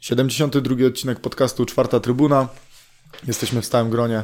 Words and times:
Siedemdziesiąty 0.00 0.60
drugi 0.60 0.86
odcinek 0.86 1.20
podcastu 1.20 1.66
Czwarta 1.66 2.00
Trybuna. 2.00 2.48
Jesteśmy 3.26 3.62
w 3.62 3.66
stałym 3.66 3.90
gronie 3.90 4.22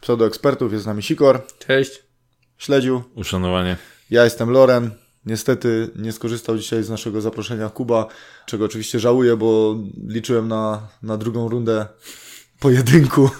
pseudoekspertów. 0.00 0.72
Jest 0.72 0.84
z 0.84 0.86
nami 0.86 1.02
Sikor, 1.02 1.42
Cześć. 1.58 2.02
Śledziu, 2.58 3.02
Uszanowanie. 3.14 3.76
ja 4.10 4.24
jestem 4.24 4.50
Loren. 4.50 4.90
Niestety 5.26 5.90
nie 5.96 6.12
skorzystał 6.12 6.58
dzisiaj 6.58 6.82
z 6.82 6.90
naszego 6.90 7.20
zaproszenia 7.20 7.68
Kuba, 7.68 8.06
czego 8.46 8.64
oczywiście 8.64 9.00
żałuję, 9.00 9.36
bo 9.36 9.76
liczyłem 10.06 10.48
na, 10.48 10.88
na 11.02 11.16
drugą 11.16 11.48
rundę 11.48 11.86
pojedynku. 12.60 13.30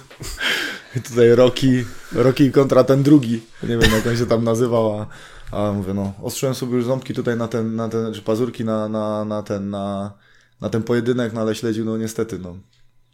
I 0.97 1.01
tutaj 1.09 1.35
Rocky, 1.35 1.85
Rocky 2.13 2.51
kontra 2.51 2.85
ten 2.85 3.03
drugi. 3.03 3.43
Nie 3.63 3.79
wiem 3.79 3.93
jak 3.93 4.07
on 4.07 4.17
się 4.17 4.27
tam 4.27 4.45
nazywał, 4.45 5.07
a, 5.53 5.73
mówię 5.73 5.95
no, 5.95 6.13
ostrzyłem 6.23 6.55
sobie 6.55 6.77
już 6.77 6.85
ząbki 6.85 7.15
tutaj 7.15 7.37
na 7.37 7.49
ten, 7.49 7.77
na 7.77 7.89
ten 7.89 8.15
czy 8.15 8.23
pazurki 8.23 8.65
na, 8.65 8.89
na, 8.89 9.25
na 9.25 9.43
ten, 9.43 9.71
na, 9.71 10.13
na 10.61 10.71
ten 10.71 10.83
pojedynek, 10.83 11.33
no 11.33 11.41
ale 11.41 11.55
śledził, 11.55 11.85
no 11.85 11.97
niestety, 11.97 12.39
no. 12.39 12.57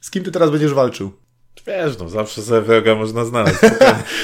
Z 0.01 0.11
kim 0.11 0.25
ty 0.25 0.33
teraz 0.33 0.51
będziesz 0.51 0.75
walczył? 0.75 1.13
Wiesz, 1.67 1.99
no 1.99 2.09
zawsze 2.09 2.43
sobie 2.43 2.61
wroga 2.61 2.95
można 2.95 3.25
znaleźć. 3.25 3.59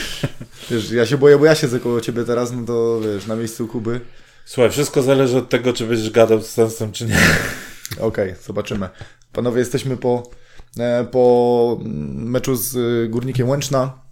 Wiesz, 0.70 0.90
ja 0.90 1.06
się 1.06 1.18
boję, 1.18 1.38
bo 1.38 1.44
ja 1.44 1.54
siedzę 1.54 1.80
koło 1.80 2.00
ciebie 2.00 2.24
teraz, 2.24 2.52
no 2.52 2.66
to 2.66 3.00
wiesz, 3.00 3.26
na 3.26 3.36
miejscu 3.36 3.68
Kuby. 3.68 4.00
Słuchaj, 4.44 4.70
wszystko 4.70 5.02
zależy 5.02 5.38
od 5.38 5.48
tego, 5.48 5.72
czy 5.72 5.86
będziesz 5.86 6.10
gadał 6.10 6.42
z 6.42 6.46
sensem, 6.46 6.92
czy 6.92 7.04
nie. 7.06 7.18
Okej, 8.00 8.34
zobaczymy. 8.42 8.88
Panowie, 9.32 9.58
jesteśmy 9.58 9.96
po, 9.96 10.30
e, 10.78 11.04
po 11.04 11.80
meczu 12.14 12.56
z 12.56 12.76
y, 12.76 13.08
Górnikiem 13.08 13.48
Łęczna. 13.48 14.02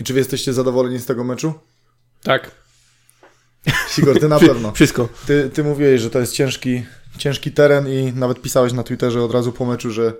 I 0.00 0.04
czy 0.04 0.12
wy 0.12 0.18
jesteście 0.18 0.52
zadowoleni 0.52 0.98
z 0.98 1.06
tego 1.06 1.24
meczu? 1.24 1.54
Tak. 2.22 2.50
Sigor, 3.90 4.20
ty 4.20 4.28
na 4.28 4.38
pewno. 4.38 4.72
Wszystko. 4.72 5.08
Ty, 5.26 5.50
ty 5.54 5.64
mówiłeś, 5.64 6.00
że 6.00 6.10
to 6.10 6.20
jest 6.20 6.32
ciężki, 6.32 6.82
ciężki 7.18 7.52
teren 7.52 7.88
i 7.88 8.12
nawet 8.12 8.42
pisałeś 8.42 8.72
na 8.72 8.82
Twitterze 8.82 9.22
od 9.22 9.32
razu 9.32 9.52
po 9.52 9.66
meczu, 9.66 9.90
że, 9.90 10.12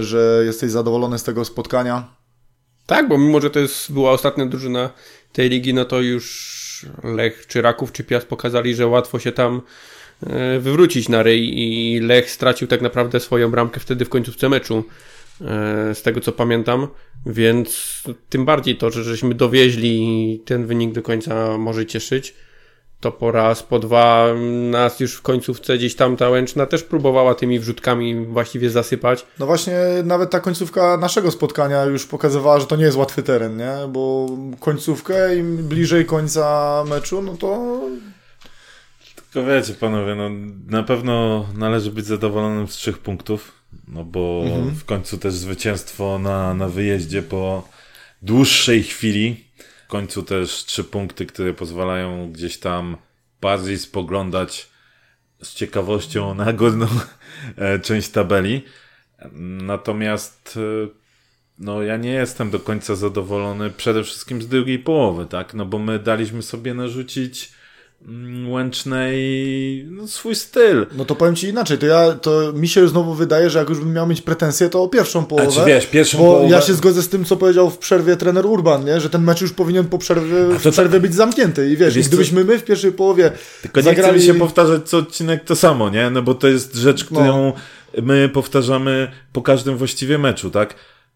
że 0.00 0.42
jesteś 0.44 0.70
zadowolony 0.70 1.18
z 1.18 1.24
tego 1.24 1.44
spotkania. 1.44 2.08
Tak, 2.86 3.08
bo 3.08 3.18
mimo, 3.18 3.40
że 3.40 3.50
to 3.50 3.58
jest, 3.58 3.92
była 3.92 4.10
ostatnia 4.10 4.46
drużyna 4.46 4.90
tej 5.32 5.48
ligi, 5.48 5.74
no 5.74 5.84
to 5.84 6.00
już 6.00 6.86
Lech, 7.04 7.46
czy 7.46 7.62
Raków, 7.62 7.92
czy 7.92 8.04
Piast 8.04 8.26
pokazali, 8.26 8.74
że 8.74 8.86
łatwo 8.86 9.18
się 9.18 9.32
tam 9.32 9.62
e, 10.26 10.58
wywrócić 10.58 11.08
na 11.08 11.22
ryj 11.22 11.52
i 11.58 12.00
Lech 12.00 12.30
stracił 12.30 12.68
tak 12.68 12.82
naprawdę 12.82 13.20
swoją 13.20 13.50
bramkę 13.50 13.80
wtedy 13.80 14.04
w 14.04 14.08
końcówce 14.08 14.48
meczu, 14.48 14.84
z 15.94 16.02
tego 16.02 16.20
co 16.20 16.32
pamiętam, 16.32 16.88
więc 17.26 18.02
tym 18.28 18.44
bardziej 18.44 18.76
to, 18.76 18.90
że 18.90 19.04
żeśmy 19.04 19.34
dowieźli 19.34 19.98
i 20.32 20.40
ten 20.40 20.66
wynik 20.66 20.92
do 20.92 21.02
końca 21.02 21.58
może 21.58 21.86
cieszyć, 21.86 22.34
to 23.00 23.12
po 23.12 23.32
raz, 23.32 23.62
po 23.62 23.78
dwa 23.78 24.26
nas 24.70 25.00
już 25.00 25.14
w 25.14 25.22
końcówce 25.22 25.76
gdzieś 25.78 25.96
tam 25.96 26.16
ta 26.16 26.28
Łęczna 26.28 26.66
też 26.66 26.82
próbowała 26.82 27.34
tymi 27.34 27.58
wrzutkami 27.58 28.26
właściwie 28.26 28.70
zasypać. 28.70 29.26
No 29.38 29.46
właśnie, 29.46 29.74
nawet 30.04 30.30
ta 30.30 30.40
końcówka 30.40 30.96
naszego 30.96 31.30
spotkania 31.30 31.84
już 31.84 32.06
pokazywała, 32.06 32.60
że 32.60 32.66
to 32.66 32.76
nie 32.76 32.84
jest 32.84 32.96
łatwy 32.96 33.22
teren, 33.22 33.56
nie? 33.56 33.74
Bo 33.88 34.26
końcówkę 34.60 35.36
im 35.36 35.56
bliżej 35.56 36.04
końca 36.04 36.84
meczu, 36.88 37.22
no 37.22 37.36
to 37.36 37.80
Tylko 39.32 39.50
wiecie, 39.50 39.74
panowie, 39.74 40.14
no 40.14 40.30
na 40.68 40.82
pewno 40.82 41.46
należy 41.56 41.90
być 41.90 42.06
zadowolonym 42.06 42.68
z 42.68 42.74
trzech 42.74 42.98
punktów, 42.98 43.52
no 43.88 44.04
bo 44.04 44.44
w 44.80 44.84
końcu 44.84 45.18
też 45.18 45.34
zwycięstwo 45.34 46.18
na, 46.18 46.54
na 46.54 46.68
wyjeździe 46.68 47.22
po 47.22 47.68
dłuższej 48.22 48.82
chwili. 48.82 49.44
W 49.84 49.88
końcu 49.88 50.22
też 50.22 50.64
trzy 50.64 50.84
punkty, 50.84 51.26
które 51.26 51.54
pozwalają 51.54 52.32
gdzieś 52.32 52.58
tam 52.58 52.96
bardziej 53.40 53.78
spoglądać 53.78 54.68
z 55.42 55.54
ciekawością 55.54 56.34
na 56.34 56.52
górną 56.52 56.86
e, 57.56 57.78
część 57.78 58.08
tabeli. 58.08 58.62
Natomiast 59.62 60.58
e, 60.84 60.88
no 61.58 61.82
ja 61.82 61.96
nie 61.96 62.10
jestem 62.10 62.50
do 62.50 62.60
końca 62.60 62.94
zadowolony 62.94 63.70
przede 63.70 64.04
wszystkim 64.04 64.42
z 64.42 64.48
drugiej 64.48 64.78
połowy, 64.78 65.26
tak? 65.26 65.54
No 65.54 65.66
bo 65.66 65.78
my 65.78 65.98
daliśmy 65.98 66.42
sobie 66.42 66.74
narzucić 66.74 67.52
Łęcznej 68.48 69.86
no, 69.90 70.08
swój 70.08 70.34
styl. 70.34 70.86
No 70.96 71.04
to 71.04 71.14
powiem 71.14 71.36
ci 71.36 71.48
inaczej, 71.48 71.78
to 71.78 71.86
ja, 71.86 72.12
to 72.12 72.52
mi 72.52 72.68
się 72.68 72.88
znowu 72.88 73.14
wydaje, 73.14 73.50
że 73.50 73.58
jak 73.58 73.68
już 73.68 73.78
bym 73.78 73.92
miał 73.92 74.06
mieć 74.06 74.22
pretensje, 74.22 74.68
to 74.68 74.82
o 74.82 74.88
pierwszą 74.88 75.24
połowę. 75.24 75.52
czy 75.52 75.64
wiesz, 75.66 75.86
pierwszą 75.86 76.18
bo 76.18 76.24
połowę- 76.24 76.50
ja 76.50 76.60
się 76.60 76.74
zgodzę 76.74 77.02
z 77.02 77.08
tym, 77.08 77.24
co 77.24 77.36
powiedział 77.36 77.70
w 77.70 77.78
przerwie 77.78 78.16
trener 78.16 78.46
Urban, 78.46 78.84
nie? 78.84 79.00
że 79.00 79.10
ten 79.10 79.22
mecz 79.22 79.40
już 79.40 79.52
powinien 79.52 79.84
po 79.84 79.98
przerwie, 79.98 80.36
A 80.54 80.58
w 80.58 80.62
to 80.62 80.70
przerwie 80.72 81.00
być 81.00 81.14
zamknięty. 81.14 81.70
I 81.70 81.76
wiesz, 81.76 81.94
Wiesz 81.94 82.06
i 82.06 82.08
gdybyśmy 82.08 82.44
my 82.44 82.58
w 82.58 82.64
pierwszej 82.64 82.92
połowie 82.92 83.32
Tylko 83.62 83.80
nie 83.80 83.94
chcę 83.94 84.12
mi 84.12 84.22
się 84.22 84.34
powtarzać 84.34 84.88
co 84.88 84.98
odcinek 84.98 85.44
to 85.44 85.56
samo, 85.56 85.90
nie? 85.90 86.10
No 86.10 86.22
bo 86.22 86.34
to 86.34 86.48
jest 86.48 86.74
rzecz, 86.74 87.04
którą 87.04 87.52
my 88.02 88.28
powtarzamy 88.28 89.10
po 89.32 89.42
każdym 89.42 89.76
właściwie 89.76 90.18
meczu, 90.18 90.50
tak? 90.50 90.74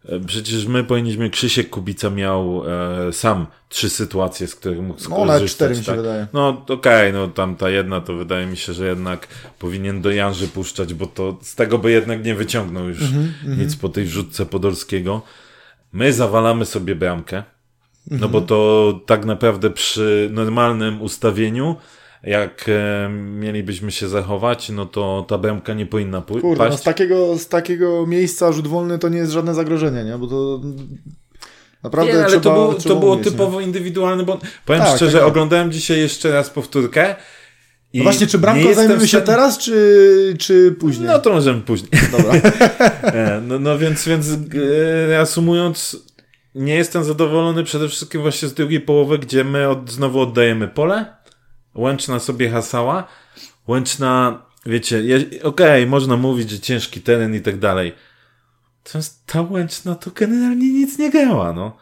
E, 0.09 0.19
Przecież 0.19 0.65
my 0.65 0.83
powinniśmy, 0.83 1.29
Krzysiek 1.29 1.69
Kubica 1.69 2.09
miał 2.09 2.63
e, 3.07 3.13
sam 3.13 3.47
trzy 3.69 3.89
sytuacje, 3.89 4.47
z 4.47 4.55
których 4.55 4.79
mógł 4.81 4.93
No, 4.99 4.99
skorzystać. 5.05 5.27
nawet 5.27 5.49
cztery 5.51 5.75
mi 5.75 5.79
się 5.79 5.85
tak? 5.85 5.95
wydaje. 5.97 6.27
No 6.33 6.65
okej, 6.69 7.13
no 7.13 7.27
tam 7.27 7.55
ta 7.55 7.69
jedna 7.69 8.01
to 8.01 8.13
wydaje 8.13 8.45
mi 8.45 8.57
się, 8.57 8.73
że 8.73 8.87
jednak 8.87 9.27
powinien 9.59 10.01
do 10.01 10.11
Janży 10.11 10.47
puszczać, 10.47 10.93
bo 10.93 11.05
to 11.05 11.37
z 11.41 11.55
tego 11.55 11.77
by 11.77 11.91
jednak 11.91 12.25
nie 12.25 12.35
wyciągnął 12.35 12.87
już 12.89 13.01
Mhm, 13.01 13.33
nic 13.59 13.75
po 13.75 13.89
tej 13.89 14.05
wrzutce 14.05 14.45
Podolskiego. 14.45 15.21
My 15.93 16.13
zawalamy 16.13 16.65
sobie 16.65 16.95
bramkę, 16.95 17.43
no 18.07 18.13
Mhm. 18.15 18.31
bo 18.31 18.41
to 18.41 18.99
tak 19.05 19.25
naprawdę 19.25 19.69
przy 19.69 20.29
normalnym 20.33 21.01
ustawieniu, 21.01 21.75
jak 22.23 22.65
e, 22.67 23.09
mielibyśmy 23.09 23.91
się 23.91 24.07
zachować, 24.07 24.69
no 24.69 24.85
to 24.85 25.25
ta 25.27 25.37
bramka 25.37 25.73
nie 25.73 25.85
powinna 25.85 26.21
pójść. 26.21 26.41
Kurde, 26.41 26.69
no 26.69 26.77
z 26.77 26.81
takiego, 26.83 27.37
z 27.37 27.47
takiego 27.47 28.07
miejsca 28.07 28.51
rzut 28.51 28.67
wolny 28.67 28.99
to 28.99 29.09
nie 29.09 29.17
jest 29.17 29.31
żadne 29.31 29.53
zagrożenie, 29.53 30.03
nie? 30.03 30.17
Bo 30.17 30.27
to 30.27 30.61
naprawdę 31.83 32.13
Nie, 32.13 32.19
ale 32.19 32.27
trzeba, 32.27 32.41
to, 32.43 32.53
było, 32.53 32.73
trzeba 32.73 32.95
to 32.95 32.99
było 32.99 33.13
umieć, 33.13 33.25
nie? 33.25 33.31
typowo 33.31 33.61
indywidualny, 33.61 34.23
bo 34.23 34.39
powiem 34.65 34.81
Tak, 34.81 34.95
szczerze, 34.95 35.17
tak. 35.19 35.27
oglądałem 35.27 35.71
dzisiaj 35.71 35.99
jeszcze 35.99 36.31
raz 36.31 36.49
powtórkę. 36.49 37.15
I 37.93 37.97
No 37.97 38.03
właśnie, 38.03 38.27
czy 38.27 38.37
bramką 38.37 38.73
zajmiemy 38.73 39.01
się 39.01 39.07
stanie- 39.07 39.25
teraz, 39.25 39.57
czy, 39.57 40.35
czy 40.39 40.75
później? 40.79 41.07
No 41.07 41.19
to 41.19 41.33
możemy 41.33 41.61
później. 41.61 41.91
Dobra. 42.11 42.33
E, 43.03 43.41
No, 43.47 43.59
no 43.59 43.77
więc, 43.77 44.07
więc 44.07 44.29
e, 44.29 44.35
reasumując, 45.07 45.97
nie 46.55 46.75
jestem 46.75 47.03
zadowolony 47.03 47.63
przede 47.63 47.89
wszystkim 47.89 48.21
właśnie 48.21 48.47
z 48.47 48.53
drugiej 48.53 48.79
połowy, 48.81 49.19
gdzie 49.19 49.43
my 49.43 49.69
od, 49.69 49.91
znowu 49.91 50.19
oddajemy 50.19 50.67
pole. 50.67 51.05
Łęczna 51.75 52.19
sobie 52.19 52.49
hasała. 52.49 53.07
Łęczna, 53.67 54.41
wiecie, 54.65 55.01
je- 55.01 55.43
okej, 55.43 55.87
można 55.87 56.17
mówić, 56.17 56.49
że 56.49 56.59
ciężki 56.59 57.01
teren 57.01 57.35
i 57.35 57.41
tak 57.41 57.59
dalej. 57.59 57.93
Natomiast 58.85 59.25
ta 59.25 59.41
Łęczna 59.41 59.95
to 59.95 60.11
generalnie 60.11 60.73
nic 60.73 60.97
nie 60.97 61.09
grała, 61.11 61.53
no. 61.53 61.77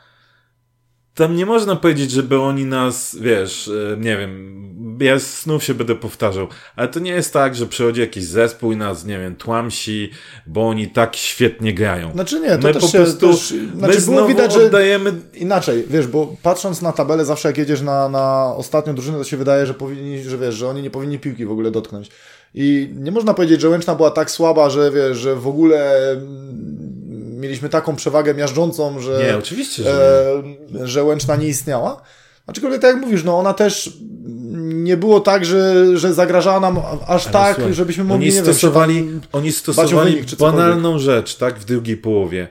Tam 1.20 1.36
nie 1.36 1.46
można 1.46 1.76
powiedzieć, 1.76 2.12
żeby 2.12 2.40
oni 2.40 2.66
nas, 2.66 3.18
wiesz, 3.22 3.68
e, 3.68 3.98
nie 3.98 4.18
wiem, 4.18 4.98
ja 5.00 5.20
znów 5.20 5.64
się 5.64 5.74
będę 5.74 5.96
powtarzał, 5.96 6.48
ale 6.76 6.88
to 6.88 7.00
nie 7.00 7.12
jest 7.12 7.34
tak, 7.34 7.56
że 7.56 7.66
przychodzi 7.66 8.02
jakiś 8.02 8.24
zespół 8.24 8.72
i 8.72 8.78
nas, 8.78 9.06
nie 9.06 9.20
wiem, 9.20 9.36
tłamsi, 9.36 10.12
bo 10.48 10.68
oni 10.68 10.88
tak 10.88 11.16
świetnie 11.16 11.74
grają. 11.74 12.12
Znaczy 12.12 12.40
nie, 12.40 12.58
to 12.58 12.68
my 12.68 12.74
też 12.74 12.82
po 12.82 12.88
się, 12.88 12.98
prostu, 12.98 13.32
też, 13.32 13.52
my 13.52 13.78
znaczy 13.78 14.02
było 14.02 14.18
znowu 14.18 14.28
widać, 14.28 14.54
że 14.54 14.66
oddajemy 14.66 15.14
inaczej, 15.34 15.86
wiesz, 15.90 16.08
bo 16.08 16.36
patrząc 16.44 16.82
na 16.82 16.92
tabelę, 16.92 17.26
zawsze 17.26 17.48
jak 17.48 17.58
jedziesz 17.58 17.82
na, 17.82 18.10
na 18.10 18.56
ostatnią 18.56 18.96
drużynę, 18.96 19.18
to 19.18 19.24
się 19.24 19.38
wydaje, 19.38 19.66
że 19.66 19.74
powinni, 19.74 20.24
że 20.24 20.38
wiesz, 20.38 20.56
że 20.56 20.68
oni 20.68 20.82
nie 20.82 20.90
powinni 20.90 21.20
piłki 21.20 21.46
w 21.46 21.52
ogóle 21.52 21.72
dotknąć. 21.72 22.10
I 22.54 22.90
nie 22.96 23.12
można 23.12 23.34
powiedzieć, 23.34 23.62
że 23.62 23.70
Łęczna 23.70 23.96
była 23.96 24.12
tak 24.12 24.32
słaba, 24.32 24.70
że 24.70 24.92
wiesz, 24.92 25.18
że 25.18 25.36
w 25.36 25.48
ogóle 25.48 26.02
mieliśmy 27.40 27.70
taką 27.70 27.96
przewagę 27.96 28.34
miażdżącą, 28.34 29.00
że, 29.00 29.24
Nie, 29.28 29.38
oczywiście, 29.38 29.84
że 29.84 30.32
e, 30.82 30.88
że 30.88 31.04
Łęczna 31.04 31.36
nie 31.36 31.48
istniała. 31.48 32.02
Aczkolwiek 32.48 32.82
tak 32.82 32.96
jak 32.96 33.06
mówisz, 33.06 33.24
no 33.24 33.40
ona 33.40 33.54
też 33.54 33.98
nie 34.60 34.98
było 34.98 35.20
tak, 35.20 35.46
że, 35.46 35.86
że 35.98 36.14
zagrażała 36.14 36.60
nam 36.60 36.80
aż 37.08 37.24
Ale 37.24 37.34
tak, 37.34 37.56
słuchaj, 37.56 37.74
żebyśmy 37.74 38.04
mogli, 38.04 38.16
oni 38.16 38.36
nie 38.36 38.44
wiem, 38.44 38.54
stosowali, 38.54 39.08
oni 39.32 39.52
stosowali 39.52 40.16
wynik, 40.16 40.36
banalną 40.36 41.00
rzecz, 41.00 41.36
tak, 41.36 41.60
w 41.60 41.66
drugiej 41.66 41.98
połowie. 41.98 42.48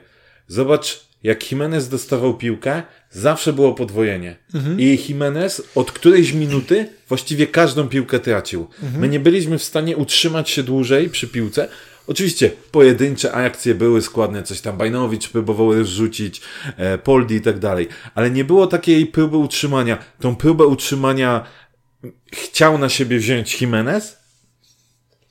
Zobacz, 0.47 1.05
jak 1.23 1.51
Jimenez 1.51 1.89
dostawał 1.89 2.33
piłkę, 2.33 2.83
zawsze 3.11 3.53
było 3.53 3.73
podwojenie. 3.73 4.35
Mhm. 4.53 4.79
I 4.79 4.99
Jimenez 5.07 5.63
od 5.75 5.91
którejś 5.91 6.33
minuty 6.33 6.89
właściwie 7.09 7.47
każdą 7.47 7.87
piłkę 7.87 8.19
tracił. 8.19 8.67
Mhm. 8.83 9.01
My 9.01 9.09
nie 9.09 9.19
byliśmy 9.19 9.57
w 9.57 9.63
stanie 9.63 9.97
utrzymać 9.97 10.49
się 10.49 10.63
dłużej 10.63 11.09
przy 11.09 11.27
piłce. 11.27 11.67
Oczywiście 12.09 12.51
pojedyncze 12.71 13.31
akcje 13.31 13.75
były 13.75 14.01
składne, 14.01 14.43
coś 14.43 14.61
tam 14.61 14.77
Bajnowicz 14.77 15.29
próbował 15.29 15.85
rzucić, 15.85 16.41
e, 16.77 16.97
Poldi 16.97 17.35
i 17.35 17.41
tak 17.41 17.59
dalej, 17.59 17.87
ale 18.15 18.31
nie 18.31 18.43
było 18.43 18.67
takiej 18.67 19.05
próby 19.05 19.37
utrzymania. 19.37 19.97
Tą 20.19 20.35
próbę 20.35 20.65
utrzymania 20.65 21.45
chciał 22.31 22.77
na 22.77 22.89
siebie 22.89 23.17
wziąć 23.17 23.61
Jimenez, 23.61 24.17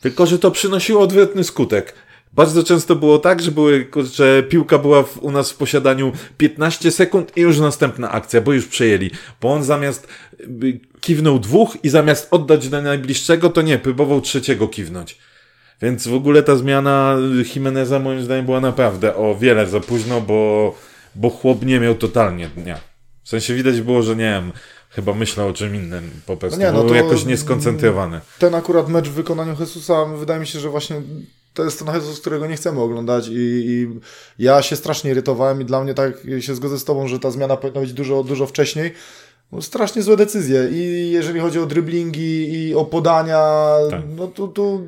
tylko 0.00 0.26
że 0.26 0.38
to 0.38 0.50
przynosiło 0.50 1.00
odwrotny 1.00 1.44
skutek. 1.44 1.94
Bardzo 2.32 2.64
często 2.64 2.96
było 2.96 3.19
tak, 3.19 3.42
że, 3.42 3.50
były, 3.50 3.88
że 4.14 4.42
piłka 4.42 4.78
była 4.78 5.02
w, 5.02 5.22
u 5.22 5.30
nas 5.30 5.52
w 5.52 5.56
posiadaniu 5.56 6.12
15 6.36 6.90
sekund 6.90 7.36
i 7.36 7.40
już 7.40 7.58
następna 7.58 8.10
akcja, 8.10 8.40
bo 8.40 8.52
już 8.52 8.66
przejęli. 8.66 9.10
Bo 9.40 9.52
on 9.52 9.64
zamiast 9.64 10.08
y, 10.40 10.80
kiwnął 11.00 11.38
dwóch 11.38 11.76
i 11.82 11.88
zamiast 11.88 12.28
oddać 12.30 12.69
do 12.69 12.82
najbliższego, 12.82 13.50
to 13.50 13.62
nie, 13.62 13.78
próbował 13.78 14.20
trzeciego 14.20 14.69
kiwnąć. 14.69 15.19
Więc 15.82 16.08
w 16.08 16.14
ogóle 16.14 16.42
ta 16.42 16.56
zmiana 16.56 17.16
Jimeneza 17.54 17.98
moim 17.98 18.22
zdaniem 18.22 18.44
była 18.44 18.60
naprawdę 18.60 19.16
o 19.16 19.34
wiele 19.34 19.66
za 19.66 19.80
późno, 19.80 20.20
bo, 20.20 20.75
bo 21.14 21.30
chłop 21.30 21.64
nie 21.64 21.80
miał 21.80 21.94
totalnie 21.94 22.48
dnia. 22.48 22.80
W 23.25 23.28
sensie 23.28 23.54
widać 23.54 23.80
było, 23.80 24.02
że 24.02 24.16
nie 24.16 24.25
wiem, 24.25 24.52
chyba 24.90 25.14
myślał 25.14 25.48
o 25.48 25.52
czym 25.52 25.75
innym 25.75 26.10
po 26.26 26.36
prostu. 26.36 26.60
No 26.60 26.66
nie, 26.66 26.72
no 26.72 26.84
był 26.84 26.94
jakoś 26.94 27.25
nieskoncentrowany. 27.25 28.20
Ten 28.38 28.54
akurat 28.54 28.88
mecz 28.88 29.08
w 29.08 29.12
wykonaniu 29.12 29.56
Jesusa, 29.60 30.04
wydaje 30.04 30.40
mi 30.40 30.46
się, 30.46 30.60
że 30.60 30.69
właśnie 30.69 31.02
to 31.54 31.64
jest 31.64 31.84
ten 31.84 31.94
Jesus, 31.94 32.20
którego 32.20 32.46
nie 32.46 32.56
chcemy 32.56 32.80
oglądać 32.80 33.28
i, 33.28 33.32
i 33.36 33.88
ja 34.38 34.62
się 34.62 34.76
strasznie 34.76 35.10
irytowałem 35.10 35.60
i 35.60 35.64
dla 35.64 35.84
mnie 35.84 35.94
tak 35.94 36.12
się 36.40 36.54
zgodzę 36.54 36.78
z 36.78 36.84
tobą, 36.84 37.08
że 37.08 37.19
ta 37.19 37.30
zmiana 37.30 37.56
powinna 37.56 37.80
być 37.80 37.92
dużo, 37.92 38.25
dużo 38.25 38.46
wcześniej. 38.46 38.92
No, 39.52 39.62
strasznie 39.62 40.02
złe 40.02 40.16
decyzje 40.16 40.68
i 40.72 41.10
jeżeli 41.12 41.40
chodzi 41.40 41.58
o 41.60 41.66
driblingi 41.66 42.54
i 42.54 42.74
o 42.74 42.84
podania, 42.84 43.40
Tak. 43.90 44.00
no 44.16 44.26
to, 44.26 44.48
to 44.48 44.80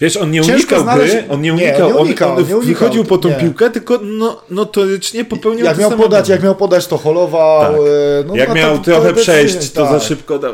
Wiesz, 0.00 0.16
on 0.16 0.30
nie 0.30 0.42
unikał 0.42 0.82
znaleźć- 0.82 1.12
gry, 1.14 1.24
on 1.30 1.40
nie 1.42 1.52
nie, 1.52 1.54
unikał, 1.64 1.88
nie 1.88 1.94
unikał, 1.96 2.30
on, 2.32 2.38
on 2.38 2.48
nie 2.48 2.56
unikał, 2.56 2.68
wychodził 2.74 3.04
po 3.04 3.18
tą 3.18 3.28
nie. 3.28 3.34
piłkę, 3.34 3.70
tylko 3.70 3.98
no, 4.02 4.42
notorycznie 4.50 5.24
popełniał 5.24 5.64
jak 5.66 5.78
miał 5.78 5.90
podać, 5.90 6.28
jak 6.28 6.42
miał 6.42 6.54
podać, 6.54 6.86
to 6.86 6.98
holował. 6.98 7.60
Tak. 7.72 7.80
e, 7.80 8.24
No, 8.26 8.36
Jak 8.36 8.54
miał 8.54 8.78
to- 8.78 8.84
trochę 8.84 9.08
to 9.12 9.20
przejść, 9.20 9.70
to 9.72 9.86
za 9.86 9.92
tak. 9.92 10.02
szybko 10.02 10.38
dał. 10.38 10.52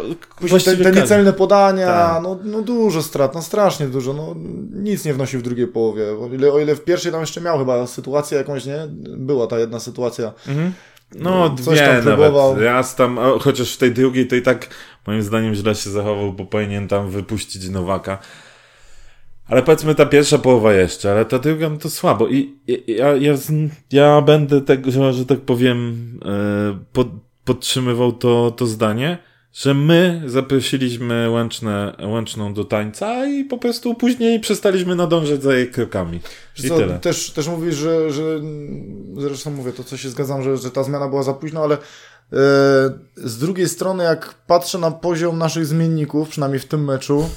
Te, 0.64 0.76
te 0.76 0.92
niecelne 0.92 1.32
podania, 1.32 1.86
Tak. 1.86 2.22
no, 2.22 2.38
no 2.44 2.62
dużo 2.62 3.02
strat, 3.02 3.34
no 3.34 3.42
strasznie 3.42 3.86
dużo, 3.86 4.12
no 4.12 4.34
nic 4.72 5.04
nie 5.04 5.14
wnosił 5.14 5.40
w 5.40 5.42
drugiej 5.42 5.66
połowie. 5.66 6.04
O 6.10 6.28
ile, 6.34 6.52
o 6.52 6.58
ile 6.60 6.74
w 6.74 6.84
pierwszej 6.84 7.12
tam 7.12 7.20
jeszcze 7.20 7.40
miał 7.40 7.58
chyba 7.58 7.86
sytuację 7.86 8.38
jakąś, 8.38 8.66
nie? 8.66 8.78
Była 9.16 9.46
ta 9.46 9.58
jedna 9.58 9.80
sytuacja. 9.80 10.32
No, 11.14 11.54
Coś 11.56 11.64
dwie 11.64 11.76
tam 11.86 11.94
nawet. 11.96 12.04
próbował. 12.04 12.60
Raz 12.60 12.96
tam, 12.96 13.18
chociaż 13.40 13.74
w 13.74 13.78
tej 13.78 13.92
drugiej 13.92 14.26
to 14.26 14.36
i 14.36 14.42
tak 14.42 14.68
moim 15.06 15.22
zdaniem 15.22 15.54
źle 15.54 15.74
się 15.74 15.90
zachował, 15.90 16.32
bo 16.32 16.44
powinien 16.44 16.88
tam 16.88 17.10
wypuścić 17.10 17.68
Nowaka. 17.68 18.18
Ale 19.48 19.62
powiedzmy 19.62 19.94
ta 19.94 20.06
pierwsza 20.06 20.38
połowa 20.38 20.72
jeszcze, 20.72 21.10
ale 21.12 21.24
ta 21.24 21.38
druga 21.38 21.68
no 21.70 21.76
to 21.76 21.90
słabo. 21.90 22.28
I 22.28 22.54
i- 22.66 22.84
ja, 22.96 23.16
ja, 23.16 23.34
ja 23.92 24.20
będę 24.20 24.60
tego, 24.60 24.90
że, 24.90 25.12
że 25.12 25.26
tak 25.26 25.40
powiem, 25.40 25.96
e, 26.24 26.78
pod, 26.92 27.08
podtrzymywał 27.44 28.12
to, 28.12 28.50
to 28.56 28.66
zdanie, 28.66 29.18
że 29.54 29.74
my 29.74 30.22
zaprosiliśmy 30.26 31.30
łączne, 31.30 31.96
łączną 32.02 32.54
do 32.54 32.64
tańca 32.64 33.26
i 33.26 33.44
po 33.44 33.58
prostu 33.58 33.94
później 33.94 34.40
przestaliśmy 34.40 34.94
nadążać 34.94 35.42
za 35.42 35.54
jej 35.54 35.70
krokami. 35.70 36.20
I 36.64 36.68
Co, 36.68 36.76
tyle. 36.76 36.98
też, 36.98 37.30
też 37.30 37.48
mówisz, 37.48 37.74
że, 37.74 38.10
że 38.10 38.40
zresztą 39.16 39.50
mówię, 39.50 39.72
to 39.72 39.84
co 39.84 39.96
się 39.96 40.10
zgadzam, 40.10 40.42
że, 40.42 40.56
że 40.56 40.70
ta 40.70 40.82
zmiana 40.82 41.08
była 41.08 41.22
za 41.22 41.34
późno, 41.34 41.62
ale 41.62 41.74
e, 41.74 41.78
z 43.16 43.38
drugiej 43.38 43.68
strony 43.68 44.04
jak 44.04 44.34
patrzę 44.46 44.78
na 44.78 44.90
poziom 44.90 45.38
naszych 45.38 45.66
zmienników, 45.66 46.28
przynajmniej 46.28 46.60
w 46.60 46.68
tym 46.68 46.84
meczu, 46.84 47.28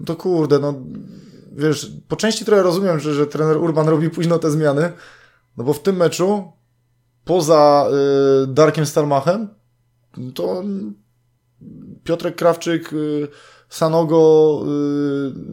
no 0.00 0.06
to 0.06 0.16
kurde, 0.16 0.58
no 0.58 0.74
wiesz, 1.52 1.92
po 2.08 2.16
części 2.16 2.44
trochę 2.44 2.62
rozumiem, 2.62 3.00
że, 3.00 3.14
że 3.14 3.26
trener 3.26 3.56
Urban 3.56 3.88
robi 3.88 4.10
późno 4.10 4.38
te 4.38 4.50
zmiany, 4.50 4.92
no 5.56 5.64
bo 5.64 5.72
w 5.72 5.82
tym 5.82 5.96
meczu 5.96 6.52
poza 7.24 7.86
e, 7.88 8.46
Darkiem 8.46 8.86
Stalmachem 8.86 9.48
to 10.34 10.62
Piotrek 12.04 12.36
Krawczyk, 12.36 12.92
y, 12.92 13.28
Sanogo, 13.68 14.62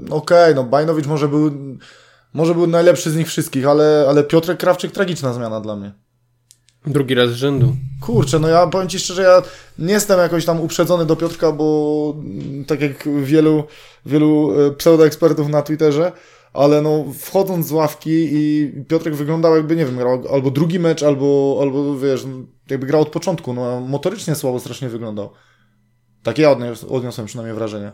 y, 0.10 0.14
okej, 0.14 0.56
no 0.56 0.64
Bajnowicz 0.64 1.08
może 1.08 1.28
był, 1.28 1.52
może 2.34 2.54
był 2.54 2.68
najlepszy 2.68 3.12
z 3.12 3.16
nich 3.16 3.28
wszystkich, 3.28 3.68
ale, 3.68 4.06
ale 4.10 4.24
Piotrek 4.24 4.60
Krawczyk 4.60 4.92
tragiczna 4.92 5.34
zmiana 5.34 5.62
dla 5.62 5.76
mnie. 5.76 5.94
Drugi 6.86 7.16
raz 7.16 7.30
z 7.30 7.34
rzędu. 7.34 7.76
Kurczę, 8.02 8.40
no 8.40 8.48
ja 8.48 8.68
powiem 8.68 8.90
Ci 8.90 9.00
szczerze, 9.00 9.22
ja 9.22 9.42
nie 9.80 9.94
jestem 9.94 10.20
jakoś 10.20 10.46
tam 10.46 10.62
uprzedzony 10.62 11.06
do 11.06 11.16
Piotrka, 11.16 11.52
bo 11.52 12.16
mm, 12.18 12.66
tak 12.66 12.82
jak 12.82 13.10
wielu, 13.24 13.64
wielu 14.06 14.52
e, 14.62 14.72
pseudoekspertów 14.72 15.50
na 15.50 15.62
Twitterze, 15.62 16.12
ale 16.54 16.82
no 16.82 17.06
wchodząc 17.20 17.68
z 17.68 17.72
ławki 17.72 18.28
i 18.32 18.72
Piotrek 18.88 19.16
wyglądał 19.16 19.56
jakby, 19.56 19.76
nie 19.76 19.86
wiem, 19.86 19.98
grał 19.98 20.24
albo 20.34 20.52
drugi 20.52 20.80
mecz, 20.80 21.04
albo, 21.04 21.58
albo 21.62 21.98
wiesz, 21.98 22.26
jakby 22.70 22.88
grał 22.88 23.02
od 23.02 23.10
początku, 23.10 23.54
no 23.54 23.82
motorycznie 23.82 24.36
słabo 24.36 24.60
strasznie 24.60 24.90
wyglądał. 24.90 25.30
Takie 26.24 26.42
ja 26.42 26.52
odnios, 26.52 26.84
odniosłem 26.84 27.28
przynajmniej 27.28 27.56
wrażenie. 27.56 27.92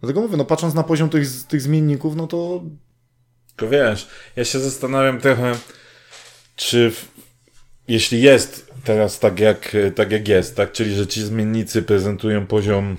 Dlatego 0.00 0.20
mówię, 0.20 0.36
no 0.36 0.44
patrząc 0.44 0.74
na 0.74 0.82
poziom 0.82 1.08
tych, 1.08 1.28
tych 1.48 1.62
zmienników, 1.62 2.16
no 2.16 2.26
to 2.26 2.62
Tylko 3.48 3.70
wiesz, 3.70 4.08
ja 4.36 4.44
się 4.44 4.60
zastanawiam 4.60 5.20
trochę, 5.20 5.52
czy 6.56 6.90
w, 6.90 7.08
jeśli 7.88 8.22
jest 8.22 8.70
teraz 8.84 9.18
tak 9.18 9.40
jak, 9.40 9.76
tak 9.94 10.12
jak 10.12 10.28
jest, 10.28 10.56
tak, 10.56 10.72
czyli 10.72 10.94
że 10.94 11.06
ci 11.06 11.22
zmiennicy 11.22 11.82
prezentują 11.82 12.46
poziom 12.46 12.96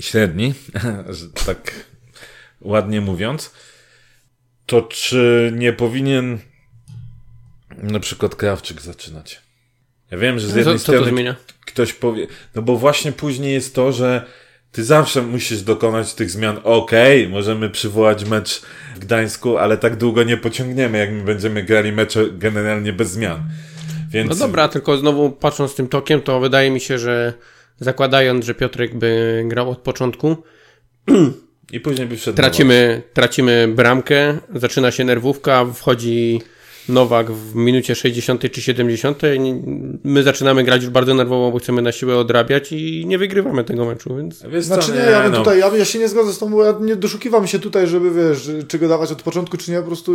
średni, 0.00 0.54
tak 1.46 1.72
ładnie 2.60 3.00
mówiąc, 3.00 3.50
to 4.66 4.82
czy 4.82 5.52
nie 5.56 5.72
powinien 5.72 6.38
na 7.78 8.00
przykład 8.00 8.34
Krawczyk 8.34 8.80
zaczynać? 8.80 9.42
Ja 10.10 10.18
wiem, 10.18 10.38
że 10.38 10.46
z 10.46 10.54
jednej 10.54 10.64
Co, 10.64 10.84
co 10.84 10.92
to 10.92 10.92
strony 10.92 11.10
zmienia? 11.10 11.36
Ktoś 11.72 11.92
powie, 11.92 12.26
no 12.54 12.62
bo 12.62 12.76
właśnie 12.76 13.12
później 13.12 13.52
jest 13.52 13.74
to, 13.74 13.92
że 13.92 14.24
ty 14.72 14.84
zawsze 14.84 15.22
musisz 15.22 15.62
dokonać 15.62 16.14
tych 16.14 16.30
zmian. 16.30 16.60
Okej, 16.64 17.28
możemy 17.28 17.70
przywołać 17.70 18.24
mecz 18.24 18.62
w 18.96 18.98
Gdańsku, 18.98 19.58
ale 19.58 19.78
tak 19.78 19.96
długo 19.96 20.22
nie 20.22 20.36
pociągniemy, 20.36 20.98
jak 20.98 21.12
my 21.12 21.22
będziemy 21.22 21.62
grali 21.62 21.92
mecze 21.92 22.24
generalnie 22.32 22.92
bez 22.92 23.10
zmian. 23.10 23.40
Więc 24.10 24.30
No 24.30 24.36
dobra, 24.36 24.68
tylko 24.68 24.96
znowu 24.96 25.30
patrząc 25.30 25.74
tym 25.74 25.88
tokiem, 25.88 26.20
to 26.20 26.40
wydaje 26.40 26.70
mi 26.70 26.80
się, 26.80 26.98
że 26.98 27.32
zakładając, 27.80 28.44
że 28.44 28.54
Piotrek 28.54 28.94
by 28.94 29.42
grał 29.46 29.70
od 29.70 29.78
początku, 29.78 30.36
i 31.72 31.80
później 31.80 32.06
by 32.06 32.16
wszedł 32.16 32.36
tracimy, 32.36 33.02
tracimy 33.12 33.68
bramkę, 33.68 34.38
zaczyna 34.54 34.90
się 34.90 35.04
nerwówka, 35.04 35.64
wchodzi 35.74 36.40
Nowak 36.88 37.32
w 37.32 37.54
minucie 37.54 37.94
60 37.94 38.52
czy 38.52 38.62
70. 38.62 39.22
i 39.36 39.54
My 40.04 40.22
zaczynamy 40.22 40.64
grać 40.64 40.82
już 40.82 40.90
bardzo 40.90 41.14
nerwowo, 41.14 41.50
bo 41.50 41.58
chcemy 41.58 41.82
na 41.82 41.92
siłę 41.92 42.16
odrabiać 42.16 42.72
i 42.72 43.04
nie 43.06 43.18
wygrywamy 43.18 43.64
tego 43.64 43.84
meczu, 43.84 44.16
więc 44.16 44.42
Wiesz 44.48 44.64
Znaczy 44.64 44.92
nie, 44.92 44.98
ja 45.10 45.22
bym 45.22 45.32
no. 45.32 45.38
tutaj, 45.38 45.58
ja, 45.58 45.76
ja 45.76 45.84
się 45.84 45.98
nie 45.98 46.08
zgodzę 46.08 46.32
z 46.32 46.38
tą, 46.38 46.50
bo 46.50 46.64
ja 46.64 46.74
nie 46.80 46.96
doszukiwam 46.96 47.46
się 47.46 47.58
tutaj, 47.58 47.86
żeby 47.86 48.10
wiesz, 48.10 48.50
czy 48.68 48.78
go 48.78 48.88
dawać 48.88 49.12
od 49.12 49.22
początku, 49.22 49.56
czy 49.56 49.70
nie, 49.70 49.80
po 49.80 49.86
prostu 49.86 50.12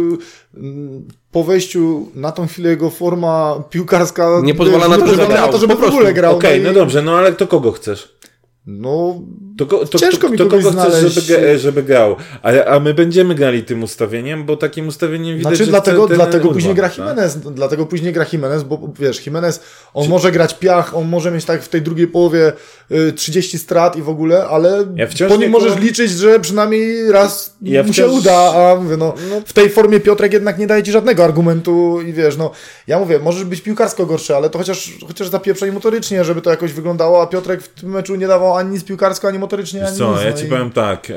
mm, 0.56 1.08
po 1.32 1.44
wejściu 1.44 2.12
na 2.16 2.32
tą 2.32 2.48
chwilę 2.48 2.70
jego 2.70 2.90
forma 2.90 3.64
piłkarska 3.70 4.42
Nie 4.44 4.56
pozwala 4.56 4.88
na 4.88 4.98
to, 4.98 5.06
nie 5.06 5.12
żeby 5.12 5.28
grał, 5.28 5.46
na 5.46 5.52
to, 5.52 5.58
żeby 5.58 5.76
po 5.76 5.82
w 5.82 5.86
ogóle 5.86 6.14
grał. 6.14 6.36
Okej, 6.36 6.62
i- 6.62 6.64
no 6.64 6.74
dobrze, 6.74 7.02
no 7.02 7.18
ale 7.18 7.34
to 7.34 7.48
kogo 7.48 7.72
chcesz? 7.72 8.18
No, 8.66 9.22
To, 9.58 9.66
ko- 9.66 9.86
to, 9.86 10.00
Ciężko 10.00 10.28
to, 10.28 10.32
mi 10.32 10.38
to 10.38 10.44
kogo 10.44 10.58
chcesz, 10.62 10.74
znaleźć. 10.74 11.16
żeby, 11.16 11.28
gra- 11.42 11.58
żeby 11.58 11.84
grał? 11.84 12.16
A, 12.44 12.66
a 12.66 12.80
my 12.80 12.94
będziemy 12.94 13.36
grali 13.36 13.64
tym 13.64 13.84
ustawieniem, 13.84 14.46
bo 14.46 14.58
takim 14.58 14.88
ustawieniem 14.88 15.38
widać, 15.38 15.42
znaczy 15.54 15.66
że 15.66 15.72
dlatego, 15.72 16.08
ten 16.08 16.16
dlatego 16.16 16.38
Urban, 16.44 16.54
później 16.54 16.76
gra 16.76 16.90
tak? 16.90 16.98
Jimenez, 16.98 17.38
dlatego 17.38 17.86
później 17.86 18.14
gra 18.14 18.26
Jimenez, 18.34 18.64
bo 18.64 18.90
wiesz, 19.00 19.26
Jimenez, 19.26 19.60
on 19.94 20.10
może 20.10 20.32
grać 20.32 20.54
piach, 20.60 20.96
on 20.96 21.08
może 21.08 21.32
mieć 21.32 21.46
tak 21.46 21.64
w 21.64 21.70
tej 21.70 21.82
drugiej 21.82 22.08
połowie 22.08 22.54
y, 22.92 23.14
30 23.14 23.60
strat 23.60 23.96
i 23.96 24.02
w 24.02 24.10
ogóle, 24.10 24.48
ale 24.48 24.86
Ja 24.96 25.08
po 25.28 25.36
nim 25.36 25.52
możesz 25.52 25.78
liczyć, 25.78 26.12
że 26.12 26.40
przynajmniej 26.40 27.12
raz 27.12 27.56
Ja 27.62 27.84
mu 27.84 27.94
się 27.94 28.08
uda, 28.08 28.54
a 28.56 28.76
mówię, 28.76 28.98
no, 28.98 29.14
w 29.46 29.54
tej 29.54 29.70
formie 29.70 30.00
Piotrek 30.00 30.34
jednak 30.34 30.60
nie 30.60 30.68
daje 30.68 30.84
ci 30.84 30.92
żadnego 30.92 31.24
argumentu 31.24 32.02
i 32.02 32.14
wiesz, 32.14 32.38
no, 32.38 32.52
ja 32.88 33.00
mówię, 33.00 33.20
możesz 33.20 33.44
być 33.44 33.62
piłkarsko 33.62 34.06
gorszy, 34.06 34.36
ale 34.36 34.50
to 34.50 34.58
chociaż, 34.58 34.92
chociaż 35.08 35.28
zapieprzaj 35.30 35.72
motorycznie, 35.72 36.24
żeby 36.24 36.42
to 36.42 36.50
jakoś 36.50 36.74
wyglądało, 36.74 37.22
a 37.22 37.28
Piotrek 37.28 37.62
w 37.64 37.68
tym 37.82 37.90
meczu 37.90 38.16
nie 38.16 38.28
dawał 38.28 38.56
ani 38.56 38.72
nic 38.72 38.84
piłkarsko, 38.84 39.28
ani 39.28 39.40
motorycznie, 39.40 39.47
Wiesz 39.82 39.90
ani 39.90 39.98
co, 39.98 40.14
nic. 40.14 40.24
ja 40.24 40.32
no 40.32 40.38
ci 40.38 40.46
i- 40.46 40.50
powiem 40.50 40.72
tak. 40.72 41.10
E, 41.10 41.16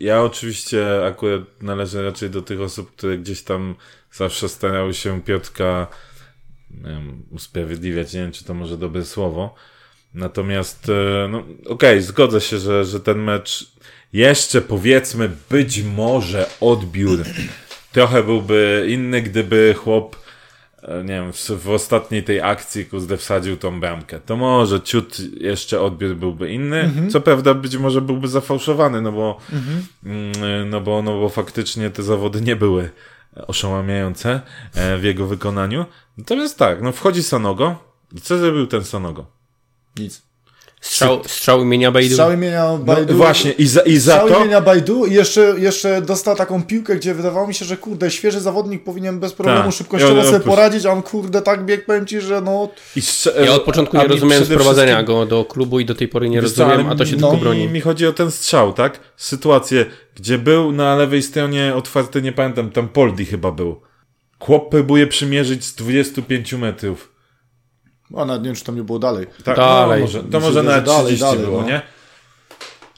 ja 0.00 0.22
oczywiście 0.22 1.06
akurat 1.06 1.42
należę 1.62 2.02
raczej 2.02 2.30
do 2.30 2.42
tych 2.42 2.60
osób, 2.60 2.90
które 2.96 3.18
gdzieś 3.18 3.42
tam 3.42 3.74
zawsze 4.12 4.48
starały 4.48 4.94
się 4.94 5.22
Piotrka 5.22 5.86
nie 6.70 6.90
wiem, 6.90 7.22
usprawiedliwiać. 7.30 8.12
Nie 8.12 8.20
wiem, 8.20 8.32
czy 8.32 8.44
to 8.44 8.54
może 8.54 8.76
dobre 8.76 9.04
słowo. 9.04 9.54
Natomiast, 10.14 10.88
e, 10.88 11.28
no, 11.28 11.44
okej, 11.66 12.02
zgodzę 12.02 12.40
się, 12.40 12.58
że, 12.58 12.84
że 12.84 13.00
ten 13.00 13.18
mecz 13.22 13.72
jeszcze 14.12 14.60
powiedzmy 14.60 15.30
być 15.50 15.82
może 15.82 16.46
odbiór 16.60 17.24
trochę 17.92 18.22
byłby 18.22 18.86
inny, 18.88 19.22
gdyby 19.22 19.74
chłop 19.78 20.16
nie 20.82 21.14
wiem, 21.14 21.32
w, 21.32 21.50
w 21.50 21.70
ostatniej 21.70 22.24
tej 22.24 22.40
akcji 22.40 22.86
kuzdę 22.86 23.16
wsadził 23.16 23.56
tą 23.56 23.80
bramkę. 23.80 24.20
To 24.20 24.36
może 24.36 24.80
ciut 24.80 25.18
jeszcze 25.40 25.80
odbiór 25.80 26.16
byłby 26.16 26.52
inny. 26.52 26.90
Co 27.10 27.20
prawda 27.20 27.54
być 27.54 27.76
może 27.76 28.00
byłby 28.00 28.28
zafałszowany, 28.28 29.02
no 29.02 29.12
bo, 29.12 29.38
mm, 30.04 30.70
no 30.70 30.80
bo, 30.80 31.02
no 31.02 31.20
bo 31.20 31.28
faktycznie 31.28 31.90
te 31.90 32.02
zawody 32.02 32.40
nie 32.40 32.56
były 32.56 32.90
oszałamiające 33.46 34.40
e, 34.74 34.98
w 34.98 35.04
jego 35.04 35.26
wykonaniu. 35.26 35.84
Natomiast 36.18 36.58
tak, 36.58 36.82
no 36.82 36.92
wchodzi 36.92 37.22
Sanogo. 37.22 37.76
I 38.12 38.20
Co 38.20 38.38
zrobił 38.38 38.66
ten 38.66 38.84
Sanogo? 38.84 39.26
Nic. 39.98 40.27
Strzał, 40.80 41.20
strzał 41.26 41.62
imienia 41.62 41.90
Bejdu. 41.92 42.10
Strzał 42.14 42.32
imienia 42.32 42.64
No, 42.64 42.78
Bajdu. 42.78 43.14
właśnie, 43.16 43.50
i 43.52 43.66
za, 43.66 43.80
i 43.80 43.96
za 43.96 44.12
Strzał 44.12 44.28
to... 44.28 44.38
imienia 44.40 44.60
Bajdu 44.60 45.06
i 45.06 45.14
jeszcze, 45.14 45.54
jeszcze 45.58 46.02
dostał 46.02 46.36
taką 46.36 46.62
piłkę, 46.62 46.96
gdzie 46.96 47.14
wydawało 47.14 47.46
mi 47.46 47.54
się, 47.54 47.64
że 47.64 47.76
kurde, 47.76 48.10
świeży 48.10 48.40
zawodnik 48.40 48.84
powinien 48.84 49.20
bez 49.20 49.32
problemu 49.32 49.62
Tak. 49.64 49.72
szybkościowo 49.72 50.24
sobie 50.24 50.40
poradzić, 50.40 50.86
a 50.86 50.92
on 50.92 51.02
kurde 51.02 51.42
tak 51.42 51.64
biegł, 51.64 51.84
powiem 51.86 52.06
ci, 52.06 52.20
że 52.20 52.40
no... 52.40 52.68
I 52.96 53.00
strze- 53.02 53.34
Ja 53.44 53.52
od 53.54 53.62
początku 53.62 53.96
nie 53.96 54.02
mi 54.02 54.08
rozumiałem 54.08 54.42
przede 54.44 54.60
sprowadzenia 54.60 54.94
wszystkim- 54.96 55.16
go 55.16 55.26
do 55.26 55.44
klubu 55.44 55.80
i 55.80 55.84
do 55.84 55.94
tej 55.94 56.08
pory 56.08 56.28
nie 56.28 56.40
rozumiem, 56.40 56.88
a 56.88 56.94
to 56.96 57.06
się 57.06 57.16
no 57.16 57.20
tylko 57.20 57.34
mi, 57.36 57.40
broni. 57.40 57.68
mi 57.68 57.80
chodzi 57.80 58.06
o 58.06 58.12
ten 58.12 58.30
strzał, 58.30 58.72
tak? 58.72 59.00
Sytuację, 59.16 59.86
gdzie 60.14 60.38
był 60.38 60.72
na 60.72 60.96
lewej 60.96 61.22
stronie 61.22 61.72
otwarty, 61.76 62.22
nie 62.22 62.32
pamiętam, 62.32 62.70
tam 62.70 62.88
Poldi 62.88 63.24
chyba 63.24 63.52
był. 63.52 63.80
Chłop 64.38 64.70
próbuje 64.70 65.06
przymierzyć 65.06 65.64
z 65.64 65.74
25 65.74 66.52
metrów. 66.52 67.17
A 68.16 68.24
nawet 68.24 68.42
nie 68.42 68.48
wiem, 68.48 68.56
czy 68.56 68.64
tam 68.64 68.76
nie 68.76 68.82
było 68.82 68.98
dalej. 68.98 69.26
Tak, 69.44 69.56
Dalej. 69.56 70.00
No, 70.00 70.06
może, 70.06 70.24
to 70.24 70.40
może 70.40 70.52
że 70.52 70.62
nawet 70.62 70.84
dalej, 70.84 71.04
30 71.16 71.24
dalej, 71.24 71.44
było, 71.46 71.60
no. 71.60 71.68
nie? 71.68 71.82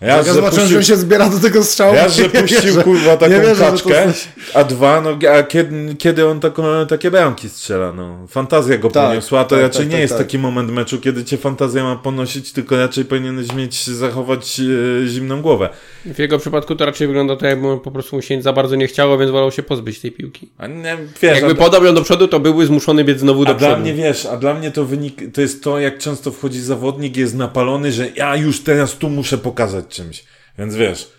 Ja, 0.00 0.16
ja 0.16 0.22
zobaczyłem, 0.24 0.68
że 0.68 0.76
on 0.76 0.84
się 0.84 0.96
zbiera 0.96 1.28
do 1.28 1.38
tego 1.38 1.64
strzału. 1.64 1.94
Raz, 1.94 2.14
że 2.16 2.28
puścił 2.28 2.60
wierzę. 2.62 2.82
kurwa 2.82 3.16
taką 3.16 3.32
wierzę, 3.34 3.54
to 3.54 3.70
kaczkę, 3.70 4.12
a 4.54 4.64
dwa, 4.64 5.00
no 5.00 5.18
a 5.30 5.42
kiedy, 5.42 5.94
kiedy 5.94 6.26
on 6.26 6.40
taką, 6.40 6.62
takie 6.88 7.10
bramki 7.10 7.48
strzela, 7.48 7.92
no. 7.92 8.26
Fantazja 8.28 8.78
go 8.78 8.90
Tak, 8.90 9.08
poniosła, 9.08 9.44
to 9.44 9.50
tak, 9.54 9.62
raczej 9.62 9.80
tak, 9.80 9.86
nie 9.88 9.92
tak, 9.92 10.00
jest 10.00 10.14
tak. 10.14 10.22
taki 10.22 10.38
moment 10.38 10.70
meczu, 10.70 11.00
kiedy 11.00 11.24
cię 11.24 11.36
fantazja 11.36 11.84
ma 11.84 11.96
ponosić, 11.96 12.52
tylko 12.52 12.76
raczej 12.76 13.04
powinieneś 13.04 13.52
mieć, 13.52 13.86
zachować 13.86 14.60
e, 15.04 15.08
zimną 15.08 15.42
głowę. 15.42 15.68
W 16.04 16.18
jego 16.18 16.38
przypadku 16.38 16.76
to 16.76 16.86
raczej 16.86 17.06
wygląda 17.06 17.36
tak, 17.36 17.48
jakby 17.50 17.78
po 17.78 17.90
prostu 17.90 18.16
mu 18.16 18.22
się 18.22 18.42
za 18.42 18.52
bardzo 18.52 18.76
nie 18.76 18.86
chciało, 18.86 19.18
więc 19.18 19.30
wolał 19.30 19.52
się 19.52 19.62
pozbyć 19.62 20.00
tej 20.00 20.12
piłki. 20.12 20.48
A 20.58 20.66
nie, 20.66 20.96
wiesz, 21.22 21.34
Jakby 21.36 21.52
a, 21.52 21.64
podał 21.64 21.84
ją 21.84 21.94
do 21.94 22.02
przodu, 22.02 22.28
to 22.28 22.40
byłby 22.40 22.66
zmuszony 22.66 23.04
biec 23.04 23.20
znowu 23.20 23.44
do 23.44 23.50
a 23.50 23.54
dla 23.54 23.68
przodu. 23.68 23.82
mnie, 23.82 23.94
wiesz, 23.94 24.26
a 24.26 24.36
dla 24.36 24.54
mnie 24.54 24.70
to 24.70 24.84
wynik, 24.84 25.22
to 25.34 25.40
jest 25.40 25.62
to, 25.64 25.78
jak 25.78 25.98
często 25.98 26.30
wchodzi 26.32 26.60
zawodnik, 26.60 27.16
jest 27.16 27.34
napalony, 27.34 27.92
że 27.92 28.08
ja 28.16 28.36
już 28.36 28.60
teraz 28.60 28.92
tu 28.92 29.10
muszę 29.10 29.38
pokazać 29.38 29.89
czymś. 29.90 30.24
Więc 30.58 30.74
wiesz, 30.74 31.12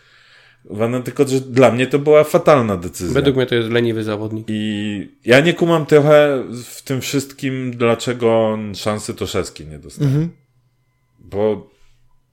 no, 0.66 1.00
tylko, 1.02 1.28
że 1.28 1.40
dla 1.40 1.72
mnie 1.72 1.88
to 1.88 2.00
była 2.00 2.24
fatalna 2.24 2.78
decyzja. 2.78 3.14
Według 3.14 3.36
mnie 3.36 3.46
to 3.46 3.56
jest 3.56 3.70
leniwy 3.70 4.04
zawodnik. 4.04 4.46
I 4.50 5.12
ja 5.26 5.40
nie 5.40 5.54
kumam 5.54 5.86
trochę 5.86 6.44
w 6.66 6.82
tym 6.82 7.02
wszystkim, 7.02 7.72
dlaczego 7.78 8.58
szansy 8.76 9.14
Toszewski 9.14 9.66
nie 9.66 9.80
dostał. 9.80 10.08
Mhm. 10.08 10.32
Bo 11.20 11.70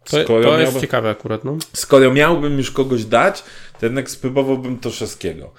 To, 0.05 0.23
skoro, 0.23 0.45
to 0.45 0.51
jest 0.51 0.63
miałbym, 0.63 0.81
ciekawe 0.81 1.11
akurat, 1.11 1.45
no. 1.45 1.57
skoro 1.73 2.13
miałbym 2.13 2.59
już 2.59 2.71
kogoś 2.71 3.05
dać, 3.05 3.45
to 3.81 3.87
jednak 3.87 4.11
spróbowałbym 4.11 4.79
Toszewskiego. 4.79 5.53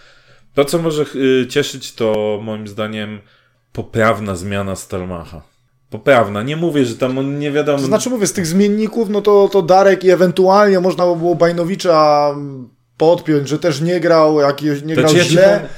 To, 0.53 0.65
co 0.65 0.79
może 0.79 1.05
y, 1.15 1.47
cieszyć, 1.47 1.93
to 1.93 2.39
moim 2.43 2.67
zdaniem 2.67 3.19
poprawna 3.73 4.35
zmiana 4.35 4.75
Stalmacha. 4.75 5.41
Poprawna. 5.89 6.43
Nie 6.43 6.55
mówię, 6.55 6.85
że 6.85 6.95
tam 6.95 7.17
on 7.17 7.39
nie 7.39 7.51
wiadomo. 7.51 7.77
To 7.77 7.85
znaczy 7.85 8.09
mówię, 8.09 8.27
z 8.27 8.33
tych 8.33 8.47
zmienników, 8.47 9.09
no 9.09 9.21
to, 9.21 9.49
to 9.51 9.61
Darek 9.61 10.03
i 10.03 10.09
ewentualnie 10.09 10.79
można 10.79 11.05
by 11.05 11.15
było 11.15 11.35
Bajnowicza 11.35 12.35
podpiąć, 12.97 13.49
że 13.49 13.59
też 13.59 13.81
nie 13.81 13.99
grał, 13.99 14.39
jak 14.39 14.61
nie 14.61 14.95
grał 14.95 15.15
ja 15.15 15.23
źle. 15.23 15.55
Mm, 15.55 15.69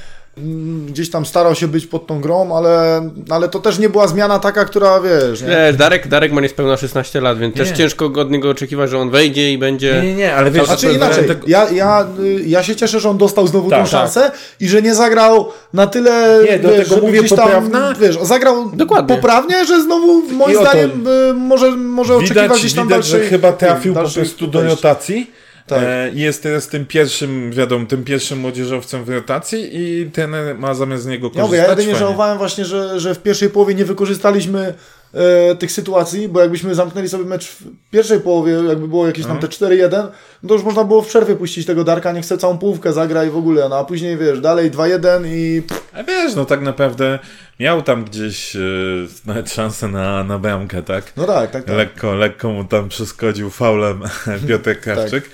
Gdzieś 0.86 1.10
tam 1.10 1.26
starał 1.26 1.54
się 1.54 1.68
być 1.68 1.86
pod 1.86 2.06
tą 2.06 2.20
grą, 2.20 2.56
ale, 2.56 3.02
ale 3.30 3.48
to 3.48 3.58
też 3.58 3.78
nie 3.78 3.88
była 3.88 4.08
zmiana 4.08 4.38
taka, 4.38 4.64
która 4.64 5.00
wiesz, 5.00 5.42
nie? 5.42 5.48
Wiesz, 5.48 5.76
Darek, 5.76 6.08
Darek 6.08 6.32
ma 6.32 6.40
niespełna 6.40 6.76
16 6.76 7.20
lat, 7.20 7.38
więc 7.38 7.54
Nie. 7.56 7.58
też 7.64 7.70
ciężko 7.78 8.08
go 8.08 8.20
od 8.20 8.30
niego 8.30 8.50
oczekiwać, 8.50 8.90
że 8.90 8.98
on 8.98 9.10
wejdzie 9.10 9.52
i 9.52 9.58
będzie... 9.58 9.92
Nie, 10.02 10.08
nie, 10.08 10.14
nie, 10.14 10.34
ale 10.34 10.50
wiesz, 10.50 10.66
Znaczy 10.66 10.86
to- 10.86 10.92
inaczej, 10.92 11.28
tak- 11.28 11.48
ja, 11.48 11.70
ja, 11.70 12.06
y, 12.20 12.42
ja 12.46 12.62
się 12.62 12.76
cieszę, 12.76 13.00
że 13.00 13.10
on 13.10 13.18
dostał 13.18 13.46
znowu 13.46 13.70
Tak, 13.70 13.78
tą 13.78 13.82
tak. 13.84 13.90
szansę 13.90 14.30
i 14.60 14.68
że 14.68 14.82
nie 14.82 14.94
zagrał 14.94 15.48
na 15.72 15.86
tyle, 15.86 16.38
Nie, 16.50 16.58
do 16.58 16.68
wiesz, 16.68 16.88
tego 16.88 17.00
mówię 17.06 17.20
tam, 17.28 17.38
poprawna. 17.38 17.94
wiesz, 18.00 18.18
zagrał 18.22 18.70
Dokładnie. 18.74 19.16
poprawnie, 19.16 19.64
że 19.64 19.82
znowu 19.82 20.22
moim 20.22 20.56
zdaniem 20.60 21.06
y, 21.30 21.34
może, 21.34 21.70
może 21.70 22.16
oczekiwać 22.16 22.42
Widać, 22.44 22.58
gdzieś 22.60 22.72
tam 22.74 22.88
widać 22.88 23.06
że 23.06 23.16
dalszej- 23.18 23.30
chyba 23.30 23.52
trafił 23.52 23.94
po 23.94 24.00
prostu 24.00 24.46
do 24.46 24.60
wejść. 24.60 24.82
Tak. 25.74 25.82
E, 25.84 26.10
jest 26.14 26.42
teraz 26.42 26.68
tym 26.68 26.86
pierwszym, 26.86 27.52
wiadomo, 27.52 27.86
tym 27.86 28.04
pierwszym 28.04 28.38
młodzieżowcem 28.38 29.04
w 29.04 29.08
rotacji 29.08 29.68
i 29.72 30.10
ten 30.10 30.30
ma 30.58 30.74
zamiast 30.74 31.06
niego 31.06 31.30
Ja 31.34 31.42
mówię, 31.42 31.42
korzystać. 31.42 31.66
ja 31.66 31.70
jedynie 31.70 31.86
fajnie. 31.92 31.98
żałowałem 31.98 32.38
właśnie, 32.38 32.64
że, 32.64 33.00
że 33.00 33.14
w 33.14 33.18
pierwszej 33.18 33.50
połowie 33.50 33.74
nie 33.74 33.84
wykorzystaliśmy 33.84 34.74
e, 35.14 35.54
tych 35.56 35.72
sytuacji, 35.72 36.28
bo 36.28 36.40
jakbyśmy 36.40 36.74
zamknęli 36.74 37.08
sobie 37.08 37.24
mecz 37.24 37.48
w 37.48 37.62
pierwszej 37.90 38.20
połowie, 38.20 38.52
jakby 38.52 38.88
było 38.88 39.06
jakieś 39.06 39.26
tam 39.26 39.38
te 39.38 39.46
4-1, 39.46 39.90
no 40.42 40.48
to 40.48 40.54
już 40.54 40.62
można 40.64 40.84
było 40.84 41.02
w 41.02 41.08
przerwie 41.08 41.36
puścić 41.36 41.66
tego 41.66 41.84
Darka, 41.84 42.12
niech 42.12 42.24
chce 42.24 42.38
całą 42.38 42.58
połówkę 42.58 42.92
zagra 42.92 43.24
i 43.24 43.30
w 43.30 43.36
ogóle, 43.36 43.68
no 43.68 43.78
a 43.78 43.84
później 43.84 44.16
wiesz, 44.16 44.40
dalej 44.40 44.70
2-1 44.70 45.26
i 45.26 45.62
A 45.92 46.02
wiesz, 46.02 46.34
no 46.34 46.44
tak 46.44 46.60
naprawdę 46.60 47.18
miał 47.60 47.82
tam 47.82 48.04
gdzieś 48.04 48.56
e, 48.56 48.60
nawet 49.26 49.50
szansę 49.52 49.88
na, 49.88 50.24
na 50.24 50.38
bramkę, 50.38 50.82
tak? 50.82 51.12
no 51.16 51.24
tak, 51.24 51.50
tak, 51.50 51.64
tak. 51.64 51.76
Lekko, 51.76 52.14
lekko 52.14 52.50
mu 52.50 52.64
tam 52.64 52.88
przeszkodził 52.88 53.50
faulem 53.50 54.02
Piotr 54.48 54.80
Krawczyk. 54.80 55.30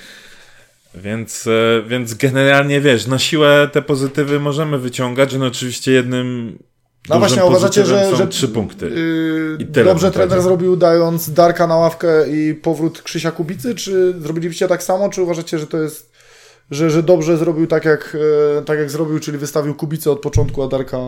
Więc, 0.94 1.46
e, 1.46 1.82
więc 1.88 2.14
generalnie 2.14 2.80
wiesz, 2.80 3.06
na 3.06 3.18
siłę 3.18 3.68
te 3.72 3.82
pozytywy 3.82 4.40
możemy 4.40 4.78
wyciągać, 4.78 5.34
no 5.34 5.46
oczywiście 5.46 5.92
jednym 5.92 6.58
No 7.08 7.14
dużym 7.14 7.18
właśnie, 7.18 7.44
uważacie, 7.44 7.86
że, 7.86 8.10
są 8.10 8.16
że 8.16 8.26
trzy 8.26 8.48
punkty. 8.48 8.88
Yy, 8.88 9.56
I 9.58 9.66
tyle 9.66 9.86
dobrze 9.86 10.10
trener 10.10 10.28
powiedział. 10.28 10.48
zrobił 10.48 10.76
dając 10.76 11.30
Darka 11.30 11.66
na 11.66 11.76
ławkę 11.76 12.30
i 12.30 12.54
powrót 12.54 13.02
Krzysia 13.02 13.30
Kubicy, 13.30 13.74
czy 13.74 14.14
zrobilibyście 14.18 14.68
tak 14.68 14.82
samo, 14.82 15.08
czy 15.08 15.22
uważacie, 15.22 15.58
że 15.58 15.66
to 15.66 15.78
jest 15.82 16.18
że, 16.70 16.90
że 16.90 17.02
dobrze 17.02 17.36
zrobił 17.36 17.66
tak 17.66 17.84
jak, 17.84 18.16
e, 18.58 18.62
tak 18.62 18.78
jak 18.78 18.90
zrobił, 18.90 19.18
czyli 19.20 19.38
wystawił 19.38 19.74
Kubicę 19.74 20.10
od 20.10 20.20
początku, 20.20 20.62
a 20.62 20.68
Darka 20.68 20.98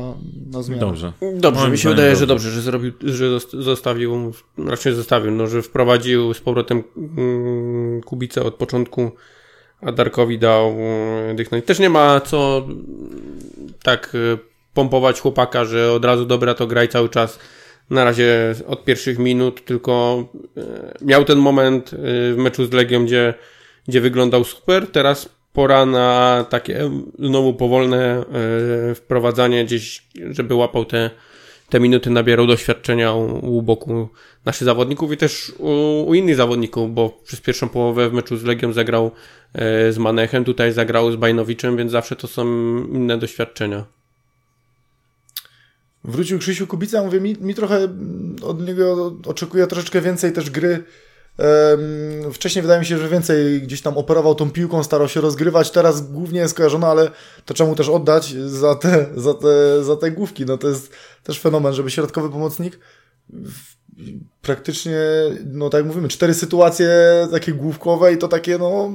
na 0.50 0.62
zmianę. 0.62 0.80
Dobrze. 0.80 1.12
Dobrze, 1.34 1.60
Moim 1.60 1.72
mi 1.72 1.78
się 1.78 1.88
wydaje, 1.88 2.08
dobrze. 2.08 2.20
że 2.20 2.26
dobrze, 2.26 2.50
że 2.50 2.60
zrobił, 2.60 2.92
że 3.02 3.24
zost- 3.24 3.62
zostawił, 3.62 4.32
raczej 4.66 4.94
zostawił, 4.94 5.30
no, 5.30 5.46
że 5.46 5.62
wprowadził 5.62 6.34
z 6.34 6.40
powrotem 6.40 6.82
mm, 6.96 8.00
Kubicę 8.00 8.42
od 8.42 8.54
początku, 8.54 9.10
a 9.82 9.92
Darkowi 9.92 10.38
dał 10.38 10.70
mm, 10.70 11.36
dychnąć. 11.36 11.64
Też 11.64 11.78
nie 11.78 11.90
ma 11.90 12.20
co 12.20 12.66
tak 13.82 14.14
y, 14.14 14.38
pompować 14.74 15.20
chłopaka, 15.20 15.64
że 15.64 15.92
od 15.92 16.04
razu 16.04 16.26
dobra 16.26 16.54
to 16.54 16.66
graj 16.66 16.88
cały 16.88 17.08
czas. 17.08 17.38
Na 17.90 18.04
razie 18.04 18.54
od 18.66 18.84
pierwszych 18.84 19.18
minut, 19.18 19.64
tylko 19.64 20.24
y, 20.56 21.04
miał 21.04 21.24
ten 21.24 21.38
moment 21.38 21.90
w 21.94 22.34
meczu 22.36 22.66
z 22.66 22.72
Legią, 22.72 23.04
gdzie, 23.04 23.34
gdzie 23.88 24.00
wyglądał 24.00 24.44
super. 24.44 24.86
Teraz 24.86 25.28
pora 25.52 25.86
na 25.86 26.44
takie 26.50 26.90
znowu 27.18 27.54
powolne 27.54 28.24
wprowadzanie 28.94 29.64
gdzieś, 29.64 30.02
żeby 30.30 30.54
łapał 30.54 30.84
te, 30.84 31.10
te 31.68 31.80
minuty, 31.80 32.10
nabierał 32.10 32.46
doświadczenia 32.46 33.12
u, 33.12 33.56
u 33.56 33.62
boku 33.62 34.08
naszych 34.44 34.64
zawodników 34.64 35.12
i 35.12 35.16
też 35.16 35.52
u, 35.58 36.04
u 36.08 36.14
innych 36.14 36.36
zawodników, 36.36 36.94
bo 36.94 37.08
przez 37.24 37.40
pierwszą 37.40 37.68
połowę 37.68 38.10
w 38.10 38.12
meczu 38.12 38.36
z 38.36 38.42
Legią 38.44 38.72
zagrał 38.72 39.10
y, 39.88 39.92
z 39.92 39.98
Manechem, 39.98 40.44
tutaj 40.44 40.72
zagrał 40.72 41.12
z 41.12 41.16
Bajnowiczem, 41.16 41.76
więc 41.76 41.92
zawsze 41.92 42.16
to 42.16 42.28
są 42.28 42.44
inne 42.84 43.18
doświadczenia. 43.18 43.84
Wrócił 46.04 46.38
Krzysiu 46.38 46.66
Kubica, 46.66 47.02
mówię, 47.02 47.20
mi, 47.20 47.36
mi 47.40 47.54
trochę 47.54 47.88
od 48.42 48.66
niego 48.66 49.16
oczekuję 49.26 49.66
troszeczkę 49.66 50.00
więcej 50.00 50.32
też 50.32 50.50
gry. 50.50 50.84
Wcześniej 52.32 52.62
wydaje 52.62 52.80
mi 52.80 52.86
się, 52.86 52.98
że 52.98 53.08
więcej 53.08 53.62
gdzieś 53.62 53.82
tam 53.82 53.98
operował 53.98 54.34
tą 54.34 54.50
piłką, 54.50 54.82
starał 54.82 55.08
się 55.08 55.20
rozgrywać. 55.20 55.70
Teraz 55.70 56.12
głównie 56.12 56.40
jest 56.40 56.54
kojarzony, 56.54 56.86
ale 56.86 57.10
to 57.44 57.54
trzeba 57.54 57.70
mu 57.70 57.76
też 57.76 57.88
oddać 57.88 58.34
za 58.46 58.74
te, 58.74 59.06
za 59.16 59.34
te, 59.34 59.84
za 59.84 59.96
te 59.96 60.10
główki. 60.10 60.46
No 60.46 60.58
to 60.58 60.68
jest 60.68 60.92
też 61.22 61.40
fenomen, 61.40 61.72
żeby 61.74 61.90
środkowy 61.90 62.30
pomocnik 62.30 62.78
w- 63.28 63.79
praktycznie, 64.42 64.98
no 65.52 65.70
tak 65.70 65.78
jak 65.78 65.86
mówimy, 65.86 66.08
cztery 66.08 66.34
sytuacje 66.34 66.88
takie 67.30 67.52
główkowe 67.52 68.12
i 68.12 68.18
to 68.18 68.28
takie, 68.28 68.58
no 68.58 68.90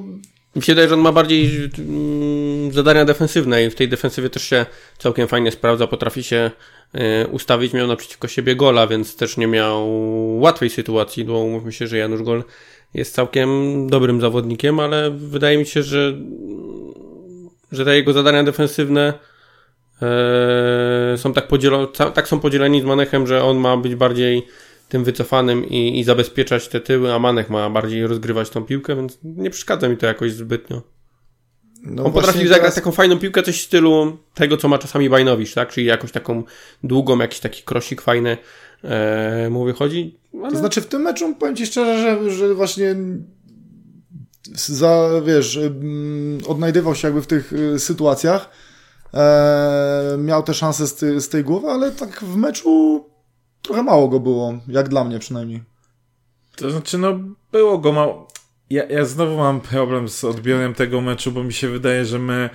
Mi 0.55 0.61
się 0.61 0.71
wydaje, 0.71 0.89
że 0.89 0.95
on 0.95 1.01
ma 1.01 1.11
bardziej 1.11 1.69
mm, 1.77 2.71
zadania 2.71 3.05
defensywne 3.05 3.65
i 3.65 3.69
w 3.69 3.75
tej 3.75 3.89
defensywie 3.89 4.29
też 4.29 4.43
się 4.43 4.65
całkiem 4.97 5.27
fajnie 5.27 5.51
sprawdza, 5.51 5.87
potrafi 5.87 6.23
się 6.23 6.51
y, 6.95 7.27
ustawić, 7.27 7.73
miał 7.73 7.87
naprzeciwko 7.87 8.27
siebie 8.27 8.55
gola, 8.55 8.87
więc 8.87 9.15
też 9.15 9.37
nie 9.37 9.47
miał 9.47 9.89
łatwej 10.39 10.69
sytuacji, 10.69 11.25
bo 11.25 11.39
umówmy 11.39 11.71
się, 11.71 11.87
że 11.87 11.97
Janusz 11.97 12.23
Gol 12.23 12.43
jest 12.93 13.15
całkiem 13.15 13.49
dobrym 13.89 14.21
zawodnikiem, 14.21 14.79
ale 14.79 15.11
wydaje 15.11 15.57
mi 15.57 15.65
się, 15.65 15.83
że, 15.83 16.13
że 17.71 17.85
te 17.85 17.95
jego 17.95 18.13
zadania 18.13 18.43
defensywne 18.43 19.13
e, 20.01 21.17
są 21.17 21.33
tak, 21.33 21.47
podzielo, 21.47 21.87
tak 21.87 22.27
są 22.27 22.39
podzieleni 22.39 22.81
z 22.81 22.85
Manechem, 22.85 23.27
że 23.27 23.43
on 23.43 23.57
ma 23.57 23.77
być 23.77 23.95
bardziej 23.95 24.47
tym 24.89 25.03
wycofanym 25.03 25.65
i, 25.65 25.99
i 25.99 26.03
zabezpieczać 26.03 26.67
te 26.67 26.79
tyły, 26.79 27.13
a 27.13 27.19
Manek 27.19 27.49
ma 27.49 27.69
bardziej 27.69 28.07
rozgrywać 28.07 28.49
tą 28.49 28.63
piłkę, 28.63 28.95
więc 28.95 29.17
nie 29.23 29.49
przeszkadza 29.49 29.89
mi 29.89 29.97
to 29.97 30.05
jakoś 30.05 30.31
zbytnio. 30.31 30.81
no 31.83 32.03
On 32.03 32.11
potrafi 32.11 32.39
zagrać 32.39 32.59
teraz- 32.59 32.75
taką 32.75 32.91
fajną 32.91 33.19
piłkę, 33.19 33.43
coś 33.43 33.61
w 33.61 33.65
stylu 33.65 34.17
tego, 34.33 34.57
co 34.57 34.67
ma 34.67 34.77
czasami 34.77 35.09
Bajnowicz, 35.09 35.53
tak? 35.53 35.69
Czyli 35.69 35.85
jakąś 35.87 36.11
taką 36.11 36.43
długą, 36.83 37.19
jakiś 37.19 37.39
taki 37.39 37.63
krosik 37.63 38.01
fajny 38.01 38.37
e, 38.83 39.49
mu 39.49 39.65
wychodzi. 39.65 40.19
Ale... 40.43 40.51
To 40.51 40.57
znaczy 40.57 40.81
w 40.81 40.87
tym 40.87 41.01
meczu 41.01 41.35
powiem 41.35 41.55
Ci 41.55 41.65
szczerze, 41.65 42.01
że, 42.01 42.31
że 42.31 42.53
właśnie 42.53 42.95
za, 44.55 45.09
wiesz, 45.25 45.55
ym, 45.55 46.39
odnajdywał 46.47 46.95
się 46.95 47.07
jakby 47.07 47.21
w 47.21 47.27
tych 47.27 47.53
y, 47.53 47.79
sytuacjach. 47.79 48.49
E, 49.13 50.17
miał 50.17 50.43
te 50.43 50.53
szanse 50.53 50.87
z, 50.87 50.95
ty, 50.95 51.21
z 51.21 51.29
tej 51.29 51.43
głowy, 51.43 51.67
ale 51.67 51.91
tak 51.91 52.23
w 52.23 52.35
meczu 52.35 53.05
trochę 53.65 53.83
mało 53.83 54.07
go 54.07 54.19
było, 54.19 54.53
jak 54.67 54.89
dla 54.89 55.03
mnie 55.03 55.19
przynajmniej. 55.19 55.63
To 56.55 56.71
znaczy, 56.71 56.97
no, 56.97 57.19
było 57.51 57.77
go 57.77 57.91
mało. 57.91 58.27
Ja, 58.69 58.83
ja 58.83 59.05
znowu 59.05 59.37
mam 59.37 59.61
problem 59.61 60.09
z 60.09 60.23
odbiorem 60.23 60.73
tego 60.73 61.01
meczu, 61.01 61.31
bo 61.31 61.43
mi 61.43 61.53
się 61.53 61.69
wydaje, 61.69 62.05
że 62.05 62.19
my 62.19 62.49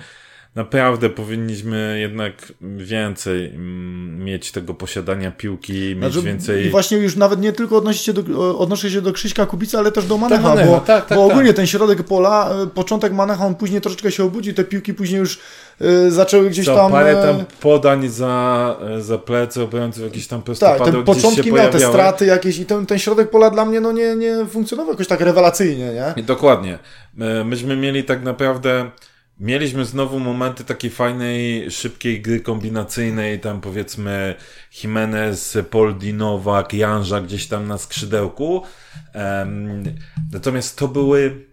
naprawdę 0.55 1.09
powinniśmy 1.09 1.97
jednak 1.99 2.53
więcej 2.61 3.45
mm, 3.45 4.23
mieć 4.23 4.51
tego 4.51 4.73
posiadania 4.73 5.31
piłki, 5.31 5.95
mieć 5.95 6.13
Znaczy, 6.13 6.27
więcej... 6.27 6.65
I 6.65 6.69
właśnie 6.69 6.97
już 6.97 7.15
nawet 7.15 7.41
nie 7.41 7.53
tylko 7.53 7.77
odnosi 7.77 8.03
się 8.03 8.13
do, 8.13 8.59
odnoszę 8.59 8.91
się 8.91 9.01
do 9.01 9.13
Krzyśka 9.13 9.45
Kubica, 9.45 9.79
ale 9.79 9.91
też 9.91 10.05
do 10.05 10.17
Manecha, 10.17 10.41
Manecha, 10.41 10.67
bo, 10.67 10.79
tak, 10.79 11.05
tak, 11.05 11.17
bo 11.17 11.25
ogólnie 11.25 11.49
tak. 11.49 11.55
ten 11.55 11.67
środek 11.67 12.03
pola, 12.03 12.49
e, 12.63 12.67
początek 12.67 13.13
Manecha, 13.13 13.45
on 13.45 13.55
później 13.55 13.81
troszeczkę 13.81 14.11
się 14.11 14.23
obudził, 14.23 14.53
te 14.53 14.63
piłki 14.63 14.93
później 14.93 15.19
już 15.19 15.39
e, 15.81 16.11
zaczęły 16.11 16.49
gdzieś 16.49 16.65
Co, 16.65 16.75
tam... 16.75 16.91
parę 16.91 17.19
e, 17.19 17.23
tam 17.23 17.45
podań 17.59 18.09
za, 18.09 18.77
za 18.99 19.17
plecy, 19.17 19.63
obrońców 19.63 20.03
jakieś 20.03 20.27
tam 20.27 20.39
tak, 20.39 20.45
prostopadł 20.45 20.83
te 20.83 20.91
gdzieś 20.91 21.15
się 21.15 21.21
początki 21.21 21.53
miał 21.53 21.71
te 21.71 21.79
straty 21.79 22.25
jakieś 22.25 22.59
i 22.59 22.65
ten, 22.65 22.85
ten 22.85 22.99
środek 22.99 23.29
pola 23.29 23.49
dla 23.49 23.65
mnie 23.65 23.79
no 23.79 23.91
nie, 23.91 24.15
nie 24.15 24.45
funkcjonował 24.45 24.93
jakoś 24.93 25.07
tak 25.07 25.21
rewelacyjnie, 25.21 25.91
nie? 25.93 26.23
Dokładnie. 26.23 26.79
Myśmy 27.45 27.77
mieli 27.77 28.03
tak 28.03 28.23
naprawdę, 28.23 28.91
mieliśmy 29.41 29.85
znowu 29.85 30.19
momenty 30.19 30.63
takiej 30.63 30.91
fajnej, 30.91 31.71
szybkiej 31.71 32.21
gry 32.21 32.39
kombinacyjnej, 32.39 33.39
tam 33.39 33.61
powiedzmy 33.61 34.35
Jimenez, 34.83 35.57
Poldi, 35.69 36.13
Nowak, 36.13 36.73
Janża 36.73 37.21
gdzieś 37.21 37.47
tam 37.47 37.67
na 37.67 37.77
skrzydełku. 37.77 38.63
Em, 39.13 39.83
natomiast 40.31 40.77
to 40.77 40.87
były, 40.87 41.45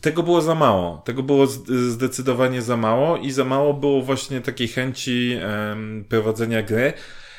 tego 0.00 0.22
było 0.22 0.42
za 0.42 0.54
mało. 0.54 1.02
Tego 1.04 1.22
było 1.22 1.46
zdecydowanie 1.90 2.62
za 2.62 2.76
mało 2.76 3.16
i 3.16 3.30
za 3.30 3.44
mało 3.44 3.74
było 3.74 4.02
właśnie 4.02 4.40
takiej 4.40 4.68
chęci 4.68 5.38
em, 5.40 6.04
prowadzenia 6.08 6.62
gry. 6.62 6.92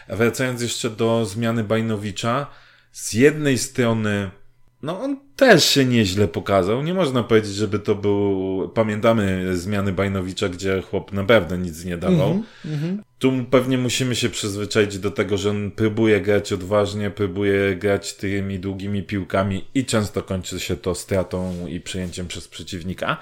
Wracając 0.10 0.62
jeszcze 0.62 0.90
do 0.90 1.26
zmiany 1.26 1.64
Bajnowicza, 1.64 2.48
z 2.92 3.14
jednej 3.14 3.58
strony 3.58 4.32
no 4.82 5.02
on 5.02 5.18
też 5.36 5.66
się 5.66 5.86
nieźle 5.86 6.28
pokazał. 6.28 6.84
Nie 6.84 6.94
można 6.94 7.24
powiedzieć, 7.24 7.54
żeby 7.54 7.80
to 7.80 7.96
był... 7.96 8.72
Pamiętamy 8.74 9.58
zmiany 9.58 9.92
Bajnowicza, 9.92 10.50
gdzie 10.50 10.82
chłop 10.82 11.14
naprawdę 11.14 11.58
nic 11.58 11.86
nie 11.86 11.98
dawał. 11.98 12.44
Mhm. 12.66 13.04
Tu 13.20 13.32
pewnie 13.52 13.78
musimy 13.78 14.16
się 14.16 14.30
przyzwyczaić 14.30 15.00
do 15.00 15.12
tego, 15.12 15.38
że 15.38 15.50
on 15.50 15.72
próbuje 15.72 16.22
grać 16.22 16.54
odważnie, 16.54 17.10
próbuje 17.10 17.76
grać 17.76 18.14
tymi 18.14 18.60
długimi 18.60 19.04
piłkami 19.04 19.66
i 19.76 19.86
często 19.86 20.24
kończy 20.24 20.60
się 20.60 20.76
to 20.78 20.96
stratą 20.96 21.68
i 21.68 21.80
przyjęciem 21.80 22.28
przez 22.28 22.48
przeciwnika. 22.48 23.18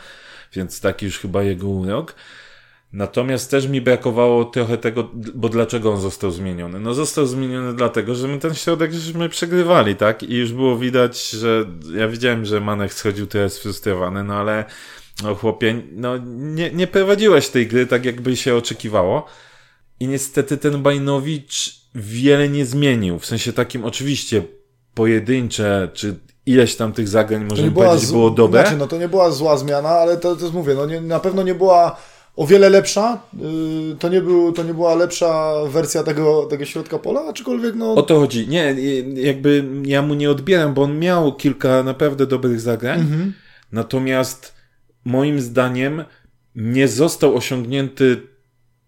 Więc 0.53 0.81
taki 0.81 1.05
już 1.05 1.19
chyba 1.19 1.43
jego 1.43 1.67
urok. 1.67 2.15
Natomiast 2.95 3.51
też 3.51 3.67
mi 3.67 3.81
brakowało 3.81 4.45
trochę 4.45 4.77
tego, 4.77 5.09
bo 5.35 5.49
dlaczego 5.49 5.91
on 5.93 6.01
został 6.01 6.31
zmieniony? 6.31 6.79
No 6.79 6.93
został 6.93 7.25
zmieniony 7.25 7.73
dlatego, 7.73 8.15
że 8.15 8.27
my 8.27 8.39
ten 8.39 8.53
środek 8.53 8.93
żeśmy 8.93 9.29
przegrywali, 9.29 9.95
tak? 9.95 10.23
I 10.23 10.35
już 10.35 10.53
było 10.53 10.77
widać, 10.77 11.29
że 11.29 11.65
ja 11.95 12.07
widziałem, 12.07 12.45
że 12.45 12.59
Manek 12.61 12.93
schodził 12.93 13.27
teraz 13.27 13.53
sfrustrowany, 13.53 14.23
no 14.23 14.33
ale 14.33 14.65
no 15.23 15.35
chłopie, 15.35 15.81
no 15.91 16.17
nie, 16.35 16.71
nie 16.71 16.87
prowadziłeś 16.87 17.49
tej 17.49 17.67
gry 17.67 17.87
tak, 17.87 18.05
jakby 18.05 18.35
się 18.35 18.55
oczekiwało. 18.55 19.25
I 19.99 20.07
niestety 20.07 20.57
ten 20.57 20.83
Bajnowicz 20.83 21.81
wiele 21.95 22.49
nie 22.49 22.65
zmienił. 22.65 23.19
W 23.19 23.25
sensie 23.25 23.53
takim 23.53 23.85
oczywiście 23.85 24.41
pojedyncze, 24.93 25.89
czy 25.93 26.15
ileś 26.45 26.75
tam 26.75 26.93
tych 26.93 27.07
zagrań 27.07 27.41
To 27.41 27.47
możemy 27.49 27.67
nie 27.67 27.73
była 27.73 27.85
powiedzieć 27.85 28.07
z- 28.09 28.11
było 28.11 28.29
dobre. 28.29 28.61
Znaczy, 28.61 28.77
no 28.77 28.87
to 28.87 28.97
nie 28.97 29.07
była 29.09 29.31
zła 29.31 29.57
zmiana, 29.57 29.89
ale 29.89 30.17
to, 30.17 30.35
to 30.35 30.41
jest, 30.41 30.53
mówię, 30.53 30.73
no 30.73 30.85
nie, 30.85 31.01
na 31.01 31.19
pewno 31.19 31.43
nie 31.43 31.55
była 31.55 31.97
o 32.35 32.47
wiele 32.47 32.69
lepsza. 32.69 33.21
Yy, 33.33 33.95
to, 33.99 34.09
nie 34.09 34.21
był, 34.21 34.51
to 34.51 34.63
nie 34.63 34.73
była 34.73 34.95
lepsza 34.95 35.53
wersja 35.69 36.03
tego, 36.03 36.45
tego 36.45 36.65
środka 36.65 36.99
pola, 36.99 37.21
aczkolwiek 37.21 37.75
no... 37.75 37.93
O 37.93 38.03
to 38.03 38.19
chodzi. 38.19 38.47
Nie, 38.47 38.75
jakby 39.13 39.63
ja 39.85 40.01
mu 40.01 40.13
nie 40.13 40.31
odbieram, 40.31 40.73
bo 40.73 40.83
on 40.83 40.99
miał 40.99 41.35
kilka 41.35 41.83
naprawdę 41.83 42.27
dobrych 42.27 42.61
zagrań. 42.61 42.99
Mhm. 42.99 43.33
Natomiast 43.71 44.55
moim 45.05 45.39
zdaniem 45.39 46.03
nie 46.55 46.87
został 46.87 47.35
osiągnięty 47.35 48.21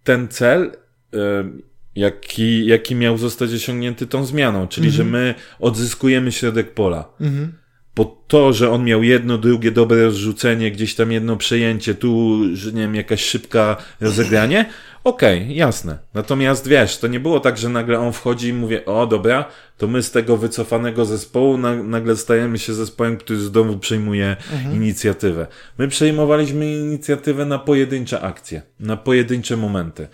ten 0.04 0.28
cel, 0.28 0.72
em, 1.12 1.62
jaki, 1.96 2.66
jaki 2.66 2.96
miał 2.96 3.18
zostać 3.18 3.54
osiągnięty 3.54 4.08
tą 4.08 4.26
zmianą, 4.26 4.68
czyli 4.68 4.92
że 4.92 5.04
my 5.04 5.36
odzyskujemy 5.60 6.32
środek 6.32 6.74
pola. 6.74 7.10
Mhm. 7.22 7.54
Bo 7.98 8.18
to, 8.28 8.54
że 8.54 8.72
on 8.72 8.84
miał 8.84 9.04
jedno, 9.04 9.38
drugie 9.38 9.72
dobre 9.72 10.04
rozrzucenie, 10.04 10.72
gdzieś 10.72 10.96
tam 10.96 11.12
jedno 11.12 11.38
przejęcie, 11.38 11.96
tu, 11.96 12.40
że 12.54 12.72
nie 12.72 12.82
wiem, 12.82 12.96
jakaś 12.96 13.24
szybka 13.24 13.78
rozegranie, 14.02 14.66
okej, 15.04 15.56
jasne. 15.56 15.98
Natomiast 16.14 16.68
wiesz, 16.68 16.98
to 16.98 17.08
nie 17.08 17.20
było 17.20 17.40
tak, 17.40 17.58
że 17.58 17.70
nagle 17.70 18.00
on 18.00 18.14
wchodzi 18.14 18.48
i 18.48 18.54
mówi, 18.54 18.86
o 18.86 19.08
dobra, 19.08 19.46
to 19.78 19.88
my 19.88 20.04
z 20.04 20.12
tego 20.12 20.38
wycofanego 20.38 21.06
zespołu 21.06 21.58
na, 21.58 21.76
nagle 21.76 22.16
stajemy 22.16 22.60
się 22.60 22.74
zespołem, 22.74 23.18
który 23.18 23.40
z 23.40 23.52
domu 23.52 23.78
przejmuje 23.78 24.36
inicjatywę. 24.74 25.48
My 25.78 25.88
przejmowaliśmy 25.88 26.72
inicjatywę 26.72 27.46
na 27.46 27.60
pojedyncze 27.60 28.22
akcje, 28.22 28.62
na 28.80 28.98
pojedyncze 28.98 29.58
momenty. 29.58 30.08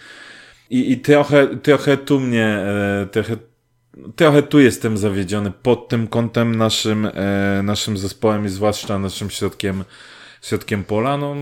I, 0.69 0.91
i 0.91 0.97
trochę, 0.97 1.47
trochę 1.57 1.97
tu 1.97 2.19
mnie, 2.19 2.45
e, 2.45 3.07
trochę 3.11 3.37
trochę 4.15 4.43
tu 4.43 4.59
jestem 4.59 4.97
zawiedziony 4.97 5.51
pod 5.51 5.87
tym 5.87 6.07
kątem 6.07 6.55
naszym, 6.55 7.05
e, 7.05 7.61
naszym 7.63 7.97
zespołem 7.97 8.45
i 8.45 8.49
zwłaszcza 8.49 8.99
naszym 8.99 9.29
środkiem, 9.29 9.83
środkiem 10.41 10.83
pola. 10.83 11.17
No, 11.17 11.35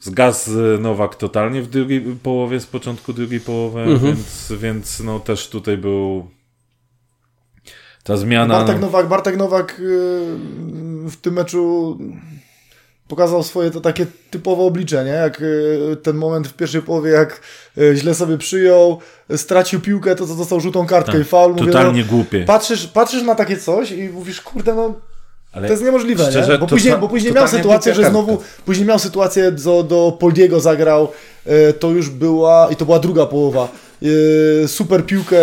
zgasł 0.00 0.50
Nowak 0.80 1.16
totalnie 1.16 1.62
w 1.62 1.66
drugiej 1.66 2.00
połowie, 2.22 2.60
z 2.60 2.66
początku 2.66 3.12
drugiej 3.12 3.40
połowy, 3.40 3.98
więc, 4.02 4.52
więc 4.60 5.00
no 5.00 5.20
też 5.20 5.48
tutaj 5.48 5.78
był 5.78 6.30
ta 8.02 8.16
zmiana. 8.16 8.54
Bartek 8.54 8.80
no, 8.80 8.86
Nowak, 8.86 9.08
Bartek 9.08 9.36
Nowak 9.36 9.78
yy, 9.78 11.10
w 11.10 11.16
tym 11.16 11.34
meczu 11.34 11.98
pokazał 13.12 13.42
swoje 13.42 13.70
to 13.70 13.80
takie 13.80 14.06
typowe 14.30 14.62
oblicze, 14.62 15.04
nie? 15.04 15.10
Jak 15.10 15.40
yy, 15.40 15.96
ten 16.02 16.16
moment 16.16 16.48
w 16.48 16.54
pierwszej 16.54 16.82
połowie, 16.82 17.10
jak 17.10 17.40
yy, 17.76 17.96
źle 17.96 18.14
sobie 18.14 18.38
przyjął, 18.38 18.98
stracił 19.36 19.80
piłkę, 19.80 20.16
to 20.16 20.26
co 20.26 20.34
dostał 20.34 20.60
żółtą 20.60 20.86
kartkę 20.86 21.20
i 21.20 21.24
faul. 21.24 21.52
Mówię, 21.52 21.66
totalnie 21.66 22.00
no, 22.00 22.10
głupie. 22.10 22.44
patrzysz, 22.44 22.86
patrzysz 22.86 23.22
na 23.22 23.34
takie 23.34 23.56
coś 23.56 23.90
i 23.90 24.08
mówisz, 24.08 24.40
kurde, 24.40 24.74
no 24.74 24.94
Ale 25.52 25.68
to 25.68 25.72
jest 25.72 25.84
niemożliwe, 25.84 26.30
szczerze, 26.30 26.52
nie? 26.52 26.58
Bo 26.58 26.66
później, 26.66 26.96
bo 26.96 27.08
później 27.08 27.32
miał 27.32 27.48
sytuację, 27.48 27.94
że 27.94 28.10
znowu, 28.10 28.42
później 28.64 28.86
miał 28.86 28.98
sytuację, 28.98 29.52
do, 29.52 29.82
do 29.82 30.16
Poldiego 30.20 30.60
zagrał, 30.60 31.08
e, 31.46 31.72
to 31.72 31.90
już 31.90 32.10
była, 32.10 32.68
i 32.70 32.76
to 32.76 32.84
była 32.84 32.98
druga 32.98 33.26
połowa, 33.26 33.68
e, 34.64 34.68
super 34.68 35.06
piłkę, 35.06 35.36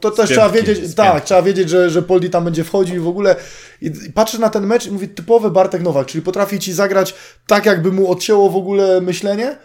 to 0.00 0.10
też 0.10 0.30
trzeba 0.30 0.48
wiedzieć, 0.48 0.94
tak, 0.94 1.24
trzeba 1.24 1.42
wiedzieć, 1.42 1.68
że, 1.70 1.90
że 1.90 2.02
Poldi 2.02 2.30
tam 2.30 2.44
będzie 2.44 2.64
wchodził 2.64 2.96
i 2.96 2.98
w 2.98 3.08
ogóle, 3.08 3.36
i, 3.82 3.90
patrzysz 4.14 4.40
na 4.40 4.50
ten 4.50 4.66
mecz 4.66 4.86
i 4.86 4.90
mówi 4.90 5.08
typowy 5.08 5.50
Bartek 5.50 5.82
Nowak, 5.82 6.06
czyli 6.06 6.22
potrafi 6.22 6.58
ci 6.58 6.72
zagrać 6.72 7.14
tak, 7.46 7.66
jakby 7.66 7.92
mu 7.92 8.10
odcięło 8.10 8.50
w 8.50 8.56
ogóle 8.56 9.00
myślenie, 9.00 9.56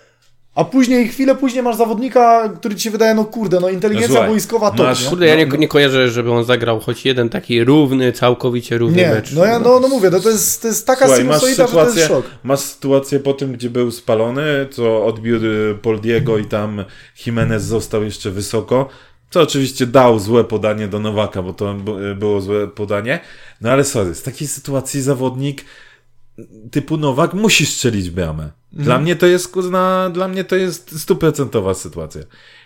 a 0.56 0.64
później, 0.66 1.08
chwilę 1.08 1.36
później 1.36 1.64
masz 1.64 1.76
zawodnika, 1.76 2.50
który 2.50 2.76
ci 2.76 2.82
się 2.84 2.92
wydaje, 2.92 3.14
no 3.14 3.26
kurde, 3.26 3.60
no 3.60 3.70
inteligencja 3.70 4.10
Słuchaj, 4.14 4.30
boiskowa 4.30 4.72
to, 4.72 4.84
masz- 4.84 5.04
nie? 5.04 5.10
Kurde, 5.10 5.26
ja 5.28 5.36
nie, 5.36 5.46
No, 5.46 5.56
nie 5.56 5.68
kojarzę, 5.68 6.10
żeby 6.10 6.32
on 6.32 6.44
zagrał 6.44 6.80
choć 6.80 7.06
jeden 7.06 7.30
taki 7.30 7.64
równy, 7.64 8.12
całkowicie 8.12 8.78
równy 8.78 8.98
Nie, 8.98 9.10
mecz. 9.10 9.32
no 9.34 9.46
ja 9.46 9.60
no, 9.60 9.80
no 9.80 9.88
mówię, 9.88 10.10
no 10.10 10.20
to 10.20 10.30
jest, 10.30 10.62
to 10.62 10.68
jest 10.68 10.88
taka 10.88 11.06
Słuchaj, 11.08 11.24
masz 11.26 11.42
sinusoida, 11.42 11.68
że 11.68 11.74
to 11.74 11.80
jest 11.80 11.94
sytuację, 11.94 12.16
szok. 12.16 12.26
masz 12.44 12.60
sytuację 12.60 13.20
po 13.20 13.34
tym, 13.34 13.54
gdzie 13.54 13.70
był 13.70 13.92
spalony, 13.92 14.68
co 14.72 15.06
odbiór 15.06 15.46
y, 15.46 15.76
Poldiego 15.82 16.38
i 16.38 16.46
tam 16.46 16.86
Jimenez 17.26 17.64
został 17.64 18.04
jeszcze 18.04 18.32
wysoko, 18.32 18.90
co 19.30 19.42
oczywiście 19.42 19.86
dał 19.88 20.20
złe 20.20 20.44
podanie 20.44 20.88
do 20.88 21.00
Nowaka, 21.00 21.42
bo 21.42 21.54
to 21.54 21.76
było 22.16 22.42
złe 22.42 22.68
podanie, 22.68 23.20
no 23.62 23.72
ale 23.72 23.84
sorry, 23.84 24.16
z 24.16 24.24
takiej 24.24 24.48
sytuacji 24.48 25.02
zawodnik 25.02 25.66
typu 26.72 26.98
Nowak 26.98 27.34
musi 27.34 27.66
strzelić 27.66 28.10
bramę. 28.10 28.50
Dla 28.72 29.00
mnie 29.00 29.16
to 29.16 29.26
jest, 29.26 29.48
kurna, 29.48 30.10
dla 30.14 30.28
mnie 30.28 30.44
to 30.44 30.56
jest 30.56 31.02
stuprocentowa 31.02 31.74
sytuacja. 31.74 32.22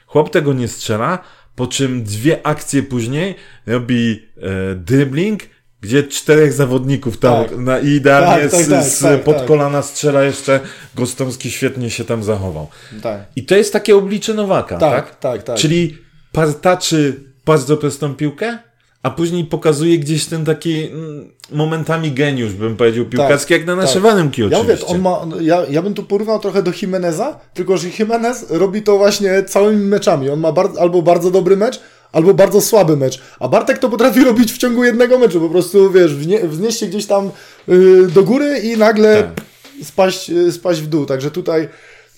Chłop 0.05 0.29
tego 0.29 0.53
nie 0.53 0.67
strzela, 0.67 1.19
po 1.55 1.67
czym 1.67 2.03
dwie 2.03 2.47
akcje 2.47 2.83
później 2.83 3.35
robi 3.67 4.27
e, 4.37 4.75
dribbling, 4.75 5.43
gdzie 5.81 6.03
czterech 6.03 6.53
zawodników 6.53 7.17
tam 7.17 7.45
Tak. 7.45 7.57
na, 7.57 7.79
i 7.79 7.87
idealnie 7.87 8.49
Tak, 8.49 8.51
tak, 8.51 8.83
z, 8.83 8.99
tak, 8.99 9.11
tak, 9.11 9.23
pod 9.23 9.37
tak. 9.37 9.47
kolana 9.47 9.81
strzela 9.81 10.23
jeszcze. 10.23 10.59
Gostomski 10.95 11.51
świetnie 11.51 11.89
się 11.89 12.05
tam 12.05 12.23
zachował. 12.23 12.67
Tak. 13.01 13.21
I 13.35 13.43
to 13.43 13.55
jest 13.55 13.73
takie 13.73 13.95
oblicze 13.95 14.33
Nowaka, 14.33 14.77
tak? 14.77 15.05
Tak, 15.05 15.19
tak, 15.19 15.43
tak. 15.43 15.57
Czyli 15.57 15.97
partaczy 16.31 17.23
bardzo 17.45 17.77
prostą 17.77 18.15
piłkę, 18.15 18.57
a 19.03 19.09
później 19.09 19.45
pokazuje 19.45 19.99
gdzieś 19.99 20.25
ten 20.25 20.45
taki 20.45 20.83
mm, 20.83 21.31
momentami 21.51 22.11
geniusz, 22.11 22.53
bym 22.53 22.75
powiedział, 22.75 23.05
piłkarski, 23.05 23.53
jak 23.53 23.65
na 23.65 23.75
tak. 23.75 23.85
naszywanym 23.85 24.31
Ja 24.37 24.43
mówię, 24.45 24.57
oczywiście. 24.57 24.85
on 24.87 25.01
ma, 25.01 25.25
ja, 25.41 25.65
ja 25.69 25.81
bym 25.81 25.93
tu 25.93 26.03
porównał 26.03 26.39
trochę 26.39 26.63
do 26.63 26.71
Jimeneza, 26.81 27.39
tylko 27.53 27.77
że 27.77 27.87
Jimenez 27.99 28.45
robi 28.49 28.81
to 28.81 28.97
właśnie 28.97 29.43
całymi 29.43 29.85
meczami. 29.85 30.29
On 30.29 30.39
ma 30.39 30.51
bar, 30.51 30.69
albo 30.79 31.01
bardzo 31.01 31.31
dobry 31.31 31.57
mecz, 31.57 31.79
albo 32.11 32.33
bardzo 32.33 32.61
słaby 32.61 32.97
mecz. 32.97 33.21
A 33.39 33.47
Bartek 33.47 33.77
to 33.77 33.89
potrafi 33.89 34.23
robić 34.29 34.53
w 34.53 34.57
ciągu 34.57 34.83
jednego 34.83 35.19
meczu. 35.19 35.41
Po 35.41 35.49
prostu, 35.49 35.91
wiesz, 35.91 36.15
wnie, 36.15 36.47
wznieść 36.47 36.79
się 36.79 36.87
gdzieś 36.87 37.05
tam 37.05 37.31
y, 37.69 38.07
do 38.07 38.23
góry 38.23 38.59
i 38.59 38.77
nagle 38.77 39.23
Tak. 39.23 39.45
spaść, 39.83 40.29
y, 40.29 40.51
spaść 40.51 40.81
w 40.81 40.87
dół. 40.87 41.05
Także 41.05 41.31
tutaj, 41.31 41.69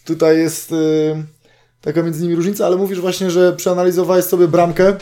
tutaj 0.05 0.37
jest 0.37 0.71
y, 0.71 0.75
taka 1.81 2.03
między 2.03 2.23
nimi 2.23 2.35
różnica, 2.35 2.65
ale 2.65 2.75
mówisz 2.75 2.99
właśnie, 2.99 3.31
że 3.31 3.53
przeanalizowałeś 3.53 4.25
sobie 4.25 4.47
bramkę. 4.47 4.95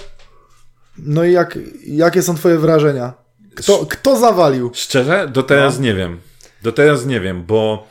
No 1.04 1.24
i 1.24 1.32
jak, 1.32 1.60
jakie 1.88 2.22
są 2.22 2.36
twoje 2.36 2.58
wrażenia? 2.58 3.14
Kto, 3.56 3.86
kto 3.86 4.20
zawalił? 4.20 4.72
Szczerze? 4.74 5.28
Do 5.34 5.44
teraz 5.44 5.78
no. 5.78 5.84
nie 5.84 5.94
wiem. 5.94 6.20
Do 6.62 6.72
teraz 6.72 7.06
nie 7.06 7.20
wiem, 7.20 7.44
bo 7.44 7.88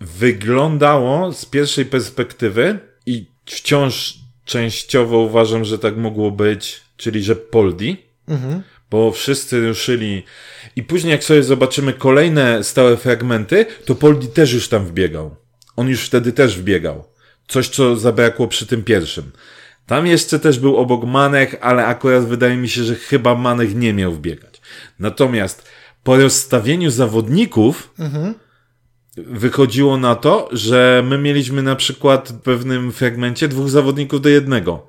wyglądało 0.00 1.32
z 1.32 1.44
pierwszej 1.44 1.86
perspektywy 1.86 2.78
i 3.06 3.26
wciąż 3.46 4.18
częściowo 4.44 5.18
uważam, 5.18 5.64
że 5.64 5.78
tak 5.78 5.96
mogło 5.96 6.30
być, 6.30 6.80
czyli 6.96 7.22
że 7.22 7.36
Poldi, 7.36 7.96
mhm. 8.28 8.62
bo 8.90 9.12
wszyscy 9.12 9.68
ruszyli 9.68 10.22
i 10.76 10.82
później 10.82 11.10
jak 11.10 11.24
sobie 11.24 11.42
zobaczymy 11.42 11.92
kolejne 11.92 12.64
stałe 12.64 12.96
fragmenty, 12.96 13.66
to 13.84 13.94
Poldi 13.94 14.28
też 14.28 14.52
już 14.52 14.68
tam 14.68 14.86
wbiegał. 14.86 15.36
On 15.76 15.88
już 15.88 16.04
wtedy 16.06 16.32
też 16.32 16.58
wbiegał. 16.58 17.04
Coś, 17.48 17.68
co 17.68 17.96
zabrakło 17.96 18.48
przy 18.48 18.66
tym 18.66 18.84
pierwszym. 18.84 19.32
Tam 19.86 20.06
jeszcze 20.06 20.38
też 20.38 20.58
był 20.58 20.76
obok 20.76 21.04
Manech, 21.04 21.54
ale 21.60 21.86
akurat 21.86 22.24
wydaje 22.24 22.56
mi 22.56 22.68
się, 22.68 22.84
że 22.84 22.94
chyba 22.94 23.34
Manech 23.34 23.74
nie 23.74 23.94
miał 23.94 24.12
wbiegać. 24.12 24.60
Natomiast 24.98 25.68
po 26.04 26.16
rozstawieniu 26.16 26.90
zawodników 26.90 27.94
mhm. 27.98 28.34
wychodziło 29.16 29.96
na 29.96 30.14
to, 30.14 30.48
że 30.52 31.02
my 31.06 31.18
mieliśmy 31.18 31.62
na 31.62 31.76
przykład 31.76 32.28
w 32.32 32.40
pewnym 32.40 32.92
fragmencie 32.92 33.48
dwóch 33.48 33.70
zawodników 33.70 34.20
do 34.20 34.28
jednego. 34.28 34.86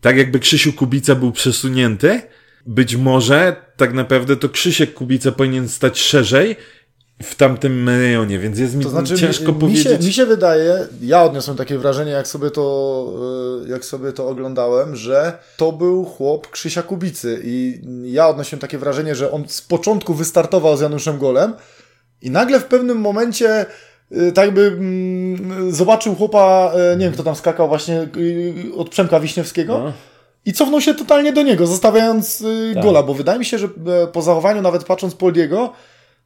Tak 0.00 0.16
jakby 0.16 0.38
Krzysiu 0.38 0.72
Kubica 0.72 1.14
był 1.14 1.32
przesunięty, 1.32 2.22
być 2.66 2.96
może 2.96 3.56
tak 3.76 3.92
naprawdę 3.92 4.36
to 4.36 4.48
Krzysiek 4.48 4.94
Kubica 4.94 5.32
powinien 5.32 5.68
stać 5.68 6.00
szerzej 6.00 6.56
w 7.22 7.34
tamtym 7.34 7.88
rejonie, 7.88 8.38
więc 8.38 8.58
jest 8.58 8.74
mi 8.74 8.84
to 8.84 8.90
znaczy, 8.90 9.18
ciężko 9.18 9.52
mi, 9.52 9.58
powiedzieć. 9.58 9.84
Mi 9.84 9.92
się, 9.92 10.06
mi 10.06 10.12
się 10.12 10.26
wydaje, 10.26 10.86
ja 11.02 11.22
odniosłem 11.22 11.56
takie 11.56 11.78
wrażenie, 11.78 12.10
jak 12.10 12.28
sobie 12.28 12.50
to, 12.50 13.06
e, 13.66 13.68
jak 13.68 13.84
sobie 13.84 14.12
to 14.12 14.28
oglądałem, 14.28 14.96
że 14.96 15.38
to 15.56 15.72
był 15.72 16.04
chłop 16.04 16.50
Krzysia 16.50 16.82
Kubicy 16.82 17.40
i 17.44 17.80
ja 18.04 18.28
odnosiłem 18.28 18.60
takie 18.60 18.78
wrażenie, 18.78 19.14
że 19.14 19.32
on 19.32 19.44
z 19.48 19.62
początku 19.62 20.14
wystartował 20.14 20.76
z 20.76 20.80
Januszem 20.80 21.18
Golem 21.18 21.54
i 22.22 22.30
nagle 22.30 22.60
w 22.60 22.64
pewnym 22.64 22.98
momencie 22.98 23.66
e, 24.12 24.32
tak 24.32 24.54
by 24.54 24.66
mm, 24.66 25.72
zobaczył 25.72 26.14
chłopa, 26.14 26.72
e, 26.74 26.96
nie 26.96 27.04
wiem 27.04 27.14
kto 27.14 27.22
tam 27.22 27.36
skakał 27.36 27.68
właśnie 27.68 28.08
od 28.76 28.88
Przemka 28.88 29.20
Wiśniewskiego 29.20 29.78
no. 29.78 29.92
i 30.44 30.52
cofnął 30.52 30.80
się 30.80 30.94
totalnie 30.94 31.32
do 31.32 31.42
niego, 31.42 31.66
zostawiając 31.66 32.44
tak. 32.74 32.82
gola, 32.82 33.02
bo 33.02 33.14
wydaje 33.14 33.38
mi 33.38 33.44
się, 33.44 33.58
że 33.58 33.68
po 34.12 34.22
zachowaniu 34.22 34.62
nawet 34.62 34.84
patrząc 34.84 35.14
Poldiego, 35.14 35.72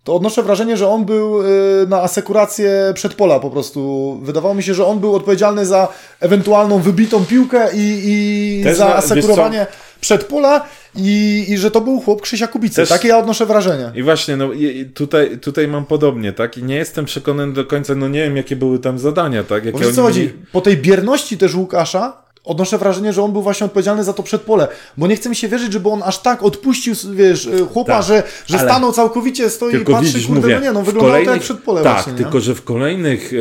to 0.04 0.14
odnoszę 0.14 0.42
wrażenie, 0.42 0.76
że 0.76 0.88
on 0.88 1.04
był 1.04 1.42
y, 1.42 1.86
na 1.88 2.02
asekurację 2.02 2.70
przedpola 2.94 3.40
po 3.40 3.50
prostu. 3.50 4.20
Wydawało 4.22 4.54
mi 4.54 4.62
się, 4.62 4.74
że 4.74 4.86
on 4.86 5.00
był 5.00 5.14
odpowiedzialny 5.14 5.66
za 5.66 5.88
ewentualną 6.20 6.78
wybitą 6.78 7.24
piłkę 7.24 7.68
i, 7.74 8.00
i 8.04 8.74
za 8.74 8.94
asekurowanie 8.94 9.66
przedpola 10.00 10.66
i, 10.96 11.44
i 11.48 11.58
że 11.58 11.70
to 11.70 11.80
był 11.80 12.00
chłop 12.00 12.22
Krzysia 12.22 12.46
Kubicy. 12.46 12.76
Też... 12.76 12.88
Takie 12.88 13.08
ja 13.08 13.18
odnoszę 13.18 13.46
wrażenie. 13.46 13.92
I 13.94 14.02
właśnie, 14.02 14.36
no 14.36 14.52
i 14.52 14.90
tutaj, 14.94 15.38
tutaj 15.38 15.68
mam 15.68 15.86
podobnie, 15.86 16.32
tak? 16.32 16.58
I 16.58 16.62
nie 16.62 16.76
jestem 16.76 17.04
przekonany 17.04 17.52
do 17.52 17.64
końca, 17.64 17.94
no 17.94 18.08
nie 18.08 18.22
wiem, 18.22 18.36
jakie 18.36 18.56
były 18.56 18.78
tam 18.78 18.98
zadania, 18.98 19.44
tak? 19.44 19.64
Jakie 19.64 19.78
Bo 19.78 19.92
co 19.92 20.02
chodzi? 20.02 20.32
Po 20.52 20.60
tej 20.60 20.76
bierności 20.76 21.38
też 21.38 21.54
Łukasza, 21.54 22.23
odnoszę 22.44 22.78
wrażenie, 22.78 23.12
że 23.12 23.22
on 23.22 23.32
był 23.32 23.42
właśnie 23.42 23.64
odpowiedzialny 23.64 24.04
za 24.04 24.12
to 24.12 24.22
przedpole, 24.22 24.68
bo 24.96 25.06
nie 25.06 25.16
chce 25.16 25.28
mi 25.28 25.36
się 25.36 25.48
wierzyć, 25.48 25.72
żeby 25.72 25.88
on 25.88 26.02
aż 26.02 26.18
tak 26.18 26.42
odpuścił, 26.42 26.94
wiesz, 27.14 27.46
y, 27.46 27.66
chłopa, 27.72 27.92
tak, 27.92 28.04
że, 28.04 28.22
że 28.46 28.58
stanął 28.58 28.92
całkowicie, 28.92 29.50
stoi 29.50 29.76
i 29.76 29.84
patrzy, 29.84 30.06
widzisz, 30.06 30.26
kurde, 30.26 30.40
mówię, 30.40 30.54
no 30.54 30.60
nie, 30.60 30.72
no 30.72 30.82
wyglądało 30.82 31.24
to 31.24 31.30
jak 31.30 31.40
przedpole 31.40 31.82
Tak, 31.82 31.94
właśnie, 31.94 32.12
tylko, 32.12 32.40
że 32.40 32.54
w 32.54 32.64
kolejnych 32.64 33.32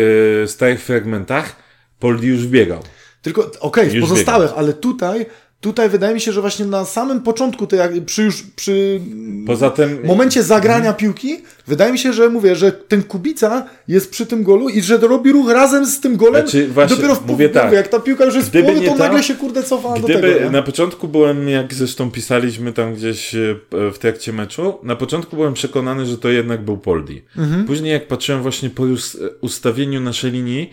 e, 0.44 0.48
stałych 0.48 0.84
fragmentach 0.84 1.56
Poldi 2.00 2.28
już 2.28 2.48
biegał. 2.48 2.80
Tylko, 3.22 3.42
okej, 3.60 3.88
okay, 3.88 4.00
w 4.00 4.02
pozostałych, 4.02 4.48
biegał. 4.48 4.60
ale 4.60 4.74
tutaj 4.74 5.26
Tutaj 5.64 5.90
wydaje 5.90 6.14
mi 6.14 6.22
się, 6.22 6.32
że 6.32 6.42
właśnie 6.42 6.66
na 6.66 6.86
samym 6.86 7.22
początku, 7.22 7.68
tej, 7.68 8.02
przy 8.02 8.24
już 8.24 8.44
przy 8.56 9.02
Poza 9.48 9.70
tym... 9.70 10.00
momencie 10.04 10.44
zagrania 10.44 10.80
hmm. 10.80 10.96
piłki, 10.96 11.38
wydaje 11.68 11.92
mi 11.92 12.00
się, 12.00 12.14
że 12.14 12.30
mówię, 12.30 12.56
że 12.56 12.72
ten 12.72 13.04
Kubica 13.04 13.66
jest 13.88 14.12
przy 14.12 14.26
tym 14.26 14.44
golu 14.44 14.70
i 14.70 14.82
że 14.82 14.98
robi 14.98 15.32
ruch 15.32 15.52
razem 15.52 15.86
z 15.86 16.00
tym 16.00 16.18
golem. 16.18 16.42
Znaczy, 16.42 16.68
właśnie, 16.68 16.96
dopiero 16.96 17.16
w 17.16 17.28
mówię 17.28 17.50
tak, 17.50 17.74
jak 17.74 17.88
ta 17.88 18.00
piłka 18.00 18.26
już 18.26 18.36
jest 18.36 18.50
w 18.50 18.52
połowie, 18.52 18.88
to 18.88 18.96
nagle 18.96 19.24
się 19.24 19.36
kurde 19.36 19.64
cofa 19.64 20.00
do 20.00 20.08
tego. 20.08 20.28
Nie? 20.28 20.50
Na 20.50 20.62
początku 20.62 21.08
byłem, 21.08 21.50
jak 21.50 21.74
zresztą 21.74 22.12
pisaliśmy 22.12 22.74
tam 22.74 22.96
gdzieś 22.96 23.36
e, 23.36 23.56
w 23.94 23.98
trakcie 24.00 24.34
meczu, 24.34 24.80
na 24.84 24.96
początku 24.96 25.36
byłem 25.36 25.54
przekonany, 25.54 26.06
że 26.06 26.18
to 26.18 26.30
jednak 26.30 26.66
był 26.66 26.78
Poldi. 26.78 27.22
Mhm. 27.38 27.66
Później 27.66 27.92
jak 27.92 28.08
patrzyłem 28.08 28.42
właśnie 28.42 28.70
po 28.70 28.84
ustawieniu 29.42 30.02
naszej 30.02 30.32
linii, 30.32 30.70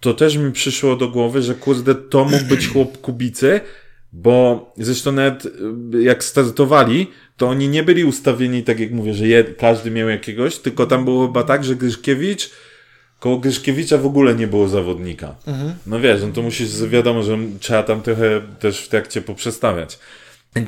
to 0.00 0.14
też 0.14 0.36
mi 0.36 0.52
przyszło 0.52 0.96
do 0.96 1.08
głowy, 1.08 1.42
że 1.42 1.54
kurde, 1.54 1.94
to 1.94 2.24
mógł 2.24 2.44
być 2.44 2.68
chłop 2.68 3.00
Kubicy, 3.00 3.60
bo 4.22 4.72
zresztą 4.78 5.12
nawet 5.12 5.46
y, 5.46 6.02
jak 6.02 6.24
startowali, 6.24 7.10
to 7.36 7.48
oni 7.48 7.68
nie 7.68 7.82
byli 7.82 8.04
ustawieni 8.04 8.62
tak 8.62 8.80
jak 8.80 8.90
mówię, 8.90 9.14
że 9.14 9.26
jed, 9.28 9.56
każdy 9.58 9.90
miał 9.90 10.08
jakiegoś, 10.08 10.58
tylko 10.58 10.86
tam 10.86 11.04
było 11.04 11.26
chyba 11.26 11.42
tak, 11.42 11.64
że 11.64 11.76
Gryszkiewicz 11.76 12.50
koło 13.20 13.38
Gryszkiewicza 13.38 13.98
w 13.98 14.06
ogóle 14.06 14.34
nie 14.34 14.46
było 14.46 14.68
zawodnika. 14.68 15.34
Mhm. 15.46 15.74
No 15.86 16.00
wiesz, 16.00 16.22
no 16.22 16.28
to 16.32 16.42
musisz, 16.42 16.84
wiadomo, 16.84 17.22
że 17.22 17.38
trzeba 17.60 17.82
tam 17.82 18.02
trochę 18.02 18.42
też 18.60 18.80
w 18.80 18.88
trakcie 18.88 19.22
poprzestawiać. 19.22 19.98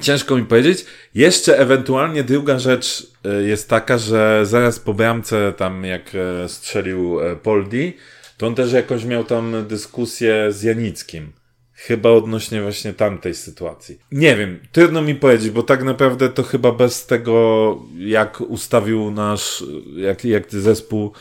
Ciężko 0.01 0.37
mi 0.37 0.45
powiedzieć. 0.45 0.85
Jeszcze 1.15 1.59
ewentualnie 1.59 2.25
druga 2.25 2.59
rzecz 2.59 3.07
y, 3.27 3.49
jest 3.49 3.69
taka, 3.69 3.99
że 3.99 4.41
zaraz 4.47 4.79
po 4.79 4.95
bramce 4.95 5.53
tam 5.57 5.85
jak 5.85 6.15
e, 6.15 6.49
strzelił 6.49 7.21
e, 7.21 7.37
Poldi, 7.37 7.97
to 8.37 8.47
on 8.47 8.55
też 8.55 8.73
jakoś 8.73 9.05
miał 9.05 9.25
tam 9.25 9.67
dyskusję 9.69 10.53
z 10.53 10.63
Janickim. 10.63 11.33
Chyba 11.81 12.11
odnośnie 12.11 12.63
właśnie 12.63 12.93
tamtej 12.93 13.35
sytuacji. 13.35 13.99
Nie 14.13 14.37
wiem, 14.37 14.61
trudno 14.73 15.03
mi 15.03 15.15
powiedzieć, 15.15 15.51
bo 15.51 15.63
tak 15.63 15.85
naprawdę 15.85 16.29
to 16.29 16.43
chyba 16.43 16.73
bez 16.73 17.07
tego, 17.07 17.79
jak 17.99 18.41
ustawił 18.41 19.11
nasz, 19.11 19.65
jak, 19.97 20.25
jak 20.25 20.51
zespół 20.51 21.13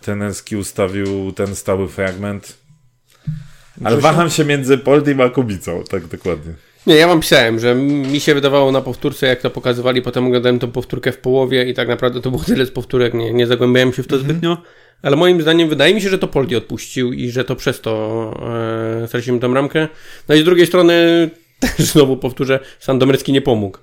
trenerski 0.00 0.56
ustawił 0.56 1.32
ten 1.32 1.54
stały 1.54 1.88
fragment. 1.88 2.58
Ale 3.84 3.96
waham 3.96 4.30
się 4.30 4.44
między 4.44 4.78
Poldim 4.78 5.20
a 5.20 5.28
Kubicą, 5.28 5.84
tak 5.90 6.06
dokładnie. 6.06 6.52
Nie, 6.86 6.94
ja 6.94 7.08
wam 7.08 7.20
pisałem, 7.20 7.58
że 7.58 7.74
mi 7.74 8.20
się 8.20 8.34
wydawało 8.34 8.72
na 8.72 8.80
powtórce, 8.80 9.26
jak 9.26 9.40
to 9.40 9.50
pokazywali, 9.50 10.02
potem 10.02 10.26
oglądałem 10.26 10.58
tą 10.58 10.70
powtórkę 10.70 11.12
w 11.12 11.18
połowie 11.18 11.64
i 11.64 11.74
tak 11.74 11.88
naprawdę 11.88 12.20
to 12.20 12.30
było 12.30 12.44
tyle 12.44 12.66
z 12.66 12.70
powtórek, 12.70 13.14
nie, 13.14 13.32
nie 13.32 13.46
zagłębiałem 13.46 13.92
się 13.92 14.02
w 14.02 14.06
to 14.06 14.16
-hmm. 14.16 14.20
zbytnio. 14.20 14.62
Ale 15.02 15.16
moim 15.16 15.42
zdaniem 15.42 15.68
wydaje 15.68 15.94
mi 15.94 16.02
się, 16.02 16.08
że 16.08 16.18
to 16.18 16.28
Poldi 16.28 16.56
odpuścił 16.56 17.12
i 17.12 17.30
że 17.30 17.44
to 17.44 17.56
przez 17.56 17.80
to 17.80 18.34
e, 19.02 19.08
straciliśmy 19.08 19.40
tą 19.40 19.54
ramkę. 19.54 19.88
No 20.28 20.34
i 20.34 20.40
z 20.42 20.44
drugiej 20.44 20.66
strony 20.66 21.30
też 21.60 21.86
znowu 21.86 22.16
powtórzę, 22.16 22.60
Sandomierski 22.80 23.32
nie 23.32 23.42
pomógł. 23.42 23.78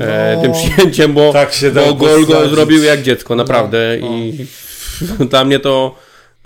E, 0.00 0.32
no, 0.36 0.42
tym 0.42 0.52
przyjęciem, 0.52 1.12
bo, 1.12 1.32
tak 1.32 1.52
się 1.52 1.70
bo 1.70 1.94
gol 1.94 2.26
go 2.26 2.48
zrobił 2.48 2.82
jak 2.82 3.02
dziecko, 3.02 3.36
naprawdę. 3.36 3.98
No, 4.00 4.10
no. 4.10 4.16
I 5.24 5.28
dla 5.28 5.44
mnie 5.44 5.58
to 5.58 5.96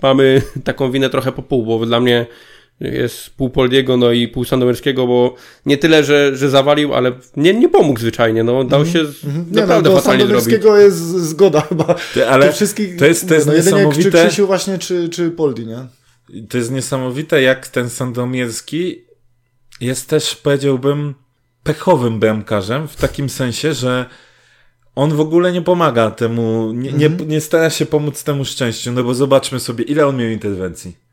mamy 0.01 0.41
taką 0.63 0.91
winę 0.91 1.09
trochę 1.09 1.31
po 1.31 1.41
pół, 1.41 1.65
bo 1.65 1.85
dla 1.85 1.99
mnie 1.99 2.25
jest 2.79 3.29
pół 3.29 3.49
Poldiego, 3.49 3.97
no 3.97 4.11
i 4.11 4.27
pół 4.27 4.45
Sandomierskiego, 4.45 5.07
bo 5.07 5.35
nie 5.65 5.77
tyle, 5.77 6.03
że, 6.03 6.35
że 6.35 6.49
zawalił, 6.49 6.93
ale 6.93 7.11
nie, 7.37 7.53
nie 7.53 7.69
pomógł 7.69 7.99
zwyczajnie, 7.99 8.43
no 8.43 8.63
dał 8.63 8.85
się 8.85 8.99
mm 8.99 9.11
-hmm. 9.11 9.43
naprawdę 9.51 9.89
nie, 9.89 9.95
no, 9.95 10.01
fatalnie 10.01 10.27
zrobić. 10.27 10.65
jest 10.77 10.97
zgoda 10.99 11.61
chyba. 11.61 11.95
ale 12.29 12.47
to, 12.47 12.53
wszystkich, 12.53 12.97
to 12.97 13.05
jest, 13.05 13.27
to 13.27 13.33
jest 13.33 13.47
no, 13.47 13.53
niesamowite. 13.53 14.11
Czy 14.11 14.27
Krzysiu 14.27 14.47
właśnie, 14.47 14.77
czy, 14.77 15.09
czy 15.09 15.31
Poldi, 15.31 15.65
nie? 15.65 15.77
To 16.49 16.57
jest 16.57 16.71
niesamowite, 16.71 17.41
jak 17.41 17.67
ten 17.67 17.89
Sandomierski 17.89 19.05
jest 19.81 20.09
też, 20.09 20.35
powiedziałbym, 20.35 21.15
pechowym 21.63 22.19
bramkarzem, 22.19 22.87
w 22.87 22.95
takim 22.95 23.29
sensie, 23.29 23.73
że 23.73 24.05
on 24.95 25.15
w 25.15 25.19
ogóle 25.19 25.51
nie 25.51 25.61
pomaga 25.61 26.11
temu, 26.11 26.71
nie, 26.73 26.91
nie, 26.91 27.05
mhm. 27.05 27.29
nie 27.29 27.41
stara 27.41 27.69
się 27.69 27.85
pomóc 27.85 28.23
temu 28.23 28.45
szczęściu, 28.45 28.91
no 28.91 29.03
bo 29.03 29.13
zobaczmy 29.13 29.59
sobie, 29.59 29.83
ile 29.83 30.07
on 30.07 30.17
miał 30.17 30.29
interwencji. 30.29 31.08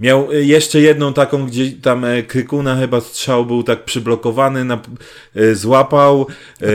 Miał 0.00 0.32
y, 0.32 0.44
jeszcze 0.44 0.80
jedną 0.80 1.12
taką, 1.12 1.46
gdzie 1.46 1.72
tam 1.72 2.04
e, 2.04 2.22
Krykuna 2.22 2.76
chyba 2.76 3.00
strzał 3.00 3.46
był 3.46 3.62
tak 3.62 3.84
przyblokowany, 3.84 4.64
na, 4.64 4.82
e, 5.36 5.54
złapał. 5.54 6.26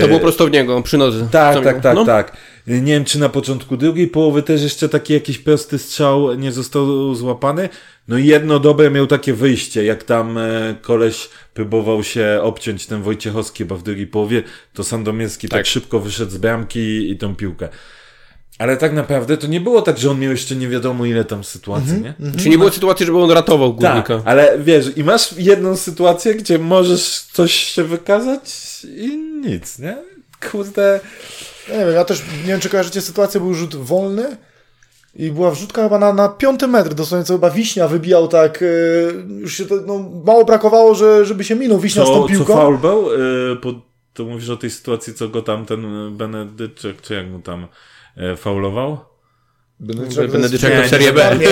To 0.02 0.08
było 0.08 0.20
prosto 0.20 0.48
w 0.48 0.52
niego, 0.52 0.82
przy 0.82 0.98
nodze. 0.98 1.28
Tak, 1.32 1.64
tak, 1.64 1.82
tak, 1.82 1.96
no. 1.96 2.06
tak. 2.06 2.38
Nie 2.68 2.94
wiem, 2.94 3.06
czy 3.06 3.20
na 3.20 3.30
początku 3.30 3.78
drugiej 3.78 4.08
połowy 4.08 4.44
też 4.44 4.62
jeszcze 4.62 4.90
taki 4.90 5.14
jakiś 5.14 5.38
prosty 5.38 5.78
strzał 5.78 6.36
nie 6.36 6.52
został 6.52 7.16
złapany. 7.16 7.70
No 8.08 8.18
i 8.18 8.26
jedno 8.26 8.60
dobre 8.60 8.92
miał 8.92 9.08
takie 9.08 9.34
wyjście, 9.34 9.84
jak 9.84 10.04
tam 10.04 10.38
e, 10.38 10.76
koleś 10.82 11.30
próbował 11.54 12.04
się 12.04 12.40
obciąć 12.44 12.86
ten 12.86 13.02
Wojciechowski 13.02 13.64
chyba 13.64 13.76
w 13.76 13.84
drugiej 13.84 14.08
połowie, 14.08 14.44
to 14.74 14.84
Sandomierski 14.84 15.50
tak, 15.50 15.60
tak 15.60 15.66
szybko 15.66 16.00
wyszedł 16.00 16.32
z 16.32 16.38
bramki 16.38 17.12
i 17.12 17.18
tą 17.18 17.36
piłkę. 17.36 17.70
Ale 18.60 18.78
tak 18.78 18.94
naprawdę 18.94 19.38
to 19.38 19.48
nie 19.48 19.62
było 19.62 19.82
tak, 19.82 19.98
że 19.98 20.12
on 20.12 20.20
miał 20.20 20.32
jeszcze 20.32 20.56
nie 20.56 20.68
wiadomo 20.68 21.06
ile 21.06 21.26
tam 21.26 21.44
sytuacji, 21.44 21.90
mm 21.90 22.02
-hmm, 22.02 22.04
nie? 22.04 22.14
Mm 22.20 22.32
-hmm. 22.32 22.44
Czy 22.44 22.50
nie 22.50 22.58
było 22.58 22.72
sytuacji, 22.72 23.06
żeby 23.06 23.18
on 23.18 23.32
ratował 23.32 23.74
górnika? 23.74 24.18
Tak, 24.18 24.22
ale 24.26 24.60
wiesz, 24.60 24.98
i 24.98 25.04
masz 25.04 25.34
jedną 25.38 25.76
sytuację, 25.76 26.36
gdzie 26.36 26.60
możesz 26.60 27.22
coś 27.34 27.54
się 27.54 27.84
wykazać 27.84 28.42
i 28.98 29.18
nic, 29.18 29.80
nie? 29.80 29.98
Kurde... 30.52 31.00
Ja 31.70 31.78
nie 31.78 31.86
wiem, 31.86 31.94
ja 31.94 32.06
też 32.06 32.24
nie 32.42 32.48
wiem, 32.48 32.60
czy 32.60 32.70
kojarzycie 32.70 33.02
sytuację, 33.02 33.40
był 33.40 33.54
rzut 33.54 33.76
wolny 33.76 34.38
i 35.16 35.32
była 35.32 35.52
wrzutka 35.52 35.84
chyba 35.84 36.00
na, 36.00 36.14
na 36.14 36.30
piąty 36.30 36.68
metr, 36.68 36.94
dosłownie 36.94 37.26
co 37.26 37.34
chyba 37.34 37.50
Wiśnia 37.50 37.88
wybijał 37.88 38.28
tak, 38.28 38.62
yy, 38.62 39.26
już 39.40 39.58
się 39.58 39.66
to, 39.66 39.76
no, 39.88 40.10
mało 40.26 40.46
brakowało, 40.46 40.96
że, 40.96 41.26
żeby 41.26 41.44
się 41.44 41.56
minął 41.56 41.80
Wiśnia 41.80 42.04
co, 42.04 42.14
z 42.14 42.18
tą 42.18 42.28
piłką. 42.28 42.54
Co 42.54 42.60
faul 42.60 42.78
był? 42.78 43.12
Yy, 43.12 43.56
pod 43.56 43.76
to 44.14 44.26
mówisz 44.26 44.50
o 44.50 44.58
tej 44.58 44.70
sytuacji, 44.70 45.14
co 45.14 45.30
go 45.30 45.42
tam 45.42 45.66
ten 45.66 45.82
Benedyczek, 46.18 47.02
czy 47.02 47.14
jak 47.14 47.30
mu 47.30 47.40
tam 47.40 47.68
faulował? 48.38 48.98
Benedyczek, 49.80 50.32
Benedyczek 50.32 50.84
to 50.84 50.90
serię 50.90 51.14
B. 51.14 51.38
Nie, 51.40 51.48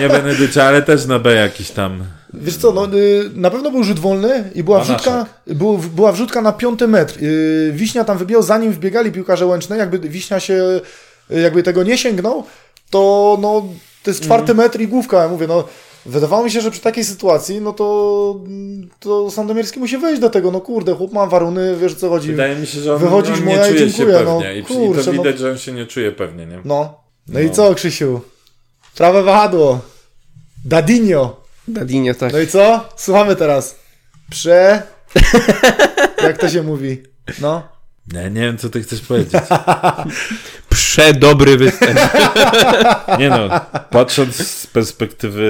nie 0.00 0.08
Benedyczek, 0.08 0.62
ale 0.62 0.82
też 0.82 1.06
na 1.06 1.18
B 1.18 1.34
jakiś 1.34 1.70
tam. 1.70 2.04
Wiesz 2.34 2.56
co, 2.56 2.72
no, 2.72 2.86
y, 2.94 3.30
na 3.34 3.50
pewno 3.50 3.70
był 3.70 3.84
rzut 3.84 3.98
wolny 3.98 4.50
i 4.54 4.62
była 4.62 4.80
wrzutka, 4.80 5.26
był, 5.46 5.78
była 5.78 6.12
wrzutka 6.12 6.42
na 6.42 6.52
piąty 6.52 6.88
metr. 6.88 7.22
Y, 7.22 7.72
Wiśnia 7.74 8.04
tam 8.04 8.18
wybijał, 8.18 8.42
zanim 8.42 8.72
wbiegali 8.72 9.12
piłkarze 9.12 9.46
łączne, 9.46 9.76
jakby 9.76 9.98
Wiśnia 9.98 10.40
się 10.40 10.80
y, 11.30 11.40
jakby 11.40 11.62
tego 11.62 11.82
nie 11.82 11.98
sięgnął, 11.98 12.44
to 12.90 13.38
no, 13.40 13.68
to 14.02 14.10
jest 14.10 14.22
czwarty 14.22 14.54
metr 14.54 14.80
i 14.80 14.88
główka. 14.88 15.22
Ja 15.22 15.28
mówię, 15.28 15.46
no 15.46 15.64
wydawało 16.06 16.44
mi 16.44 16.50
się, 16.50 16.60
że 16.60 16.70
przy 16.70 16.80
takiej 16.80 17.04
sytuacji, 17.04 17.60
no 17.60 17.72
to, 17.72 18.40
to 19.00 19.30
Sandomierski 19.30 19.80
musi 19.80 19.98
wejść 19.98 20.20
do 20.20 20.30
tego, 20.30 20.50
no 20.50 20.60
kurde, 20.60 20.94
chłop 20.94 21.12
ma 21.12 21.26
waruny, 21.26 21.76
wiesz 21.76 21.94
co 21.94 22.08
chodzi. 22.08 22.30
Wydaje 22.30 22.56
mi 22.56 22.66
się, 22.66 22.80
że 22.80 22.94
on, 22.94 23.00
Wychodzisz 23.00 23.38
on 23.38 23.44
moja 23.44 23.56
nie 23.56 23.64
i 23.64 23.68
czuje 23.68 23.90
dziękuję, 23.90 24.18
się 24.18 24.24
no, 24.24 24.38
pewnie. 24.38 24.58
I, 24.58 24.64
kurczę, 24.64 25.00
I 25.00 25.04
to 25.04 25.12
no. 25.12 25.22
widać, 25.22 25.38
że 25.38 25.50
on 25.50 25.58
się 25.58 25.72
nie 25.72 25.86
czuje 25.86 26.12
pewnie, 26.12 26.46
nie? 26.46 26.56
No. 26.56 26.62
no. 26.64 27.02
No. 27.28 27.40
i 27.40 27.50
co, 27.50 27.74
Krzysiu? 27.74 28.20
Prawe 28.94 29.22
wahadło. 29.22 29.80
Dadinio. 30.64 31.42
Dadinio, 31.68 32.14
tak. 32.14 32.32
No 32.32 32.38
i 32.38 32.46
co? 32.46 32.88
Słuchamy 32.96 33.36
teraz. 33.36 33.76
Prze... 34.30 34.82
Jak 36.22 36.38
to 36.38 36.48
się 36.48 36.62
mówi? 36.62 37.02
No. 37.40 37.62
Nie, 38.12 38.30
nie 38.30 38.40
wiem, 38.40 38.58
co 38.58 38.68
ty 38.70 38.82
chcesz 38.82 39.00
powiedzieć. 39.00 39.32
Przedobry 40.68 41.56
występ. 41.56 41.98
Nie 43.18 43.30
no, 43.30 43.48
patrząc 43.90 44.36
z 44.48 44.66
perspektywy 44.66 45.46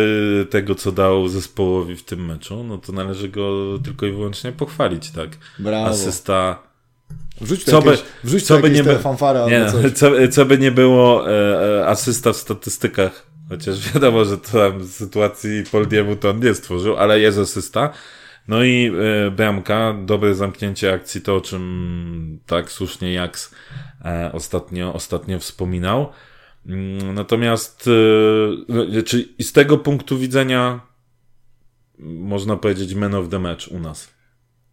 tego, 0.50 0.74
co 0.74 0.92
dał 0.92 1.28
zespołowi 1.28 1.96
w 1.96 2.04
tym 2.04 2.26
meczu, 2.26 2.64
no 2.64 2.78
to 2.78 2.92
należy 2.92 3.28
go 3.28 3.78
tylko 3.84 4.06
i 4.06 4.12
wyłącznie 4.12 4.52
pochwalić, 4.52 5.10
tak? 5.10 5.28
Brawo. 5.58 5.86
Asysta. 5.86 6.58
Wrzuć 7.40 7.64
Co 7.64 7.70
co 7.70 7.82
by- 7.82 7.98
wrzuć 8.24 8.44
co 8.44 8.58
by 8.58 8.70
nie 8.70 8.84
by- 8.84 8.98
fanfary 8.98 9.38
Nie, 9.50 9.64
albo 9.64 9.76
no, 9.78 9.82
coś. 9.82 9.92
co, 9.92 10.10
co 10.30 10.44
by 10.44 10.58
nie 10.58 10.70
było, 10.70 11.30
e, 11.30 11.80
e, 11.80 11.86
asysta 11.88 12.32
w 12.32 12.36
statystykach, 12.36 13.26
chociaż 13.48 13.92
wiadomo, 13.92 14.24
że 14.24 14.38
to 14.38 14.58
tam 14.58 14.78
w 14.78 14.90
sytuacji 14.92 15.64
Poldiemu 15.72 16.16
to 16.16 16.30
on 16.30 16.40
nie 16.40 16.54
stworzył, 16.54 16.96
ale 16.96 17.20
jest 17.20 17.38
asysta. 17.38 17.90
No 18.48 18.64
i 18.64 18.92
e, 19.26 19.30
bramka, 19.30 19.96
dobre 20.04 20.34
zamknięcie 20.34 20.92
akcji, 20.92 21.20
to 21.20 21.36
o 21.36 21.40
czym 21.40 22.40
tak 22.46 22.72
słusznie 22.72 23.12
Jaks 23.12 23.54
e, 24.04 24.30
ostatnio, 24.32 24.94
ostatnio 24.94 25.38
wspominał. 25.38 26.12
Mm, 26.66 27.14
Natomiast 27.14 27.88
e, 28.98 29.02
czy, 29.02 29.28
i 29.38 29.44
z 29.44 29.52
tego 29.52 29.78
punktu 29.78 30.18
widzenia 30.18 30.80
można 31.98 32.56
powiedzieć 32.56 32.94
man 32.94 33.14
of 33.14 33.28
the 33.28 33.38
match 33.38 33.68
u 33.68 33.78
nas. 33.78 34.14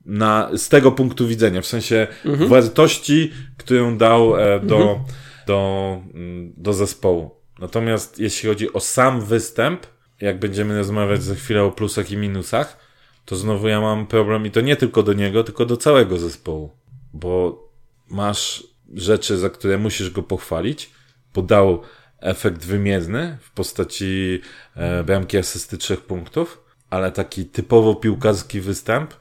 Na, 0.05 0.49
z 0.57 0.69
tego 0.69 0.91
punktu 0.91 1.27
widzenia, 1.27 1.61
w 1.61 1.65
sensie 1.65 2.07
wartości, 2.25 3.31
którą 3.57 3.97
dał 3.97 4.37
e, 4.37 4.59
do, 4.59 4.99
do, 5.47 6.01
mm, 6.13 6.53
do 6.57 6.73
zespołu. 6.73 7.31
Natomiast 7.59 8.19
jeśli 8.19 8.49
chodzi 8.49 8.73
o 8.73 8.79
sam 8.79 9.21
występ, 9.21 9.87
jak 10.21 10.39
będziemy 10.39 10.77
rozmawiać 10.77 11.23
za 11.23 11.35
chwilę 11.35 11.63
o 11.63 11.71
plusach 11.71 12.11
i 12.11 12.17
minusach, 12.17 12.77
to 13.29 13.35
znowu 13.35 13.67
ja 13.67 13.81
mam 13.81 14.07
problem 14.07 14.45
i 14.45 14.51
to 14.51 14.61
nie 14.61 14.75
tylko 14.75 15.03
do 15.03 15.13
niego, 15.13 15.43
tylko 15.43 15.65
do 15.65 15.77
całego 15.77 16.17
zespołu. 16.17 16.69
Bo 17.13 17.63
masz 18.07 18.63
rzeczy, 18.93 19.37
za 19.37 19.49
które 19.49 19.77
musisz 19.77 20.09
go 20.09 20.23
pochwalić, 20.23 20.89
bo 21.33 21.41
dał 21.41 21.81
efekt 22.19 22.65
wymierny 22.65 23.37
w 23.41 23.51
postaci 23.51 24.41
e, 24.75 25.03
bramki 25.03 25.37
asysty 25.37 25.77
trzech 25.77 26.01
punktów, 26.01 26.61
ale 26.89 27.11
taki 27.11 27.45
typowo 27.45 27.95
piłkarski 27.95 28.61
występ, 28.61 29.13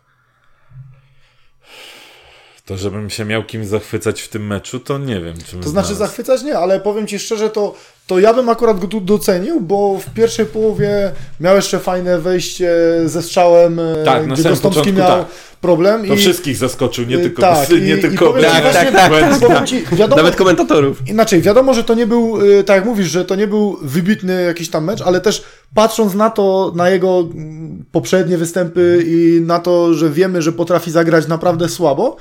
to 2.65 2.77
żebym 2.77 3.11
się 3.11 3.25
miał 3.25 3.45
kim 3.45 3.67
zachwycać 3.67 4.23
w 4.23 4.29
tym 4.29 4.47
meczu, 4.47 4.81
to 4.81 4.99
nie 4.99 5.21
wiem. 5.21 5.35
Czy 5.47 5.57
To 5.57 5.69
znaczy 5.69 5.95
zachwycać 5.95 6.43
nie, 6.43 6.59
ale 6.59 6.81
powiem 6.81 7.07
Ci 7.07 7.19
szczerze, 7.19 7.51
to, 7.51 7.75
to 8.09 8.19
ja 8.19 8.35
bym 8.35 8.49
akurat 8.49 8.81
go 8.81 8.87
tu 8.87 9.01
docenił, 9.01 9.61
bo 9.61 9.99
w 9.99 10.15
pierwszej 10.15 10.47
połowie 10.47 11.13
miał 11.41 11.57
jeszcze 11.57 11.79
fajne 11.79 12.19
wejście 12.19 12.71
ze 13.07 13.23
strzałem, 13.23 13.79
e, 13.81 13.95
Tak, 14.05 14.29
gdzie 14.29 14.43
początku 14.51 14.93
miał 14.93 15.07
tak. 15.09 15.27
problem. 15.61 16.07
To 16.09 16.15
i, 16.15 16.17
wszystkich 16.17 16.57
zaskoczył, 16.57 17.05
nie 17.07 17.17
y, 17.17 17.21
tylko, 17.21 17.43
tak, 17.43 17.71
nie 17.71 17.77
i- 17.77 17.99
i 17.99 17.99
tylko 17.99 18.33
ci 18.39 18.45
Tak, 18.45 18.63
właśnie- 18.63 18.93
tak, 18.93 19.41
tak, 19.49 19.65
ci, 19.69 19.85
wiadomo, 19.93 20.23
Nawet 20.23 20.37
komentatorów. 20.37 21.09
Inaczej, 21.09 21.43
wiadomo, 21.43 21.75
że 21.75 21.85
to 21.85 21.95
nie 21.95 22.07
był, 22.07 22.41
y, 22.61 22.65
tak 22.65 22.77
jak 22.77 22.85
mówisz, 22.85 23.09
że 23.11 23.25
to 23.25 23.35
nie 23.35 23.47
był 23.47 23.79
wybitny 23.83 24.43
jakiś 24.43 24.71
tam 24.71 24.85
mecz, 24.85 25.01
ale 25.03 25.21
też 25.21 25.45
patrząc 25.75 26.15
na 26.15 26.31
to, 26.31 26.73
na 26.77 26.91
jego 26.91 27.21
mm, 27.21 27.85
poprzednie 27.93 28.39
występy 28.39 29.05
i 29.07 29.41
na 29.47 29.59
to, 29.59 29.95
że 29.95 30.11
wiemy, 30.11 30.43
że 30.43 30.53
potrafi 30.53 30.91
zagrać 30.91 31.27
naprawdę 31.29 31.69
słabo, 31.69 32.17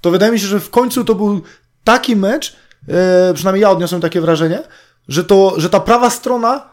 to 0.00 0.10
wydaje 0.10 0.32
mi 0.32 0.40
się, 0.40 0.46
że 0.46 0.60
w 0.60 0.70
końcu 0.70 1.04
to 1.04 1.14
był 1.14 1.40
taki 1.84 2.16
mecz, 2.16 2.56
e, 2.88 3.34
przynajmniej 3.34 3.62
ja 3.62 3.70
odniosłem 3.70 4.00
takie 4.00 4.20
wrażenie, 4.20 4.58
że, 5.08 5.24
to, 5.24 5.54
że 5.56 5.70
ta 5.70 5.80
prawa 5.80 6.10
strona 6.10 6.68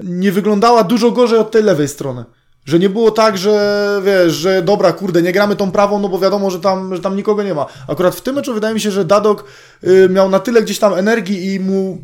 nie 0.00 0.32
wyglądała 0.32 0.84
dużo 0.84 1.10
gorzej 1.10 1.38
od 1.38 1.50
tej 1.50 1.62
lewej 1.62 1.88
strony. 1.88 2.24
Że 2.64 2.78
nie 2.78 2.88
było 2.88 3.10
tak, 3.10 3.38
że 3.38 4.00
wiesz, 4.04 4.32
że 4.32 4.62
dobra, 4.62 4.92
kurde, 4.92 5.22
nie 5.22 5.32
gramy 5.32 5.56
tą 5.56 5.70
prawą, 5.72 5.98
no 5.98 6.08
bo 6.08 6.18
wiadomo, 6.18 6.50
że 6.50 6.60
tam, 6.60 6.94
że 6.96 7.02
tam 7.02 7.16
nikogo 7.16 7.42
nie 7.42 7.54
ma. 7.54 7.66
Akurat 7.88 8.14
w 8.14 8.20
tym 8.20 8.34
meczu 8.34 8.54
wydaje 8.54 8.74
mi 8.74 8.80
się, 8.80 8.90
że 8.90 9.04
Dadok 9.04 9.44
y, 9.84 10.08
miał 10.10 10.28
na 10.28 10.38
tyle 10.40 10.62
gdzieś 10.62 10.78
tam 10.78 10.94
energii 10.94 11.54
i 11.54 11.60
mu 11.60 11.98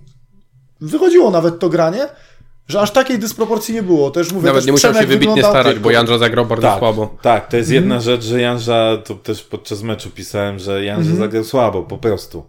wychodziło 0.81 1.31
nawet 1.31 1.59
to 1.59 1.69
granie, 1.69 2.09
że 2.69 2.81
aż 2.81 2.91
takiej 2.91 3.19
dysproporcji 3.19 3.75
nie 3.75 3.83
było. 3.83 4.11
Też 4.11 4.33
mówię, 4.33 4.47
Nawet 4.47 4.61
też 4.61 4.67
nie 4.67 4.73
musiał 4.73 4.95
się 4.95 5.01
wybitnie 5.01 5.19
wyglądał- 5.19 5.51
starać, 5.51 5.79
bo 5.79 5.91
Jandro 5.91 6.19
zagrał 6.19 6.47
bardzo 6.47 6.67
Tak, 6.69 6.79
słabo. 6.79 7.17
tak, 7.23 7.49
to 7.49 7.57
jest 7.57 7.71
jedna 7.71 8.01
rzecz, 8.01 8.25
że 8.25 8.41
Janża, 8.41 8.97
to 9.05 9.15
też 9.15 9.43
podczas 9.43 9.83
meczu 9.83 10.11
pisałem, 10.11 10.59
że 10.59 10.85
Janża 10.85 11.15
zagrał 11.17 11.45
słabo, 11.45 11.83
po 11.83 11.99
prostu. 11.99 12.47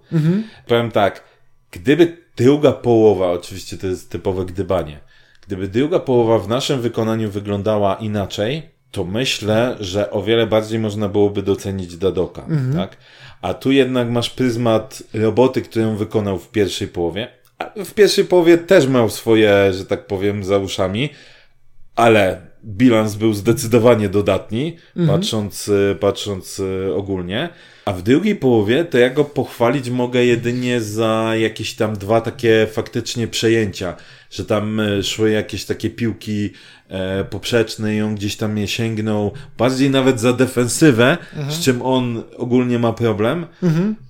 Powiem 0.68 0.92
tak, 0.92 1.24
gdyby 1.72 2.18
druga 2.40 2.72
połowa, 2.72 3.32
oczywiście 3.32 3.78
to 3.78 3.88
jest 3.88 4.10
typowe 4.12 4.46
gdybanie, 4.46 5.00
gdyby 5.48 5.68
druga 5.68 6.00
połowa 6.00 6.40
w 6.40 6.48
naszym 6.48 6.82
wykonaniu 6.82 7.30
wyglądała 7.32 7.96
inaczej, 7.96 8.70
to 8.92 9.04
myślę, 9.04 9.76
że 9.80 10.12
o 10.12 10.24
wiele 10.24 10.48
bardziej 10.48 10.80
można 10.80 11.08
byłoby 11.08 11.44
docenić 11.44 11.98
Dadoka, 11.98 12.46
tak? 12.76 12.98
A 13.42 13.54
tu 13.54 13.72
jednak 13.72 14.10
masz 14.10 14.30
pryzmat 14.30 15.04
roboty, 15.14 15.62
którą 15.62 15.96
wykonał 15.96 16.40
w 16.40 16.50
pierwszej 16.50 16.88
połowie. 16.88 17.28
A 17.58 17.84
w 17.86 17.94
pierwszej 17.94 18.26
połowie 18.26 18.58
też 18.58 18.88
miał 18.88 19.10
swoje, 19.10 19.74
że 19.74 19.86
tak 19.86 20.08
powiem, 20.08 20.44
za 20.44 20.58
uszami, 20.58 21.10
ale 21.96 22.49
bilans 22.66 23.16
był 23.16 23.34
zdecydowanie 23.34 24.10
dodatni, 24.10 24.76
patrząc, 25.08 25.68
y, 25.68 25.98
patrząc 26.00 26.60
y, 26.60 26.94
ogólnie. 26.96 27.50
A 27.86 27.94
w 27.94 28.02
drugiej 28.02 28.36
połowie 28.36 28.86
to 28.86 28.98
ja 28.98 29.10
go 29.10 29.26
pochwalić 29.26 29.90
mogę 29.90 30.26
jedynie 30.26 30.82
za 30.82 31.32
jakieś 31.36 31.76
tam 31.76 31.98
dwa 31.98 32.22
takie 32.22 32.68
faktycznie 32.72 33.28
przejęcia, 33.28 33.96
że 34.32 34.46
tam 34.46 34.80
y, 34.80 35.04
szły 35.04 35.32
jakieś 35.32 35.66
takie 35.66 35.90
piłki 35.90 36.50
e, 36.88 37.24
poprzeczne 37.24 37.96
i 37.96 38.02
on 38.02 38.16
gdzieś 38.16 38.36
tam 38.36 38.58
je 38.58 38.68
sięgnął, 38.68 39.32
bardziej 39.58 39.90
nawet 39.90 40.20
za 40.20 40.34
defensywę, 40.34 41.18
z 41.50 41.60
czym 41.60 41.82
on 41.82 42.24
ogólnie 42.38 42.80
ma 42.80 42.94
problem, 42.94 43.46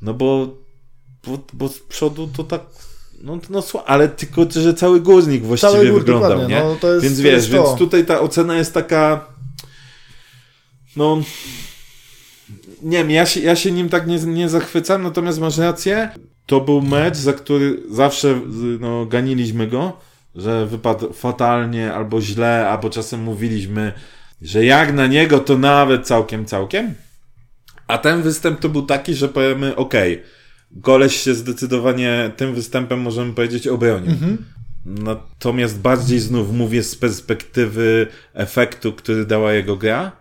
no 0.02 0.14
bo, 0.14 0.58
bo, 1.28 1.46
bo 1.54 1.68
z 1.68 1.80
przodu 1.80 2.28
to 2.28 2.44
tak 2.44 2.62
no, 3.22 3.40
no 3.50 3.64
ale 3.86 4.08
tylko, 4.08 4.46
że 4.52 4.74
cały 4.74 5.02
górnik 5.02 5.44
właściwie 5.44 5.74
Cały 5.74 5.90
gór, 5.90 6.00
wyglądał, 6.00 6.48
nie? 6.50 6.60
no, 6.60 6.76
to 6.82 6.94
jest- 6.94 7.04
więc 7.04 7.20
wiesz, 7.20 7.50
więc 7.50 7.76
tutaj 7.78 8.06
ta 8.06 8.20
ocena 8.20 8.56
jest 8.58 8.74
taka 8.74 9.26
no 10.96 11.22
nie 12.82 12.98
wiem, 12.98 13.12
ja 13.12 13.26
się, 13.26 13.40
ja 13.40 13.56
się 13.56 13.72
nim 13.72 13.90
tak 13.90 14.08
nie, 14.08 14.18
nie 14.18 14.50
zachwycam, 14.50 15.04
natomiast 15.04 15.40
masz 15.40 15.58
rację, 15.58 16.10
to 16.46 16.62
był 16.62 16.82
mecz, 16.82 17.18
za 17.18 17.34
który 17.34 17.84
zawsze 17.92 18.42
no, 18.80 19.06
ganiliśmy 19.06 19.68
go, 19.68 19.98
że 20.36 20.66
wypadł 20.66 21.14
fatalnie, 21.14 21.94
albo 21.94 22.22
źle, 22.22 22.70
albo 22.70 22.90
czasem 22.90 23.24
mówiliśmy, 23.24 23.94
że 24.42 24.66
jak 24.66 24.94
na 24.94 25.08
niego, 25.08 25.40
to 25.40 25.58
nawet 25.58 26.08
całkiem, 26.08 26.46
całkiem. 26.46 26.94
A 27.88 27.98
ten 27.98 28.22
występ 28.22 28.60
to 28.60 28.70
był 28.70 28.82
taki, 28.82 29.14
że 29.14 29.28
powiemy, 29.30 29.76
okej, 29.76 30.24
goleś 30.72 31.16
się 31.16 31.36
zdecydowanie 31.36 32.32
tym 32.38 32.56
występem, 32.56 33.00
możemy 33.00 33.34
powiedzieć, 33.34 33.68
obronił. 33.68 34.12
Natomiast 34.86 35.80
bardziej 35.80 36.20
znów 36.20 36.54
mówię 36.54 36.84
z 36.84 36.96
perspektywy 36.96 38.08
efektu, 38.34 38.94
który 38.94 39.26
dała 39.26 39.54
jego 39.54 39.76
gra, 39.76 40.12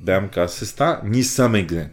bramka, 0.00 0.42
asysta, 0.42 1.02
niż 1.04 1.26
samej 1.26 1.66
gry. 1.66 1.88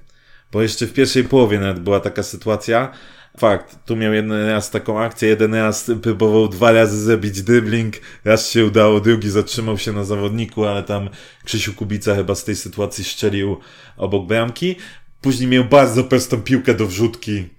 Bo 0.51 0.61
jeszcze 0.61 0.87
w 0.87 0.93
pierwszej 0.93 1.23
połowie 1.23 1.59
nawet 1.59 1.79
była 1.79 1.99
taka 1.99 2.23
sytuacja. 2.23 2.91
Fakt, 3.37 3.75
tu 3.85 3.95
miał 3.95 4.13
jeden 4.13 4.47
raz 4.47 4.71
taką 4.71 5.01
akcję, 5.01 5.29
jeden 5.29 5.55
raz 5.55 5.91
próbował 6.01 6.47
dwa 6.47 6.71
razy 6.71 7.01
zrobić 7.01 7.41
dribbling, 7.41 7.95
raz 8.25 8.49
się 8.49 8.65
udało, 8.65 8.99
drugi 8.99 9.29
zatrzymał 9.29 9.77
się 9.77 9.93
na 9.93 10.03
zawodniku, 10.03 10.65
ale 10.65 10.83
tam 10.83 11.09
Krzysiu 11.43 11.73
Kubica 11.73 12.15
chyba 12.15 12.35
z 12.35 12.43
tej 12.43 12.55
sytuacji 12.55 13.03
szczelił 13.03 13.57
obok 13.97 14.27
bramki. 14.27 14.75
Później 15.21 15.49
miał 15.49 15.65
bardzo 15.65 16.03
prostą 16.03 16.41
piłkę 16.41 16.73
do 16.73 16.87
wrzutki, 16.87 17.49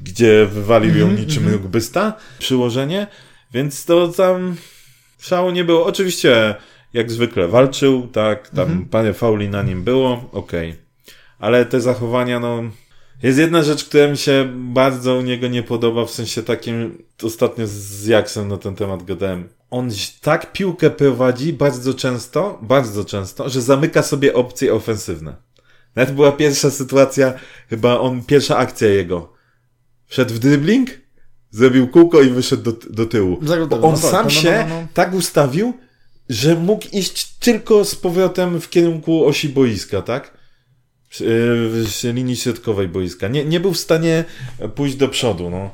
gdzie 0.00 0.46
wywalił 0.46 0.98
ją 0.98 1.10
niczym 1.10 1.48
rugbysta, 1.48 2.12
przyłożenie, 2.38 3.06
więc 3.52 3.84
to 3.84 4.08
tam 4.08 4.56
szału 5.20 5.50
nie 5.50 5.64
było. 5.64 5.86
Oczywiście, 5.86 6.54
jak 6.92 7.10
zwykle 7.10 7.48
walczył, 7.48 8.08
tak, 8.12 8.48
tam 8.48 8.86
parę 8.90 9.14
fauli 9.14 9.48
na 9.48 9.62
nim 9.62 9.82
było, 9.82 10.28
okej. 10.32 10.74
ale 11.38 11.64
te 11.66 11.80
zachowania, 11.80 12.40
no... 12.40 12.62
Jest 13.22 13.38
jedna 13.38 13.62
rzecz, 13.62 13.84
która 13.84 14.08
mi 14.08 14.16
się 14.16 14.48
bardzo 14.54 15.14
u 15.16 15.20
niego 15.20 15.48
nie 15.48 15.62
podoba, 15.62 16.04
w 16.04 16.10
sensie 16.10 16.42
takim, 16.42 17.02
ostatnio 17.22 17.66
z 17.66 18.06
Jaksem 18.06 18.48
na 18.48 18.56
ten 18.56 18.74
temat 18.74 19.04
gadałem. 19.04 19.48
On 19.70 19.90
tak 20.20 20.52
piłkę 20.52 20.90
prowadzi 20.90 21.52
bardzo 21.52 21.94
często, 21.94 22.58
bardzo 22.62 23.04
często, 23.04 23.48
że 23.48 23.62
zamyka 23.62 24.02
sobie 24.02 24.34
opcje 24.34 24.74
ofensywne. 24.74 25.36
Nawet 25.96 26.14
była 26.14 26.32
pierwsza 26.32 26.70
sytuacja, 26.70 27.34
chyba 27.70 28.00
on, 28.00 28.24
pierwsza 28.24 28.56
akcja 28.56 28.88
jego. 28.88 29.37
Wszedł 30.08 30.34
w 30.34 30.38
dribbling, 30.38 30.90
zrobił 31.50 31.88
kółko 31.88 32.22
i 32.22 32.30
wyszedł 32.30 32.62
do, 32.62 32.72
do 32.90 33.06
tyłu. 33.06 33.38
Bo 33.68 33.82
on 33.82 33.94
no 33.94 33.98
tak, 33.98 34.10
sam 34.10 34.12
no, 34.12 34.22
no, 34.24 34.30
się 34.30 34.66
no, 34.68 34.80
no. 34.80 34.86
tak 34.94 35.14
ustawił, 35.14 35.74
że 36.28 36.54
mógł 36.54 36.86
iść 36.92 37.28
tylko 37.38 37.84
z 37.84 37.94
powrotem 37.94 38.60
w 38.60 38.70
kierunku 38.70 39.26
osi 39.26 39.48
boiska, 39.48 40.02
tak? 40.02 40.38
W, 41.10 41.16
w 41.20 42.14
linii 42.14 42.36
środkowej 42.36 42.88
boiska. 42.88 43.28
Nie, 43.28 43.44
nie 43.44 43.60
był 43.60 43.72
w 43.72 43.78
stanie 43.78 44.24
pójść 44.74 44.96
do 44.96 45.08
przodu, 45.08 45.50
no. 45.50 45.70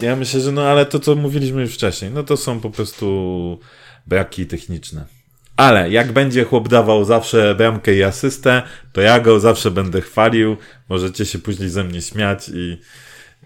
Ja 0.00 0.16
myślę, 0.16 0.40
że 0.40 0.52
no, 0.52 0.62
ale 0.62 0.86
to, 0.86 1.00
co 1.00 1.14
mówiliśmy 1.14 1.62
już 1.62 1.74
wcześniej, 1.74 2.10
no 2.10 2.22
to 2.22 2.36
są 2.36 2.60
po 2.60 2.70
prostu 2.70 3.58
braki 4.06 4.46
techniczne. 4.46 5.06
Ale 5.56 5.90
jak 5.90 6.12
będzie 6.12 6.44
chłop 6.44 6.68
dawał 6.68 7.04
zawsze 7.04 7.54
bramkę 7.54 7.94
i 7.94 8.02
asystę, 8.02 8.62
to 8.92 9.00
ja 9.00 9.20
go 9.20 9.40
zawsze 9.40 9.70
będę 9.70 10.00
chwalił. 10.00 10.56
Możecie 10.88 11.26
się 11.26 11.38
później 11.38 11.68
ze 11.68 11.84
mnie 11.84 12.02
śmiać 12.02 12.48
i 12.54 12.80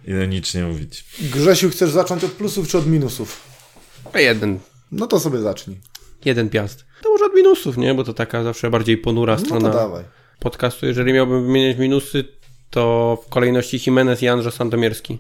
ironicznie 0.07 0.63
mówić. 0.65 1.05
Grzesiu, 1.21 1.71
chcesz 1.71 1.91
zacząć 1.91 2.25
od 2.25 2.33
plusów 2.33 2.69
czy 2.69 2.79
od 2.79 2.87
minusów? 2.87 3.41
Jeden, 4.15 4.59
No 4.93 5.07
to 5.07 5.21
sobie 5.21 5.39
zacznij. 5.39 5.77
jeden 6.25 6.49
piast. 6.51 6.85
To 7.03 7.11
może 7.11 7.25
od 7.25 7.35
minusów, 7.35 7.77
nie? 7.77 7.95
Bo 7.95 8.05
to 8.05 8.15
taka 8.15 8.43
zawsze 8.43 8.71
bardziej 8.71 8.99
ponura 8.99 9.35
No 9.35 9.41
strona 9.41 9.71
to 9.71 9.79
dawaj. 9.79 10.05
podcastu. 10.41 10.87
Jeżeli 10.87 11.13
miałbym 11.13 11.47
wymieniać 11.47 11.79
minusy, 11.79 12.25
to 12.71 13.19
w 13.27 13.29
kolejności 13.29 13.81
Jimenez 13.87 14.23
i 14.23 14.29
Andrzej 14.29 14.53
Sandomierski. 14.53 15.19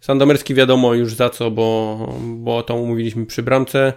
Sandomierski 0.00 0.54
wiadomo 0.54 0.94
już 0.94 1.14
za 1.14 1.30
co, 1.30 1.50
bo, 1.50 1.98
bo 2.22 2.62
to 2.62 2.74
umówiliśmy 2.74 3.26
przy 3.26 3.42
bramce. 3.42 3.92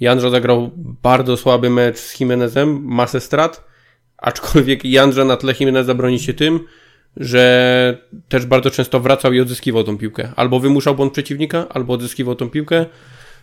Jandrzo 0.00 0.30
zagrał 0.30 0.70
bardzo 1.02 1.36
słaby 1.36 1.70
mecz 1.70 1.98
z 1.98 2.20
Jimenezem, 2.20 2.84
masę 2.84 3.20
strat, 3.20 3.64
aczkolwiek 4.18 4.84
Jandrze 4.84 5.24
na 5.24 5.36
tle 5.36 5.54
Jimeneza 5.60 5.94
broni 5.94 6.20
się 6.20 6.34
tym, 6.34 6.60
że 7.16 8.08
też 8.28 8.46
bardzo 8.46 8.70
często 8.70 9.00
wracał 9.00 9.32
i 9.32 9.40
odzyskiwał 9.40 9.84
tą 9.84 9.98
piłkę. 9.98 10.32
Albo 10.36 10.60
wymuszał 10.60 10.94
błąd 10.94 11.12
przeciwnika, 11.12 11.66
albo 11.68 11.94
odzyskiwał 11.94 12.34
tą 12.34 12.50
piłkę, 12.50 12.86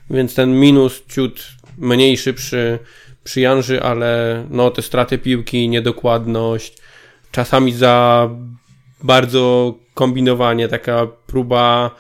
więc 0.10 0.36
ten 0.36 0.60
minus 0.60 1.04
ciut 1.08 1.48
mniejszy 1.78 2.34
przy, 2.34 2.80
przy 3.24 3.42
Janży, 3.42 3.84
ale 3.84 4.44
no 4.50 4.72
te 4.72 4.82
straty 4.82 5.18
piłki, 5.18 5.70
niedokładność, 5.70 6.78
czasami 7.32 7.74
za 7.74 8.30
bardzo 9.04 9.74
kombinowanie, 9.94 10.68
taka 10.68 11.08
próba 11.28 11.92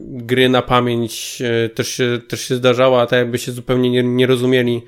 gry 0.00 0.48
na 0.48 0.62
pamięć 0.62 1.42
e, 1.42 1.68
też, 1.68 1.88
się, 1.88 2.20
też 2.28 2.40
się 2.40 2.56
zdarzała, 2.56 3.06
tak 3.06 3.18
jakby 3.18 3.38
się 3.38 3.52
zupełnie 3.52 3.90
nie, 3.90 4.02
nie 4.02 4.26
rozumieli. 4.26 4.82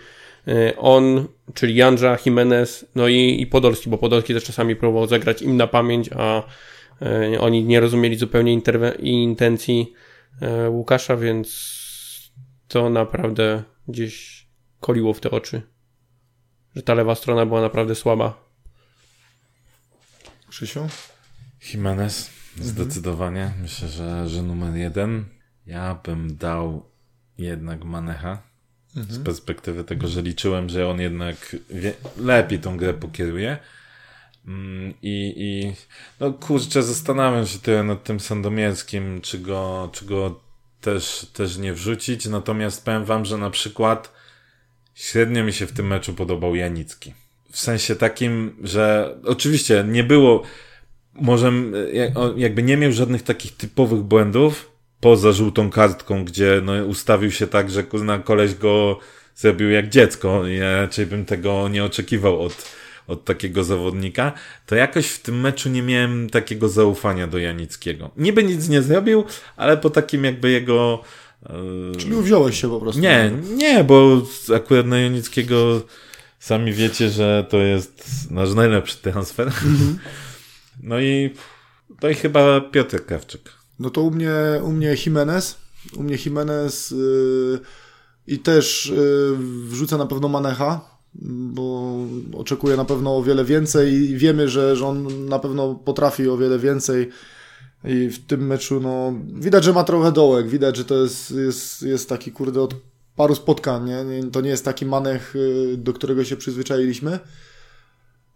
E, 0.49 0.77
on, 0.77 1.29
czyli 1.55 1.75
Jandrza, 1.75 2.19
Jimenez, 2.27 2.87
no 2.95 3.09
i, 3.09 3.41
i 3.41 3.47
Podolski, 3.47 3.91
bo 3.91 3.99
Podolski 3.99 4.35
też 4.35 4.45
czasami 4.45 4.77
próbował 4.77 5.07
zagrać 5.07 5.43
im 5.43 5.57
na 5.57 5.67
pamięć, 5.67 6.11
a 6.17 6.43
e, 7.03 7.41
oni 7.41 7.65
nie 7.65 7.81
rozumieli 7.81 8.17
zupełnie 8.17 8.61
intencji 9.01 9.93
Łukasza, 10.69 11.17
więc 11.17 11.79
to 12.69 12.91
naprawdę 12.91 13.63
gdzieś 13.89 14.47
koliło 14.81 15.15
w 15.15 15.21
te 15.21 15.31
oczy, 15.31 15.63
że 16.77 16.83
ta 16.83 16.95
lewa 16.95 17.15
strona 17.15 17.47
była 17.47 17.61
naprawdę 17.61 17.95
słaba. 17.95 18.49
Krzysiu? 20.49 20.89
Jimenez, 21.73 22.38
zdecydowanie. 22.65 23.53
Myślę, 23.63 23.89
że, 23.89 24.29
że 24.29 24.43
numer 24.43 24.75
jeden. 24.75 25.25
Ja 25.67 25.95
bym 26.05 26.37
dał 26.37 26.85
jednak 27.39 27.85
Manecha. 27.85 28.43
Z 28.95 29.19
perspektywy 29.25 29.85
tego, 29.85 30.09
że 30.09 30.23
liczyłem, 30.23 30.69
że 30.69 30.89
on 30.89 31.01
jednak 31.01 31.57
wie, 31.71 31.93
lepiej 32.17 32.59
tą 32.59 32.77
grę 32.77 32.95
pokieruje. 32.95 33.59
Mm, 34.47 34.95
I, 35.03 35.35
I 35.37 35.73
no 36.21 36.33
kurczę, 36.33 36.83
zastanawiam 36.83 37.47
się 37.47 37.59
trochę 37.59 37.83
nad 37.83 38.05
tym 38.05 38.21
Sandomierskim, 38.21 39.21
czy 39.21 39.39
go, 39.39 39.91
czy 39.93 40.05
go 40.05 40.41
też, 40.81 41.27
też 41.33 41.57
nie 41.59 41.73
wrzucić. 41.73 42.27
Natomiast 42.27 42.85
powiem 42.85 43.05
wam, 43.05 43.25
że 43.25 43.39
na 43.39 43.51
przykład 43.51 44.13
średnio 44.95 45.45
mi 45.45 45.53
się 45.53 45.67
w 45.67 45.73
tym 45.73 45.87
meczu 45.87 46.15
podobał 46.15 46.55
Janicki. 46.55 47.15
W 47.51 47.59
sensie 47.59 47.97
takim, 47.97 48.57
że 48.63 49.17
oczywiście 49.25 49.85
nie 49.89 50.05
było, 50.05 50.43
może 51.21 51.49
on 51.49 51.73
jakby 52.37 52.63
nie 52.63 52.77
miał 52.77 52.93
żadnych 52.93 53.23
takich 53.23 53.57
typowych 53.57 54.01
błędów, 54.01 54.71
poza 55.01 55.33
żółtą 55.33 55.71
kartką, 55.71 56.25
gdzie 56.25 56.61
no, 56.65 56.73
ustawił 56.85 57.31
się 57.31 57.47
tak, 57.47 57.71
że 57.71 57.83
kurna, 57.83 58.19
koleś 58.19 58.55
go 58.55 58.99
zrobił 59.37 59.71
jak 59.71 59.89
dziecko. 59.89 60.47
Ja 60.47 60.81
raczej 60.81 61.07
bym 61.07 61.25
tego 61.25 61.69
nie 61.69 61.85
oczekiwał 61.85 62.43
od, 62.43 62.73
od 63.07 63.25
takiego 63.25 63.65
zawodnika. 63.65 64.33
To 64.67 64.75
jakoś 64.75 65.07
w 65.07 65.23
tym 65.23 65.41
meczu 65.41 65.69
nie 65.69 65.83
miałem 65.83 66.31
takiego 66.31 66.69
zaufania 66.69 67.27
do 67.27 67.39
Janickiego. 67.39 68.11
Niby 68.17 68.45
nic 68.45 68.69
nie 68.69 68.83
zrobił, 68.83 69.25
ale 69.57 69.77
po 69.77 69.91
takim 69.91 70.25
jakby 70.25 70.51
jego... 70.51 71.03
e, 71.47 71.97
Czyli 71.99 72.15
uwziąłeś 72.15 72.61
się 72.61 72.69
po 72.69 72.81
prostu. 72.81 73.01
nie, 73.01 73.33
nie, 73.57 73.85
bo 73.85 74.23
akurat 74.57 74.87
na 74.87 74.99
Jonickiego 75.01 75.83
sami 76.39 76.73
wiecie, 76.73 77.11
że 77.11 77.47
to 77.51 77.59
jest 77.59 78.05
nasz 78.31 78.55
najlepszy 78.55 78.97
transfer. 78.97 79.53
No 80.83 81.01
i 81.01 81.35
to 82.01 82.09
i 82.09 82.15
chyba 82.15 82.61
Piotr 82.61 83.05
Krawczyk. 83.05 83.53
No 83.79 83.91
to 83.91 84.03
u 84.03 84.11
mnie, 84.11 84.33
u 84.63 84.73
mnie 84.73 84.97
Jimenez. 85.07 85.57
U 85.97 86.03
mnie 86.03 86.17
Jimenez 86.27 86.91
yy, 86.91 87.61
i 88.27 88.39
też 88.39 88.93
yy, 88.97 89.37
wrzucę 89.69 89.97
na 89.97 90.07
pewno 90.07 90.29
Manecha, 90.29 90.99
bo 91.25 91.97
oczekuję 92.37 92.77
na 92.77 92.85
pewno 92.85 93.17
o 93.17 93.23
wiele 93.23 93.45
więcej 93.45 93.93
i 93.93 94.17
wiemy, 94.17 94.49
że, 94.49 94.77
że 94.77 94.87
on 94.87 95.27
na 95.27 95.39
pewno 95.39 95.75
potrafi 95.75 96.29
o 96.29 96.37
wiele 96.37 96.59
więcej. 96.59 97.09
I 97.85 98.09
w 98.09 98.27
tym 98.27 98.47
meczu, 98.47 98.81
no, 98.81 99.15
widać, 99.35 99.65
że 99.65 99.73
ma 99.73 99.85
trochę 99.85 100.13
dołek, 100.13 100.49
widać, 100.49 100.77
że 100.77 100.85
to 100.85 101.03
jest, 101.03 101.31
jest, 101.31 101.83
jest 101.83 102.09
taki, 102.09 102.33
kurde, 102.33 102.63
od 102.63 102.75
paru 103.17 103.35
spotkań, 103.35 103.85
nie? 103.85 104.31
To 104.31 104.41
nie 104.41 104.51
jest 104.51 104.65
taki 104.65 104.87
manech, 104.87 105.37
y, 105.37 105.77
do 105.77 105.93
którego 105.93 106.25
się 106.25 106.37
przyzwyczailiśmy. 106.37 107.19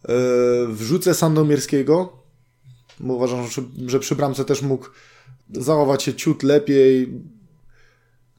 Yy, 0.09 0.15
Wrzucę 0.69 1.15
Sandomierskiego, 1.15 2.22
bo 3.03 3.15
uważam, 3.15 3.49
że, 3.49 3.63
że 3.87 4.01
przy 4.01 4.17
bramce 4.17 4.45
też 4.45 4.63
mógł 4.63 4.87
zachować 5.53 6.03
się 6.03 6.15
ciut 6.15 6.43
lepiej. 6.43 7.09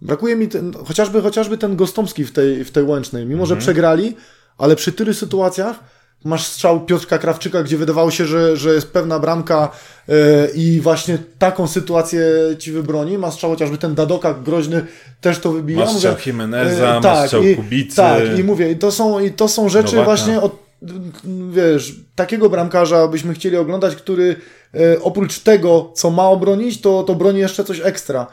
Brakuje 0.01 0.35
mi 0.35 0.47
ten, 0.47 0.73
chociażby, 0.85 1.21
chociażby 1.21 1.57
ten 1.57 1.75
Gostomski 1.75 2.25
w 2.25 2.31
tej, 2.31 2.65
w 2.65 2.71
tej 2.71 2.83
łącznej. 2.83 3.25
Mimo, 3.25 3.45
że 3.45 3.57
przegrali, 3.57 4.15
ale 4.57 4.75
przy 4.75 4.91
tylu 4.91 5.13
sytuacjach 5.13 5.79
masz 6.23 6.45
strzał 6.45 6.85
Piotrka 6.85 7.17
Krawczyka, 7.17 7.63
gdzie 7.63 7.77
wydawało 7.77 8.11
się, 8.11 8.25
że, 8.25 8.57
że 8.57 8.73
jest 8.73 8.91
pewna 8.91 9.19
bramka 9.19 9.71
e, 10.09 10.13
i 10.55 10.81
właśnie 10.81 11.17
taką 11.39 11.67
sytuację 11.67 12.25
ci 12.59 12.71
wybroni. 12.71 13.17
Ma 13.17 13.31
strzał 13.31 13.49
chociażby 13.51 13.77
ten 13.77 13.95
Dadoka 13.95 14.33
groźny 14.33 14.85
też 15.21 15.39
to 15.39 15.51
wybija. 15.51 15.79
Masz 15.79 15.93
strzał 15.93 16.15
Jimeneza, 16.25 16.97
e, 16.97 16.99
masz 16.99 17.25
strzał 17.25 17.43
i, 17.43 17.55
Kubicy. 17.55 17.95
Tak, 17.95 18.39
i 18.39 18.43
mówię, 18.43 18.71
i 18.71 18.75
to 18.75 18.91
są, 18.91 19.19
i 19.19 19.31
to 19.31 19.47
są 19.47 19.69
rzeczy 19.69 19.95
Nowaka. 19.95 20.05
właśnie 20.05 20.41
od, 20.41 20.62
wiesz, 21.51 21.95
takiego 22.15 22.49
bramkarza 22.49 23.07
byśmy 23.07 23.33
chcieli 23.33 23.57
oglądać, 23.57 23.95
który 23.95 24.35
e, 24.73 25.01
oprócz 25.01 25.39
tego, 25.39 25.91
co 25.95 26.11
ma 26.11 26.29
obronić, 26.29 26.81
to, 26.81 27.03
to 27.03 27.15
broni 27.15 27.39
jeszcze 27.39 27.63
coś 27.63 27.81
ekstra. 27.83 28.27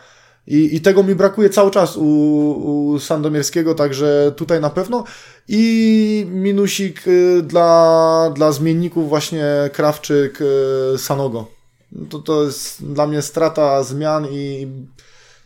I, 0.46 0.76
I 0.76 0.80
tego 0.80 1.02
mi 1.02 1.14
brakuje 1.14 1.50
cały 1.50 1.70
czas 1.70 1.96
u, 1.96 2.04
u 2.92 2.98
Sandomierskiego, 2.98 3.74
także 3.74 4.32
tutaj 4.36 4.60
na 4.60 4.70
pewno. 4.70 5.04
I 5.48 6.26
minusik 6.30 7.08
y, 7.08 7.42
dla, 7.42 8.30
dla 8.34 8.52
zmienników 8.52 9.08
właśnie 9.08 9.44
Krawczyk, 9.72 10.38
y, 10.40 10.98
Sanogo. 10.98 11.46
To, 12.10 12.18
to 12.18 12.44
jest 12.44 12.92
dla 12.92 13.06
mnie 13.06 13.22
strata 13.22 13.82
zmian 13.82 14.26
i 14.30 14.68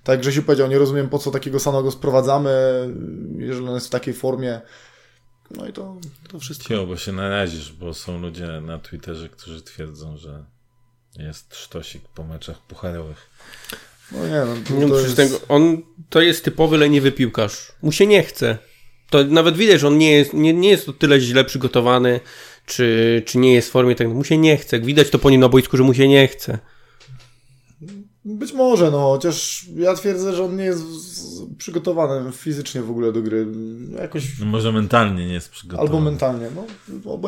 tak 0.04 0.12
jak 0.12 0.20
Grzesiu 0.20 0.42
powiedział, 0.42 0.68
nie 0.68 0.78
rozumiem 0.78 1.08
po 1.08 1.18
co 1.18 1.30
takiego 1.30 1.60
Sanogo 1.60 1.90
sprowadzamy, 1.90 2.50
jeżeli 3.38 3.68
on 3.68 3.74
jest 3.74 3.86
w 3.86 3.90
takiej 3.90 4.14
formie. 4.14 4.60
No 5.50 5.68
i 5.68 5.72
to, 5.72 5.96
to 6.29 6.38
wszystko. 6.38 6.68
Cio, 6.68 6.87
bo 6.87 6.96
się 6.96 7.12
narazisz, 7.12 7.73
bo 7.73 7.94
są 7.94 8.21
ludzie 8.21 8.46
na 8.46 8.79
Twitterze, 8.79 9.29
którzy 9.29 9.62
twierdzą, 9.62 10.16
że 10.16 10.44
jest 11.18 11.56
sztosik 11.56 12.02
po 12.08 12.25
meczach 12.25 12.58
pucharowych. 12.66 13.31
No 14.12 14.27
nie, 14.29 14.44
no, 14.46 14.54
to, 14.68 14.75
No, 14.75 14.88
to 14.88 15.00
jest... 15.00 15.16
tego, 15.16 15.40
on 15.48 15.83
to 16.10 16.21
jest 16.21 16.44
typowy 16.44 16.79
leniwy 16.79 17.12
piłkarz. 17.12 17.73
Mu 17.83 17.92
się 17.92 18.06
nie 18.06 18.23
chce. 18.23 18.58
To 19.10 19.25
nawet 19.25 19.56
widać, 19.56 19.81
że 19.81 19.88
on 19.88 19.98
nie 19.98 20.12
jest, 20.12 20.33
nie, 20.33 20.52
nie 20.54 20.71
jest 20.71 20.88
o 20.88 20.92
tyle 20.92 21.21
źle 21.21 21.44
przygotowany, 21.44 22.21
czy, 22.66 23.23
czy 23.27 23.38
nie 23.38 23.54
jest 23.54 23.68
w 23.68 23.71
formie, 23.71 23.94
tak 23.94 24.08
mu 24.08 24.25
się 24.25 24.38
nie 24.38 24.56
chce. 24.56 24.81
Widać 24.81 25.10
to 25.10 25.18
po 25.18 25.31
nim 25.31 25.40
na 25.40 25.48
boisku, 25.48 25.77
że 25.77 25.83
mu 25.83 25.94
się 25.94 26.08
nie 26.08 26.29
chce. 26.29 26.58
Być 28.25 28.52
może, 28.52 28.90
no, 28.90 28.98
chociaż 28.98 29.66
ja 29.77 29.94
twierdzę, 29.94 30.37
że 30.37 30.44
on 30.44 30.56
nie 30.56 30.64
jest 30.64 30.83
przygotowany 31.58 32.32
fizycznie 32.32 32.82
w 32.82 32.90
ogóle 32.90 33.12
do 33.12 33.22
gry. 33.22 33.46
Jakoś... 34.00 34.38
No 34.38 34.46
może 34.46 34.72
mentalnie 34.72 35.26
nie 35.26 35.32
jest 35.32 35.50
przygotowany. 35.50 35.88
Albo 35.88 36.00
mentalnie, 36.00 36.46
no. 36.56 36.64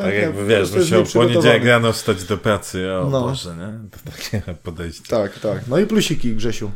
Tak 0.01 0.13
jakby 0.13 0.45
wiesz, 0.45 0.71
musiał 0.71 1.05
w 1.05 1.13
poniedziałek 1.13 1.65
rano 1.65 1.93
wstać 1.93 2.23
do 2.23 2.37
pracy, 2.37 2.91
o 2.91 3.09
no. 3.09 3.21
Boże, 3.21 3.55
nie? 3.55 3.89
To 3.89 4.11
takie 4.11 4.41
podejście. 4.63 5.07
Tak, 5.09 5.39
tak. 5.39 5.67
No 5.67 5.79
i 5.79 5.85
plusiki, 5.85 6.35
Grzesiu. 6.35 6.71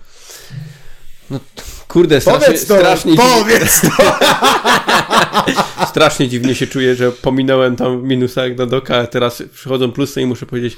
No, 1.30 1.40
kurde, 1.88 2.22
strasznie, 2.22 2.46
powiedz 2.46 2.66
to, 2.66 2.78
strasznie, 2.78 3.16
powiedz 3.16 3.82
dziwnie, 3.82 3.98
to. 3.98 5.86
strasznie 5.92 6.30
dziwnie 6.30 6.56
się 6.56 6.68
czuję, 6.68 6.96
że 6.96 7.12
pominąłem 7.12 7.76
tam 7.76 8.04
minusa 8.04 8.44
jak 8.44 8.56
Dadoka, 8.56 8.98
a 8.98 9.08
teraz 9.08 9.44
przychodzą 9.54 9.92
plusy 9.92 10.22
i 10.22 10.26
muszę 10.26 10.46
powiedzieć 10.46 10.78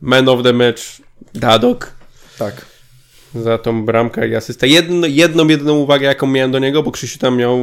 man 0.00 0.28
of 0.28 0.42
the 0.42 0.52
match 0.52 0.82
Dadok. 1.34 1.92
Tak. 2.38 2.73
Za 3.34 3.58
tą 3.58 3.84
bramkę 3.84 4.28
i 4.28 4.34
asystę. 4.34 4.68
Jedno, 4.68 5.06
jedną, 5.06 5.48
jedną 5.48 5.74
uwagę, 5.74 6.06
jaką 6.06 6.26
miałem 6.26 6.52
do 6.52 6.58
niego, 6.58 6.82
bo 6.82 6.90
Krzysiu 6.90 7.18
tam 7.18 7.36
miał 7.36 7.58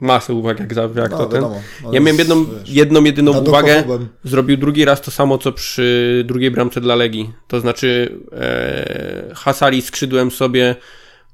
masę 0.00 0.34
uwag, 0.34 0.60
jak, 0.60 0.76
jak 0.96 1.10
no, 1.10 1.18
to 1.18 1.26
ten. 1.26 1.40
No, 1.40 1.54
ja 1.92 2.00
miałem 2.00 2.18
jedną, 2.18 2.44
wiesz, 2.44 2.68
jedną 2.68 3.04
jedyną 3.04 3.40
uwagę. 3.40 3.84
Zrobił 4.24 4.56
drugi 4.56 4.84
raz 4.84 5.00
to 5.00 5.10
samo, 5.10 5.38
co 5.38 5.52
przy 5.52 6.24
drugiej 6.26 6.50
bramce 6.50 6.80
dla 6.80 6.94
Legii. 6.94 7.30
To 7.48 7.60
znaczy 7.60 8.18
e, 8.32 9.32
Hasali 9.34 9.82
skrzydłem 9.82 10.30
sobie 10.30 10.76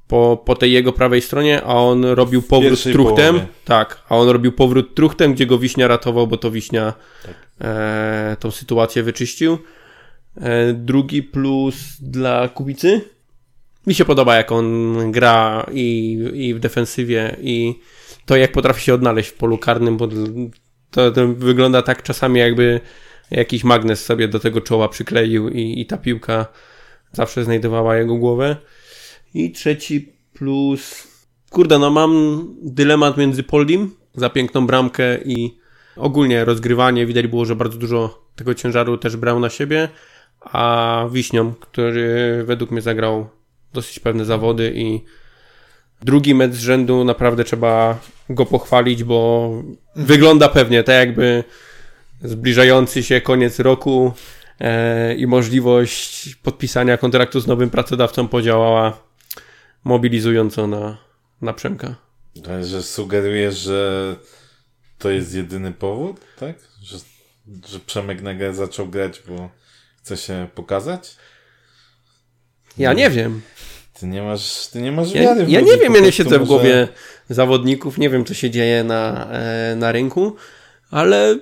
po, 0.07 0.43
po 0.45 0.55
tej 0.55 0.71
jego 0.71 0.93
prawej 0.93 1.21
stronie, 1.21 1.61
a 1.63 1.73
on 1.73 2.05
robił 2.05 2.41
powrót 2.41 2.83
truchtem. 2.83 3.35
Połowie. 3.35 3.53
Tak, 3.65 4.03
a 4.09 4.17
on 4.17 4.29
robił 4.29 4.51
powrót 4.51 4.95
truchtem, 4.95 5.33
gdzie 5.33 5.45
go 5.45 5.59
Wiśnia 5.59 5.87
ratował, 5.87 6.27
bo 6.27 6.37
to 6.37 6.51
Wiśnia 6.51 6.93
tak. 7.25 7.35
e, 7.61 8.37
tą 8.39 8.51
sytuację 8.51 9.03
wyczyścił. 9.03 9.57
E, 10.41 10.73
drugi 10.73 11.23
plus 11.23 11.75
dla 12.01 12.49
Kubicy. 12.49 13.16
Mi 13.87 13.93
się 13.93 14.05
podoba, 14.05 14.35
jak 14.35 14.51
on 14.51 14.95
gra 15.11 15.65
i, 15.71 16.17
i 16.33 16.53
w 16.53 16.59
defensywie, 16.59 17.35
i 17.41 17.75
to, 18.25 18.35
jak 18.35 18.51
potrafi 18.51 18.81
się 18.81 18.93
odnaleźć 18.93 19.29
w 19.29 19.33
polu 19.33 19.57
karnym, 19.57 19.97
bo 19.97 20.07
to, 20.91 21.11
to 21.11 21.27
wygląda 21.27 21.81
tak 21.81 22.03
czasami, 22.03 22.39
jakby 22.39 22.79
jakiś 23.31 23.63
magnes 23.63 24.05
sobie 24.05 24.27
do 24.27 24.39
tego 24.39 24.61
czoła 24.61 24.89
przykleił 24.89 25.49
i, 25.49 25.81
i 25.81 25.85
ta 25.85 25.97
piłka 25.97 26.45
zawsze 27.11 27.43
znajdowała 27.43 27.97
jego 27.97 28.15
głowę. 28.15 28.55
I 29.33 29.51
trzeci 29.51 30.13
plus. 30.33 31.07
Kurde, 31.49 31.79
no 31.79 31.89
mam 31.89 32.43
dylemat 32.61 33.17
między 33.17 33.43
Poldim 33.43 33.95
za 34.15 34.29
piękną 34.29 34.67
bramkę 34.67 35.17
i 35.25 35.57
ogólnie 35.95 36.45
rozgrywanie. 36.45 37.05
Widać 37.05 37.27
było, 37.27 37.45
że 37.45 37.55
bardzo 37.55 37.77
dużo 37.77 38.27
tego 38.35 38.53
ciężaru 38.53 38.97
też 38.97 39.17
brał 39.17 39.39
na 39.39 39.49
siebie. 39.49 39.89
A 40.41 41.05
Wiśnią, 41.11 41.53
który 41.59 42.43
według 42.45 42.71
mnie 42.71 42.81
zagrał 42.81 43.36
dosyć 43.77 43.99
pewne 43.99 44.25
zawody 44.25 44.73
i 44.75 45.01
drugi 46.01 46.35
mecz 46.35 46.53
z 46.53 46.59
rzędu 46.59 47.03
naprawdę 47.03 47.43
trzeba 47.43 47.99
go 48.29 48.45
pochwalić, 48.45 49.03
bo 49.03 49.51
wygląda 49.95 50.49
pewnie 50.49 50.83
tak 50.83 50.95
jakby 50.95 51.43
zbliżający 52.23 53.03
się 53.03 53.21
koniec 53.21 53.59
roku 53.59 54.13
e, 54.59 55.15
i 55.15 55.27
możliwość 55.27 56.35
podpisania 56.35 56.97
kontraktu 56.97 57.39
z 57.39 57.47
nowym 57.47 57.69
pracodawcą 57.69 58.27
podziałała 58.27 58.99
mobilizująco 59.83 60.67
na, 60.67 60.97
na 61.41 61.53
Przemka. 61.53 61.95
Że 62.61 62.83
sugerujesz, 62.83 63.57
że 63.57 64.15
to 64.97 65.09
jest 65.09 65.35
jedyny 65.35 65.71
powód, 65.71 66.21
tak? 66.39 66.55
Że, 66.81 66.97
że 67.67 67.79
Przemek 67.79 68.21
nagle 68.21 68.53
zaczął 68.53 68.87
grać, 68.87 69.21
bo 69.27 69.49
chce 69.97 70.17
się 70.17 70.47
pokazać? 70.55 71.15
Ja 72.77 72.93
nie 72.93 73.09
wiem. 73.09 73.41
Ty 73.99 74.07
nie 74.07 74.21
masz, 74.21 74.67
ty 74.67 74.81
nie 74.81 74.91
masz 74.91 75.13
ja, 75.13 75.21
wiary. 75.21 75.45
Ja 75.47 75.61
nie 75.61 75.77
wiem, 75.77 75.93
ja 75.93 76.01
nie 76.01 76.11
siedzę 76.11 76.39
w 76.39 76.45
głowie 76.45 76.87
zawodników, 77.29 77.97
nie 77.97 78.09
wiem, 78.09 78.25
co 78.25 78.33
się 78.33 78.49
dzieje 78.49 78.83
na, 78.83 79.27
e, 79.31 79.75
na 79.75 79.91
rynku, 79.91 80.35
ale 80.91 81.39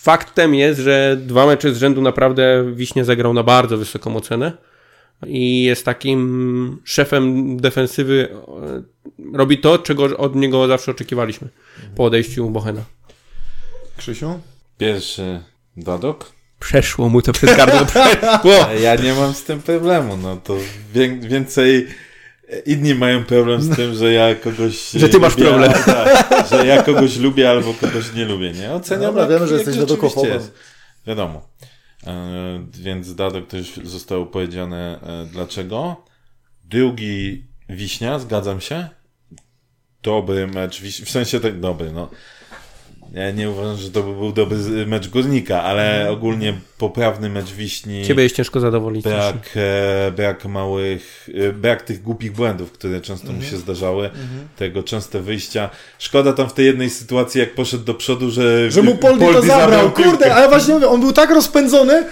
faktem 0.00 0.54
jest, 0.54 0.80
że 0.80 1.16
dwa 1.20 1.46
mecze 1.46 1.74
z 1.74 1.76
rzędu 1.76 2.02
naprawdę 2.02 2.72
Wiśnie 2.74 3.04
zagrał 3.04 3.34
na 3.34 3.42
bardzo 3.42 3.76
wysoką 3.76 4.16
ocenę 4.16 4.52
i 5.26 5.62
jest 5.62 5.84
takim 5.84 6.80
szefem 6.84 7.56
defensywy. 7.56 8.28
Robi 9.34 9.58
to, 9.58 9.78
czego 9.78 10.16
od 10.16 10.36
niego 10.36 10.66
zawsze 10.66 10.90
oczekiwaliśmy 10.90 11.48
po 11.96 12.04
odejściu 12.04 12.50
Bochena. 12.50 12.82
Krzysiu? 13.96 14.40
Pierwszy 14.78 15.40
Dadok. 15.76 16.39
Przeszło 16.60 17.08
mu 17.08 17.22
to 17.22 17.32
przez 17.32 17.56
gardło. 17.56 18.00
ja 18.82 18.94
nie 18.94 19.14
mam 19.14 19.34
z 19.34 19.44
tym 19.44 19.62
problemu. 19.62 20.16
No 20.16 20.36
to 20.36 20.56
więcej 21.20 21.88
inni 22.66 22.94
mają 22.94 23.24
problem 23.24 23.62
z 23.62 23.76
tym, 23.76 23.94
że 23.94 24.12
ja 24.12 24.34
kogoś. 24.34 24.90
Że 24.90 25.08
ty 25.08 25.18
masz 25.18 25.36
lubię, 25.36 25.50
problem. 25.50 25.72
Tak, 25.72 26.48
że 26.50 26.66
ja 26.66 26.82
kogoś 26.82 27.16
lubię 27.16 27.50
albo 27.50 27.74
kogoś 27.74 28.14
nie 28.14 28.24
lubię. 28.24 28.52
Nie 28.52 28.72
oceniam. 28.72 29.14
No, 29.14 29.28
wiemy, 29.28 29.48
że 29.48 29.54
jesteś 29.54 29.76
Dadokofobem. 29.76 30.40
Wiadomo. 31.06 31.48
E, 32.06 32.66
więc 32.72 33.14
Dadok 33.14 33.46
to 33.46 33.56
już 33.56 33.74
zostało 33.84 34.26
powiedziane 34.26 35.00
e, 35.02 35.26
dlaczego. 35.32 36.04
Drugi 36.64 37.44
Wiśnia, 37.68 38.18
zgadzam 38.18 38.60
się. 38.60 38.88
Dobry 40.02 40.46
mecz, 40.46 40.82
w 40.82 41.10
sensie 41.10 41.40
tak 41.40 41.60
dobry, 41.60 41.92
no. 41.92 42.10
Ja 43.14 43.30
nie 43.30 43.50
uważam, 43.50 43.76
że 43.76 43.90
to 43.90 44.02
by 44.02 44.14
był 44.14 44.32
dobry 44.32 44.56
mecz 44.86 45.08
Górnika, 45.08 45.62
ale 45.62 45.98
mhm. 45.98 46.14
ogólnie 46.14 46.54
poprawny 46.78 47.28
mecz 47.28 47.52
Wiśni. 47.52 48.04
Ciebie 48.04 48.22
jest 48.22 48.36
ciężko 48.36 48.60
zadowolić. 48.60 49.04
Brak, 49.04 49.50
e, 49.56 50.12
brak 50.16 50.44
małych, 50.44 51.28
e, 51.34 51.52
brak 51.52 51.82
tych 51.82 52.02
głupich 52.02 52.32
błędów, 52.32 52.72
które 52.72 53.00
często 53.00 53.26
mm 53.26 53.36
-hmm. 53.36 53.40
mi 53.40 53.50
się 53.50 53.56
mhm. 53.56 53.62
zdarzały. 53.62 54.06
Mm 54.06 54.16
-hmm. 54.16 54.58
Tego 54.58 54.82
częste 54.82 55.20
wyjścia. 55.20 55.70
Szkoda 55.98 56.32
tam 56.32 56.48
w 56.48 56.52
tej 56.52 56.66
jednej 56.66 56.90
sytuacji, 56.90 57.40
jak 57.40 57.54
poszedł 57.54 57.84
do 57.84 57.94
przodu, 57.94 58.30
że... 58.30 58.70
Że 58.70 58.82
mu 58.82 58.94
Poldi, 58.96 59.20
Poldi 59.24 59.40
to 59.40 59.46
zabrał. 59.46 59.70
zabrał 59.70 59.90
Kurde, 59.92 60.34
ale 60.34 60.48
właśnie 60.48 60.74
mówię, 60.74 60.88
on 60.88 61.00
był 61.00 61.12
tak 61.12 61.30
rozpędzony, 61.30 62.04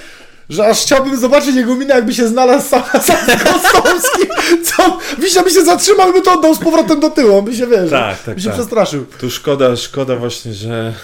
że 0.49 0.67
aż 0.67 0.83
chciałbym 0.83 1.21
zobaczyć 1.21 1.57
jego 1.57 1.75
minę, 1.75 1.95
jakby 1.95 2.15
się 2.15 2.29
znalazł 2.29 2.69
sam, 2.69 2.83
sam 3.03 3.17
z 3.39 3.43
Kostowskim, 3.43 4.29
co 4.65 4.99
Wiśnia 5.19 5.43
by 5.43 5.51
się 5.51 5.65
zatrzymał 5.65 6.13
by 6.13 6.23
to 6.23 6.33
oddał 6.33 6.55
z 6.55 6.59
powrotem 6.59 7.01
do 7.01 7.11
tyłu, 7.11 7.43
by 7.43 7.57
się, 7.57 7.67
wiesz, 7.67 7.91
tak, 7.91 8.23
tak, 8.23 8.35
by 8.35 8.41
się 8.41 8.49
tak. 8.49 8.55
przestraszył. 8.55 9.07
Tu 9.21 9.31
szkoda, 9.31 9.77
szkoda 9.77 10.17
właśnie, 10.17 10.55
że 10.55 10.95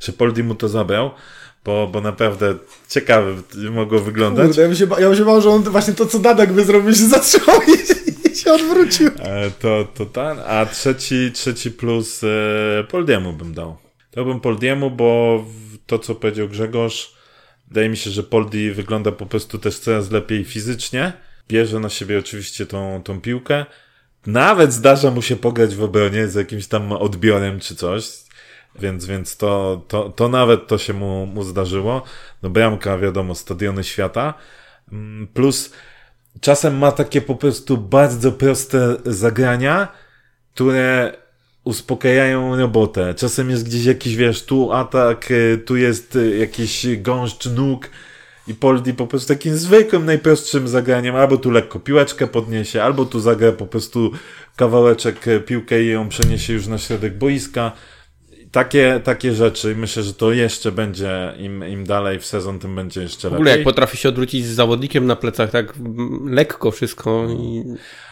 że 0.00 0.12
Poldi 0.12 0.42
mu 0.42 0.54
to 0.54 0.68
zabrał, 0.68 1.10
bo, 1.64 1.88
bo 1.92 2.00
naprawdę 2.00 2.54
ciekawe 2.88 3.34
mogło 3.70 3.98
wyglądać. 3.98 4.46
Kurde, 4.46 4.62
ja 4.62 4.68
bym 4.68 4.76
się, 4.76 4.86
ja 4.98 5.08
bym 5.08 5.16
się 5.16 5.24
bał, 5.24 5.40
że 5.40 5.50
on 5.50 5.62
właśnie 5.62 5.94
to, 5.94 6.06
co 6.06 6.18
Dadek 6.18 6.52
by 6.52 6.64
zrobił, 6.64 6.94
się 6.94 7.06
zatrzymał 7.06 7.60
i, 7.62 8.30
i 8.32 8.36
się 8.36 8.52
odwrócił. 8.52 9.10
E, 9.18 9.50
to, 9.50 9.86
to 9.94 10.06
ten, 10.06 10.38
a 10.46 10.66
trzeci, 10.66 11.30
trzeci 11.32 11.70
plus 11.70 12.24
e, 12.24 12.84
Poldiemu 12.84 13.32
bym 13.32 13.54
dał. 13.54 13.76
To 14.10 14.24
bym 14.24 14.40
Poldiemu, 14.40 14.90
bo 14.90 15.44
to, 15.86 15.98
co 15.98 16.14
powiedział 16.14 16.48
Grzegorz, 16.48 17.19
Wydaje 17.70 17.88
mi 17.88 17.96
się, 17.96 18.10
że 18.10 18.22
Poldi 18.22 18.70
wygląda 18.70 19.12
po 19.12 19.26
prostu 19.26 19.58
też 19.58 19.78
coraz 19.78 20.10
lepiej 20.10 20.44
fizycznie. 20.44 21.12
Bierze 21.48 21.80
na 21.80 21.88
siebie 21.88 22.18
oczywiście 22.18 22.66
tą, 22.66 23.02
tą 23.02 23.20
piłkę. 23.20 23.66
Nawet 24.26 24.72
zdarza 24.72 25.10
mu 25.10 25.22
się 25.22 25.36
pograć 25.36 25.74
w 25.74 25.82
obronie 25.82 26.28
z 26.28 26.34
jakimś 26.34 26.66
tam 26.66 26.92
odbiorem 26.92 27.60
czy 27.60 27.76
coś. 27.76 28.08
Więc, 28.78 29.06
więc 29.06 29.36
to, 29.36 29.82
to, 29.88 30.08
to 30.08 30.28
nawet 30.28 30.66
to 30.66 30.78
się 30.78 30.92
mu, 30.92 31.26
mu 31.26 31.42
zdarzyło. 31.42 32.02
No 32.42 32.50
bramka, 32.50 32.98
wiadomo, 32.98 33.34
stadiony 33.34 33.84
świata. 33.84 34.34
Mm, 34.92 35.26
plus 35.26 35.72
czasem 36.40 36.78
ma 36.78 36.92
takie 36.92 37.20
po 37.20 37.34
prostu 37.34 37.78
bardzo 37.78 38.32
proste 38.32 38.96
zagrania, 39.04 39.88
które 40.54 41.12
uspokajają 41.70 42.56
robotę. 42.56 43.14
Czasem 43.14 43.50
jest 43.50 43.66
gdzieś 43.66 43.84
jakiś, 43.84 44.16
wiesz, 44.16 44.42
tu 44.42 44.72
atak, 44.72 45.28
e, 45.30 45.56
tu 45.56 45.76
jest 45.76 46.16
e, 46.16 46.36
jakiś 46.36 46.86
gąszcz 46.96 47.46
nóg 47.46 47.90
i 48.48 48.54
Poldi 48.54 48.94
po 48.94 49.06
prostu 49.06 49.28
takim 49.28 49.56
zwykłym, 49.56 50.06
najprostszym 50.06 50.68
zagraniem, 50.68 51.16
albo 51.16 51.36
tu 51.36 51.50
lekko 51.50 51.80
piłeczkę 51.80 52.26
podniesie, 52.26 52.82
albo 52.82 53.04
tu 53.04 53.20
zagra 53.20 53.52
po 53.52 53.66
prostu 53.66 54.10
kawałeczek 54.56 55.28
e, 55.28 55.40
piłkę 55.40 55.82
i 55.82 55.88
ją 55.88 56.08
przeniesie 56.08 56.52
już 56.52 56.66
na 56.66 56.78
środek 56.78 57.18
boiska. 57.18 57.72
Takie, 58.52 59.00
takie 59.04 59.34
rzeczy. 59.34 59.76
Myślę, 59.76 60.02
że 60.02 60.14
to 60.14 60.32
jeszcze 60.32 60.72
będzie, 60.72 61.34
im, 61.38 61.68
im 61.68 61.86
dalej 61.86 62.18
w 62.18 62.26
sezon, 62.26 62.58
tym 62.58 62.74
będzie 62.74 63.02
jeszcze 63.02 63.28
lepiej. 63.28 63.36
W 63.36 63.40
ogóle 63.40 63.50
jak 63.50 63.64
potrafi 63.64 63.96
się 63.96 64.08
odwrócić 64.08 64.46
z 64.46 64.54
zawodnikiem 64.54 65.06
na 65.06 65.16
plecach, 65.16 65.50
tak 65.50 65.74
lekko 66.24 66.70
wszystko. 66.70 67.26
I... 67.30 67.64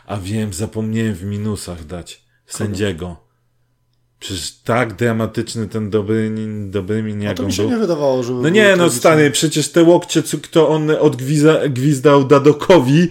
A 0.06 0.16
wiem, 0.16 0.52
zapomniałem 0.52 1.14
w 1.14 1.24
minusach 1.24 1.84
dać 1.84 2.22
sędziego. 2.46 3.27
Przecież 4.20 4.52
tak 4.64 4.94
dramatyczny 4.94 5.68
ten 5.68 5.90
dobry, 5.90 6.30
dobrymi 6.66 7.14
niejako 7.14 7.42
no 7.42 7.42
to 7.42 7.46
mi 7.46 7.52
się 7.52 7.62
był. 7.62 7.70
nie 7.70 7.76
wydawało, 7.76 8.22
że... 8.22 8.32
No 8.32 8.48
nie, 8.48 8.76
no 8.76 8.90
stary, 8.90 9.30
przecież 9.30 9.68
te 9.68 9.82
łokcie, 9.82 10.22
co 10.22 10.38
kto 10.38 10.68
on 10.68 10.90
odgwizdał 10.90 12.24
Dadokowi, 12.24 13.08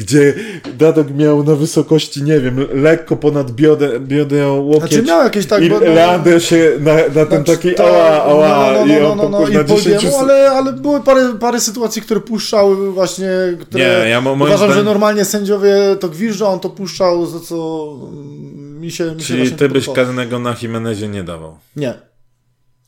gdzie 0.00 0.34
Dadok 0.78 1.10
miał 1.10 1.44
na 1.44 1.54
wysokości, 1.54 2.22
nie 2.22 2.40
wiem, 2.40 2.66
lekko 2.82 3.16
ponad 3.16 3.50
biodę, 3.50 4.00
biodę 4.00 4.48
łokieć. 4.48 4.80
Znaczy 4.90 5.02
miał 5.02 5.24
jakieś 5.24 5.46
tak, 5.46 5.62
I 5.62 5.68
bo- 5.70 5.80
no- 5.80 5.86
Leander 5.86 6.44
się 6.44 6.72
na, 6.80 6.94
na 6.94 7.26
ten 7.26 7.26
Znaczy, 7.26 7.44
taki 7.44 7.74
to- 7.74 7.84
ała, 7.86 8.22
ała 8.24 8.72
no, 8.72 8.86
no, 8.86 8.96
i 8.96 9.00
no, 9.00 9.12
on 9.12 9.18
no, 9.18 9.28
no, 9.28 9.38
po- 9.38 9.48
i 9.48 9.52
na 9.54 9.64
10 9.64 9.84
Poldiemu, 9.84 10.18
ale, 10.18 10.50
ale 10.50 10.72
były 10.72 11.00
parę, 11.00 11.34
parę 11.40 11.60
sytuacji, 11.60 12.02
które 12.02 12.20
puszczały 12.20 12.92
właśnie, 12.92 13.30
które 13.60 13.84
Nie, 14.04 14.08
ja 14.10 14.20
mo- 14.20 14.32
uważam, 14.32 14.58
że 14.58 14.74
zdaniem- 14.74 14.84
normalnie 14.84 15.24
sędziowie 15.24 15.74
to 16.00 16.08
gwiżdżą, 16.08 16.46
on 16.48 16.60
to 16.60 16.70
puszczał, 16.70 17.26
za 17.26 17.40
co 17.40 17.86
mm, 18.12 18.80
mi 18.80 18.90
się, 18.90 19.04
mi 19.14 19.20
się 19.20 19.26
Czyli 19.26 19.38
właśnie 19.38 19.56
ty 19.56 19.68
byś 19.68 19.86
podobało. 19.86 20.06
karnego 20.06 20.38
na 20.38 20.56
Jimenezie 20.62 21.08
nie 21.08 21.24
dawał. 21.24 21.58
Nie. 21.76 21.94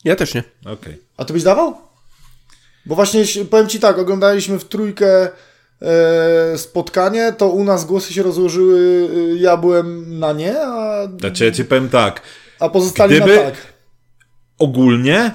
Ja 0.03 0.15
też 0.15 0.33
nie. 0.33 0.43
Okej. 0.65 0.97
A 1.17 1.25
ty 1.25 1.33
byś 1.33 1.43
dawał? 1.43 1.75
Bo 2.85 2.95
właśnie 2.95 3.25
się- 3.27 3.45
powiem 3.45 3.67
ci 3.67 3.79
tak, 3.79 3.97
oglądaliśmy 3.99 4.59
w 4.59 4.65
trójkę 4.65 5.29
spotkanie, 6.57 7.33
to 7.37 7.49
u 7.49 7.63
nas 7.63 7.85
głosy 7.85 8.13
się 8.13 8.23
rozłożyły, 8.23 9.09
e, 9.33 9.35
ja 9.37 9.57
byłem 9.57 10.19
na 10.19 10.33
nie, 10.33 10.59
a, 10.61 11.07
Znaczy 11.19 11.45
ja 11.45 11.51
ci 11.51 11.65
powiem 11.65 11.89
tak, 11.89 12.21
a 12.59 12.69
pozostali 12.69 13.15
Gdyby- 13.15 13.35
na 13.35 13.41
tak. 13.43 13.53
ogólnie 14.59 15.31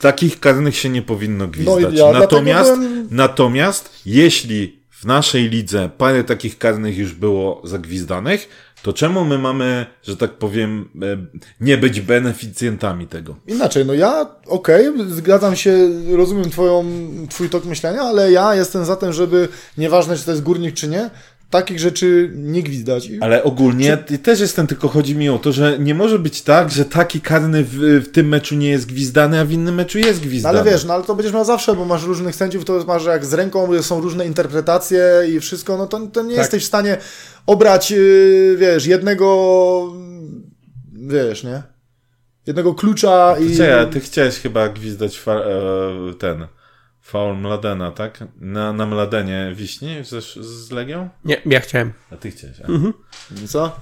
takich 0.00 0.40
karnych 0.40 0.76
się 0.76 0.88
nie 0.88 1.02
powinno 1.02 1.46
gwizdać. 1.48 1.84
No 1.98 2.12
ja 2.12 2.12
natomiast, 2.20 2.74
byłem- 2.74 3.08
natomiast 3.10 3.90
jeśli 4.06 4.80
w 4.90 5.04
naszej 5.04 5.48
lidze 5.48 5.90
parę 5.98 6.24
takich 6.24 6.58
karnych 6.58 6.98
już 6.98 7.14
było 7.14 7.60
zagwizdanych, 7.64 8.48
to 8.82 8.92
czemu 8.92 9.24
my 9.24 9.38
mamy, 9.38 9.86
że 10.02 10.16
tak 10.16 10.30
powiem, 10.30 10.88
e, 11.02 11.16
nie 11.60 11.78
być 11.78 12.00
beneficjentami 12.00 13.06
tego? 13.06 13.36
Inaczej, 13.46 13.86
no 13.86 13.94
ja, 13.94 14.26
okej, 14.46 14.84
zgadzam 15.08 15.56
się, 15.56 15.88
rozumiem 16.16 16.50
twoją, 16.50 16.84
twój 17.28 17.48
tok 17.48 17.64
myślenia, 17.64 18.02
ale 18.02 18.32
ja 18.32 18.54
jestem 18.54 18.84
za 18.84 18.96
tym, 18.96 19.12
żeby, 19.12 19.48
nieważne 19.78 20.16
czy 20.16 20.24
to 20.24 20.30
jest 20.30 20.42
górnik 20.42 20.74
czy 20.74 20.88
nie, 20.88 21.10
takich 21.50 21.78
rzeczy 21.80 22.30
nie 22.34 22.62
gwizdać. 22.62 23.08
Ale 23.20 23.44
ogólnie 23.44 23.96
ty 23.96 24.18
też 24.18 24.40
jestem, 24.40 24.66
tylko 24.66 24.88
chodzi 24.88 25.16
mi 25.16 25.28
o 25.28 25.38
to, 25.38 25.52
że 25.52 25.78
nie 25.78 25.94
może 25.94 26.18
być 26.18 26.42
tak, 26.42 26.70
że 26.70 26.84
taki 26.84 27.20
karny 27.20 27.64
w, 27.64 27.74
w 28.04 28.08
tym 28.12 28.28
meczu 28.28 28.54
nie 28.56 28.68
jest 28.70 28.86
gwizdany, 28.86 29.40
a 29.40 29.44
w 29.44 29.52
innym 29.52 29.74
meczu 29.74 29.98
jest 29.98 30.20
No 30.20 30.26
gwizdany. 30.26 30.58
ale 30.60 30.70
wiesz, 30.70 30.84
no 30.84 30.94
ale 30.94 31.04
to 31.04 31.14
będziesz 31.14 31.32
miał 31.34 31.44
zawsze, 31.44 31.76
bo 31.76 31.84
masz 31.84 32.04
różnych 32.04 32.34
sędziów, 32.36 32.64
to 32.64 32.84
masz 32.86 33.04
jak 33.04 33.24
z 33.26 33.32
ręką, 33.34 33.82
są 33.82 34.00
różne 34.00 34.26
interpretacje 34.26 35.04
i 35.28 35.40
wszystko, 35.40 35.76
no 35.76 35.86
to, 35.86 36.06
to 36.06 36.22
nie 36.22 36.28
Tak. 36.28 36.38
jesteś 36.38 36.62
w 36.62 36.66
stanie 36.66 36.96
obrać, 37.46 37.90
yy, 37.90 38.56
wiesz, 38.58 38.86
jednego, 38.86 39.92
wiesz, 40.92 41.44
nie? 41.44 41.62
Jednego 42.46 42.74
klucza 42.74 43.36
i... 43.40 43.56
Czekaj, 43.56 43.90
ty 43.90 44.00
chciałeś 44.00 44.34
chyba 44.38 44.68
gwizdać 44.68 45.22
e, 45.26 46.14
ten 46.18 46.46
faul 47.10 47.36
Mladena, 47.36 47.90
tak? 47.90 48.18
Na, 48.40 48.72
na 48.72 48.86
Mladenie 48.86 49.52
Wiśni 49.54 49.96
z, 50.04 50.24
z 50.34 50.70
Legią? 50.70 51.08
Nie, 51.24 51.42
ja 51.46 51.60
chciałem. 51.60 51.92
A 52.12 52.16
ty 52.16 52.30
chciałeś. 52.30 52.56
A. 52.60 52.66
Co? 53.46 53.76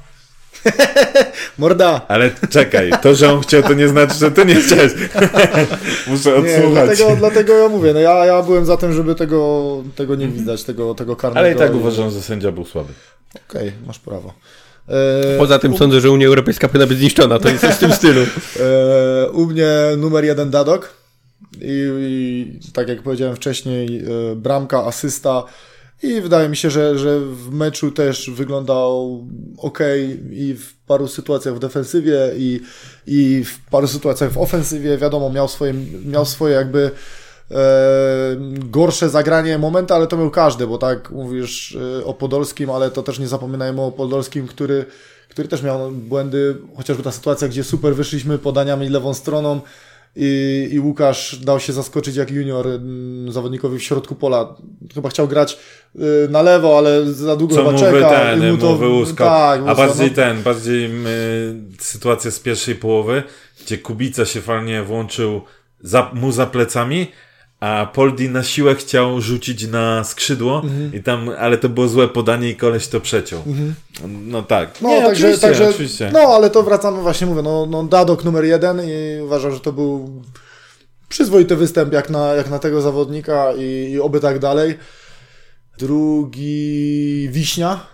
Morda! 1.59 2.01
Ale 2.09 2.31
czekaj, 2.51 2.91
to, 3.03 3.15
że 3.15 3.33
on 3.33 3.41
chciał, 3.41 3.63
to 3.63 3.75
nie 3.75 3.89
znaczy, 3.89 4.15
że 4.15 4.31
ty 4.31 4.45
nie 4.45 4.55
chciałeś. 4.55 4.93
Muszę 6.07 6.31
Nie, 6.31 6.37
odsłuchać. 6.37 6.99
dlatego, 6.99 7.17
dlatego 7.17 7.55
ja 7.57 7.69
mówię, 7.69 7.95
no 7.95 8.01
ja, 8.01 8.27
ja 8.27 8.43
byłem 8.43 8.67
za 8.67 8.77
tym, 8.77 8.93
żeby 8.93 9.15
tego, 9.15 9.83
tego 9.97 10.15
nie 10.15 10.29
gwizdać, 10.29 10.65
tego, 10.65 10.95
tego 10.95 11.17
karnego. 11.17 11.41
Ale 11.41 11.53
i 11.53 11.57
tak 11.57 11.75
uważam, 11.75 12.11
że 12.11 12.23
sędzia 12.23 12.53
był 12.53 12.65
słaby. 12.65 12.93
Okej, 13.49 13.73
masz 13.87 13.99
prawo. 13.99 14.35
E, 14.89 15.39
Poza 15.39 15.59
tym 15.59 15.75
u, 15.75 15.79
sądzę, 15.79 16.01
że 16.01 16.11
Unia 16.11 16.27
Europejska 16.27 16.69
powinna 16.69 16.87
być 16.87 16.99
zniszczona. 16.99 17.39
To 17.39 17.49
jest 17.49 17.61
coś 17.61 17.75
w 17.75 17.79
tym 17.79 17.93
stylu. 17.93 18.21
e, 18.61 19.31
u 19.31 19.47
mnie 19.47 19.69
numer 19.99 20.25
jeden 20.25 20.51
Dadok 20.51 20.98
i, 21.63 22.59
i 22.69 22.73
tak 22.73 22.89
jak 22.89 23.03
powiedziałem 23.03 23.37
wcześniej, 23.37 24.05
e, 24.05 24.37
bramka, 24.37 24.85
asysta. 24.85 25.45
I 26.03 26.21
wydaje 26.21 26.49
mi 26.49 26.57
się, 26.57 26.71
że, 26.71 26.99
że 26.99 27.21
w 27.21 27.51
meczu 27.51 27.91
też 27.91 28.31
wyglądał 28.31 29.25
ok 29.59 29.79
i 30.31 30.55
w 30.55 30.77
paru 30.87 31.09
sytuacjach 31.09 31.55
w 31.55 31.59
defensywie 31.59 32.19
i, 32.37 32.61
i 33.07 33.45
w 33.45 33.71
paru 33.71 33.87
sytuacjach 33.87 34.33
w 34.33 34.39
ofensywie. 34.39 34.99
Wiadomo, 34.99 35.31
miał 35.31 35.49
swoje, 35.49 35.75
miał 36.05 36.25
swoje 36.25 36.55
jakby 36.55 36.91
e, 37.51 37.57
gorsze 38.59 39.09
zagranie 39.09 39.59
momenty, 39.59 39.95
ale 39.95 40.07
to 40.07 40.17
miał 40.17 40.31
każdy, 40.31 40.67
bo 40.67 40.79
tak 40.79 41.11
mówisz 41.11 41.77
e, 42.01 42.05
o 42.05 42.15
Podolskim, 42.15 42.71
ale 42.71 42.91
to 42.91 43.03
też 43.03 43.19
nie 43.19 43.29
zapominajmy 43.29 43.83
o 43.83 43.93
Podolskim, 43.93 44.47
który, 44.47 44.85
który 45.29 45.49
też 45.49 45.63
miał 45.63 45.91
błędy, 45.91 46.57
chociażby 46.77 47.03
ta 47.03 47.13
sytuacja, 47.13 47.49
gdzie 47.49 47.65
super 47.65 47.95
wyszliśmy 47.95 48.39
podaniami 48.39 48.89
lewą 48.89 49.15
stroną 49.15 49.61
i, 50.17 50.69
i 50.73 50.81
Łukasz 50.81 51.37
dał 51.37 51.61
się 51.61 51.73
zaskoczyć 51.73 52.17
jak 52.17 52.31
junior 52.31 52.67
mm, 52.67 53.33
zawodnikowi 53.33 53.79
w 53.79 53.83
środku 53.83 54.15
pola. 54.15 54.57
Chyba 54.95 55.09
chciał 55.09 55.29
grać 55.29 55.59
y, 55.97 56.29
na 56.31 56.43
lewo, 56.43 56.79
ale 56.79 57.13
za 57.13 57.37
długo 57.37 57.55
Co 57.55 57.65
chyba 57.67 57.79
czeka. 57.79 58.11
ten, 58.11 58.49
i 58.49 58.53
mu 58.53 58.59
to 58.59 58.77
wyłuskał. 58.77 59.29
Tak, 59.29 59.61
A 59.67 59.75
bardziej 59.75 60.09
no. 60.09 60.15
ten, 60.17 60.43
bardziej 60.43 60.85
y, 60.85 60.91
sytuacja 61.79 62.31
z 62.31 62.41
pierwszej 62.41 62.75
połowy, 62.75 63.23
gdzie 63.65 63.79
Kubica 63.79 64.25
się 64.25 64.41
fajnie 64.41 64.83
włączył 64.83 65.43
za, 65.81 66.11
mu 66.15 66.33
za 66.33 66.47
plecami, 66.47 67.07
a 67.61 67.87
Poldi 67.95 68.29
na 68.29 68.43
siłę 68.43 68.75
chciał 68.75 69.21
rzucić 69.21 69.67
na 69.67 70.05
skrzydło 70.05 70.61
Mhm. 70.65 70.95
i 70.95 71.03
tam, 71.03 71.31
ale 71.39 71.59
to 71.59 71.69
było 71.69 71.89
złe 71.89 72.09
podanie 72.09 72.51
i 72.51 72.57
koleś 72.57 72.89
to 72.89 73.01
przeciął. 73.01 73.43
No 74.27 74.43
tak. 74.43 74.83
No, 74.83 74.89
Nie, 74.89 75.03
także, 75.03 75.27
oczywiście, 75.27 75.47
także, 75.49 75.69
oczywiście. 75.69 76.11
no, 76.13 76.19
ale 76.21 76.51
to 76.51 76.63
wracamy, 76.63 77.03
właśnie 77.03 77.27
mówię, 77.27 77.43
no, 77.43 77.67
no 77.67 77.85
Dadok 77.85 78.25
numer 78.25 78.45
jeden 78.45 78.81
i 78.85 79.21
uważam, 79.23 79.53
że 79.55 79.61
to 79.61 79.73
był 79.73 80.23
przyzwoity 81.09 81.57
występ 81.57 81.93
jak 81.93 82.11
na, 82.11 82.35
jak 82.35 82.51
na 82.51 82.59
tego 82.59 82.81
zawodnika 82.83 83.53
i, 83.59 83.91
i 83.93 84.01
oby 84.01 84.21
tak 84.21 84.39
dalej. 84.39 84.75
Drugi 85.79 87.29
Wiśnia, 87.33 87.87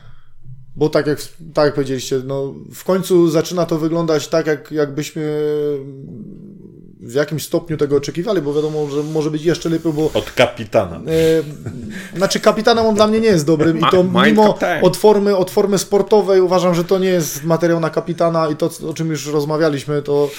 bo 0.77 0.89
tak 0.89 1.07
jak, 1.07 1.19
tak 1.55 1.65
jak 1.65 1.75
powiedzieliście, 1.75 2.21
no, 2.25 2.55
w 2.75 2.85
końcu 2.85 3.31
zaczyna 3.31 3.67
to 3.67 3.79
wyglądać 3.79 4.29
tak, 4.29 4.47
jak, 4.47 4.73
jakbyśmy 4.73 5.43
w 7.07 7.15
jakimś 7.15 7.45
stopniu 7.47 7.77
tego 7.77 7.97
oczekiwali, 7.97 8.43
bo 8.43 8.55
wiadomo, 8.55 8.87
że 8.91 9.03
może 9.03 9.31
być 9.31 9.45
jeszcze 9.45 9.69
lepiej, 9.69 9.93
bo 9.93 10.11
Od 10.15 10.31
kapitana. 10.31 10.97
E, 10.97 12.17
znaczy 12.17 12.41
kapitanem 12.41 12.87
on 12.87 12.95
dla 12.95 13.07
mnie 13.07 13.21
nie 13.21 13.29
jest 13.29 13.47
dobrym 13.47 13.79
i 13.79 13.83
to 13.91 14.05
mimo 14.05 14.47
captain. 14.53 14.85
od 14.85 14.97
formy, 14.97 15.37
od 15.37 15.51
formy 15.51 15.79
sportowej 15.79 16.41
uważam, 16.41 16.75
że 16.75 16.85
to 16.85 16.99
nie 16.99 17.09
jest 17.09 17.45
materiał 17.45 17.81
na 17.81 17.91
kapitana 17.91 18.49
i 18.49 18.57
to, 18.57 18.71
o 18.91 18.95
czym 18.95 19.11
już 19.11 19.27
rozmawialiśmy, 19.27 20.03
to 20.03 20.31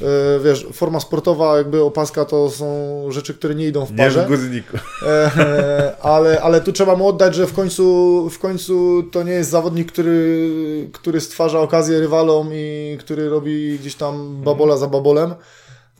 e, 0.00 0.04
wiesz, 0.44 0.66
forma 0.72 1.00
sportowa, 1.00 1.56
jakby 1.58 1.82
opaska 1.82 2.24
to 2.24 2.50
są 2.50 2.66
rzeczy, 3.08 3.34
które 3.34 3.54
nie 3.54 3.66
idą 3.66 3.86
w 3.86 3.90
Nie 3.90 3.96
parze. 3.96 4.24
w 4.24 4.28
górniku. 4.28 4.76
E, 5.06 5.92
ale, 6.02 6.40
ale 6.42 6.60
tu 6.60 6.72
trzeba 6.72 6.96
mu 6.96 7.08
oddać, 7.08 7.34
że 7.34 7.46
w 7.46 7.52
końcu, 7.52 8.28
w 8.30 8.38
końcu 8.38 9.02
to 9.12 9.22
nie 9.22 9.32
jest 9.32 9.50
zawodnik, 9.50 9.92
który, 9.92 10.48
który 10.92 11.20
stwarza 11.20 11.60
okazję 11.60 12.00
rywalom 12.00 12.48
i 12.52 12.96
który 13.00 13.28
robi 13.28 13.78
gdzieś 13.78 13.94
tam 13.94 14.42
babola 14.44 14.76
za 14.76 14.86
babolem. 14.86 15.34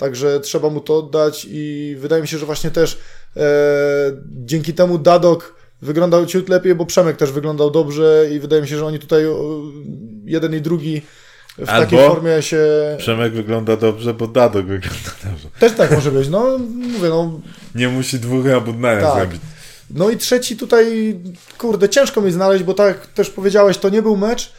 Także 0.02 0.40
trzeba 0.40 0.70
mu 0.70 0.80
to 0.80 0.98
oddać 0.98 1.46
i 1.50 1.96
wydaje 1.98 2.22
mi 2.22 2.28
się, 2.28 2.38
że 2.38 2.46
właśnie 2.46 2.70
też 2.70 2.98
e, 3.36 3.40
dzięki 4.44 4.74
temu 4.74 4.98
Dadok 4.98 5.54
wyglądał 5.82 6.26
ciut 6.26 6.48
lepiej, 6.48 6.74
bo 6.74 6.86
Przemek 6.86 7.16
też 7.16 7.32
wyglądał 7.32 7.70
dobrze 7.70 8.26
i 8.32 8.40
wydaje 8.40 8.62
mi 8.62 8.68
się, 8.68 8.78
że 8.78 8.86
oni 8.86 8.98
tutaj 8.98 9.24
jeden 10.24 10.54
i 10.54 10.60
drugi 10.60 11.02
w 11.58 11.68
Albo- 11.68 11.84
takiej 11.84 11.98
formie 11.98 12.42
się... 12.42 12.66
Przemek 12.98 13.32
wygląda 13.32 13.76
dobrze, 13.76 14.14
bo 14.14 14.26
Dadok 14.26 14.66
wygląda 14.66 15.10
dobrze. 15.24 15.48
Też 15.60 15.72
tak 15.72 15.90
może 15.90 16.10
być, 16.12 16.28
no 16.28 16.58
mówię, 16.68 17.08
no 17.08 17.40
Nie 17.74 17.88
musi 17.88 18.18
dwóch 18.18 18.46
abut 18.46 18.78
naraz 18.78 19.04
Tak. 19.04 19.14
zrobić. 19.22 19.40
No 19.90 20.10
i 20.10 20.16
trzeci 20.16 20.56
tutaj, 20.56 21.16
kurde, 21.58 21.88
ciężko 21.88 22.20
mi 22.20 22.32
znaleźć, 22.32 22.64
bo 22.64 22.74
tak 22.74 23.06
też 23.06 23.30
powiedziałeś, 23.30 23.78
to 23.78 23.88
nie 23.88 24.02
był 24.02 24.16
mecz, 24.16 24.52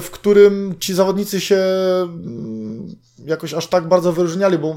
w 0.00 0.08
którym 0.12 0.74
ci 0.80 0.94
zawodnicy 0.94 1.40
się 1.40 1.56
mm, 2.02 2.96
jakoś 3.26 3.54
aż 3.54 3.66
tak 3.66 3.88
bardzo 3.88 4.12
wyróżniali, 4.12 4.58
bo 4.58 4.76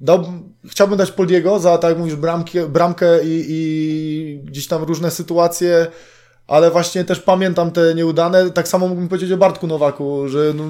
dał, 0.00 0.24
chciałbym 0.70 0.98
dać 0.98 1.10
Poliego 1.10 1.58
za, 1.58 1.78
tak 1.78 1.90
jak 1.90 1.98
mówisz, 1.98 2.16
bramki, 2.16 2.60
bramkę 2.60 3.24
i, 3.24 3.44
i 3.48 4.40
gdzieś 4.44 4.66
tam 4.68 4.82
różne 4.82 5.10
sytuacje, 5.10 5.86
ale 6.46 6.70
właśnie 6.70 7.04
też 7.04 7.20
pamiętam 7.20 7.70
te 7.70 7.94
nieudane. 7.94 8.50
Tak 8.50 8.68
samo 8.68 8.88
mógłbym 8.88 9.08
powiedzieć 9.08 9.32
o 9.32 9.36
Bartku 9.36 9.66
Nowaku, 9.66 10.28
że 10.28 10.52
no, 10.54 10.64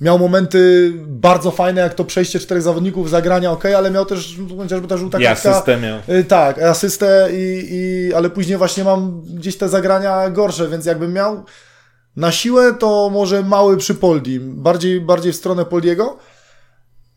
miał 0.00 0.18
momenty 0.18 0.92
bardzo 1.06 1.50
fajne, 1.50 1.80
jak 1.80 1.94
to 1.94 2.04
przejście 2.04 2.38
czterech 2.38 2.62
zawodników, 2.62 3.10
zagrania 3.10 3.50
ok, 3.52 3.64
ale 3.64 3.90
miał 3.90 4.04
też 4.06 4.36
chociażby 4.58 4.88
ta 4.88 4.96
żółta 4.96 5.18
I 5.18 5.24
kartka. 5.24 5.50
asystę 5.50 5.76
miał. 5.80 5.98
Y, 6.18 6.24
Tak, 6.24 6.58
asystę, 6.62 7.28
i, 7.32 7.68
i, 7.70 8.14
ale 8.14 8.30
później 8.30 8.58
właśnie 8.58 8.84
mam 8.84 9.22
gdzieś 9.22 9.56
te 9.56 9.68
zagrania 9.68 10.30
gorsze, 10.30 10.68
więc 10.68 10.86
jakbym 10.86 11.12
miał 11.12 11.44
na 12.16 12.32
siłę, 12.32 12.74
to 12.74 13.10
może 13.12 13.42
mały 13.42 13.76
przy 13.76 13.94
Poldi, 13.94 14.40
bardziej, 14.40 15.00
bardziej 15.00 15.32
w 15.32 15.36
stronę 15.36 15.64
Poldiego. 15.64 16.18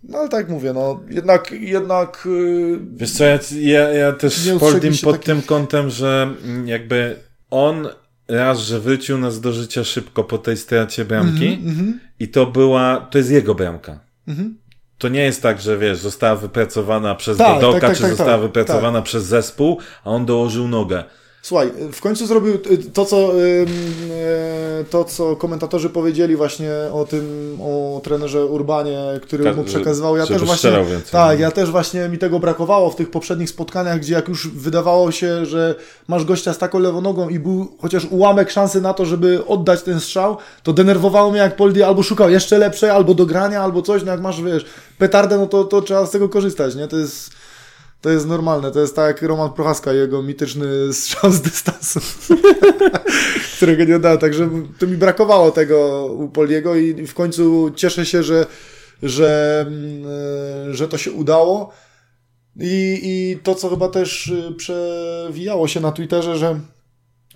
No 0.03 0.17
ale 0.17 0.29
tak 0.29 0.49
mówię, 0.49 0.73
no 0.73 0.99
jednak, 1.09 1.51
jednak 1.51 2.23
yy, 2.25 2.79
Wiesz 2.95 3.11
co, 3.11 3.23
ja, 3.23 3.39
ja, 3.59 3.89
ja 3.89 4.13
też 4.13 4.49
Poldim 4.59 4.93
pod 5.03 5.23
tym 5.23 5.41
kątem, 5.41 5.89
że 5.89 6.33
mm, 6.43 6.67
jakby 6.67 7.15
on 7.49 7.87
raz, 8.27 8.59
że 8.59 8.79
wrócił 8.79 9.17
nas 9.17 9.39
do 9.39 9.53
życia 9.53 9.83
szybko 9.83 10.23
po 10.23 10.37
tej 10.37 10.57
stracie 10.57 11.05
bramki 11.05 11.47
Mhm, 11.47 11.99
i 12.19 12.27
to 12.27 12.45
była, 12.45 13.07
to 13.11 13.17
jest 13.17 13.31
jego 13.31 13.55
bramka. 13.55 13.99
mhm. 14.27 14.57
To 14.97 15.09
nie 15.09 15.23
jest 15.23 15.41
tak, 15.41 15.61
że 15.61 15.77
wiesz, 15.77 15.97
została 15.97 16.35
wypracowana 16.35 17.15
przez 17.15 17.37
Tak, 17.37 17.61
Dodoka, 17.61 17.79
tak, 17.79 17.89
tak, 17.89 17.97
czy 17.97 18.01
tak, 18.01 18.11
została 18.11 18.31
tak, 18.31 18.41
wypracowana 18.41 19.01
przez 19.01 19.25
zespół, 19.25 19.79
a 20.03 20.09
on 20.09 20.25
dołożył 20.25 20.67
nogę. 20.67 21.03
Słuchaj, 21.41 21.71
w 21.91 22.01
końcu 22.01 22.27
zrobił 22.27 22.57
to, 22.93 23.05
co, 23.05 23.41
y, 23.43 23.65
to, 24.89 25.03
co 25.03 25.35
komentatorzy 25.35 25.89
powiedzieli 25.89 26.35
właśnie 26.35 26.71
o 26.93 27.05
tym, 27.05 27.57
o 27.61 28.01
trenerze 28.03 28.45
Urbanie, 28.45 28.99
który 29.21 29.43
Tak, 29.43 29.57
mu 29.57 29.63
przekazywał. 29.63 30.17
Ja 30.17 30.27
też 30.27 30.43
właśnie, 30.43 30.71
tak, 31.11 31.39
ja 31.39 31.51
też 31.51 31.71
właśnie 31.71 32.09
mi 32.09 32.17
tego 32.17 32.39
brakowało 32.39 32.89
w 32.89 32.95
tych 32.95 33.11
poprzednich 33.11 33.49
spotkaniach, 33.49 33.99
gdzie 33.99 34.13
jak 34.13 34.27
już 34.27 34.47
wydawało 34.47 35.11
się, 35.11 35.45
że 35.45 35.75
masz 36.07 36.25
gościa 36.25 36.53
z 36.53 36.57
taką 36.57 36.79
lewą 36.79 37.01
nogą 37.01 37.29
i 37.29 37.39
był 37.39 37.67
chociaż 37.81 38.05
ułamek 38.05 38.51
szansy 38.51 38.81
na 38.81 38.93
to, 38.93 39.05
żeby 39.05 39.45
oddać 39.45 39.81
ten 39.81 39.99
strzał, 39.99 40.37
to 40.63 40.73
denerwowało 40.73 41.31
mnie 41.31 41.39
jak 41.39 41.55
Poldi 41.55 41.83
albo 41.83 42.03
szukał 42.03 42.29
jeszcze 42.29 42.57
lepszej, 42.57 42.89
albo 42.89 43.13
do 43.13 43.25
grania, 43.25 43.61
albo 43.61 43.81
coś, 43.81 44.03
no 44.03 44.11
jak 44.11 44.21
masz, 44.21 44.41
wiesz, 44.41 44.65
petardę, 44.97 45.37
no 45.37 45.47
to, 45.47 45.63
to 45.63 45.81
trzeba 45.81 46.05
z 46.05 46.11
tego 46.11 46.29
korzystać, 46.29 46.75
nie? 46.75 46.87
To 46.87 46.97
jest... 46.97 47.38
To 48.01 48.09
jest 48.09 48.27
normalne, 48.27 48.71
to 48.71 48.79
jest 48.79 48.95
tak 48.95 49.07
jak 49.07 49.29
Roman 49.29 49.53
Prochaska, 49.53 49.93
jego 49.93 50.23
mityczny 50.23 50.93
strzał 50.93 51.31
z 51.31 51.41
dystansu, 51.41 51.99
którego 53.57 53.83
nie 53.83 53.99
da, 53.99 54.17
także 54.17 54.49
to 54.79 54.87
mi 54.87 54.97
brakowało 54.97 55.51
tego 55.51 56.05
u 56.05 56.29
Poliego 56.29 56.75
i 56.75 57.07
w 57.07 57.13
końcu 57.13 57.71
cieszę 57.75 58.05
się, 58.05 58.23
że, 58.23 58.45
że, 59.03 59.65
mm, 59.67 60.73
że 60.73 60.87
to 60.87 60.97
się 60.97 61.11
udało. 61.11 61.73
I, 62.59 62.99
i 63.03 63.39
to, 63.43 63.55
co 63.55 63.69
chyba 63.69 63.87
też 63.87 64.27
y, 64.27 64.53
przewijało 64.57 65.67
się 65.67 65.79
na 65.79 65.91
Twitterze, 65.91 66.37
że 66.37 66.59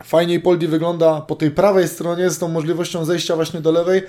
fajniej 0.03 0.39
Poldi 0.39 0.67
wygląda 0.67 1.21
po 1.21 1.35
tej 1.35 1.51
prawej 1.51 1.87
stronie 1.87 2.29
z 2.29 2.39
tą 2.39 2.47
możliwością 2.47 3.05
zejścia 3.05 3.35
właśnie 3.35 3.61
do 3.61 3.71
lewej, 3.71 4.01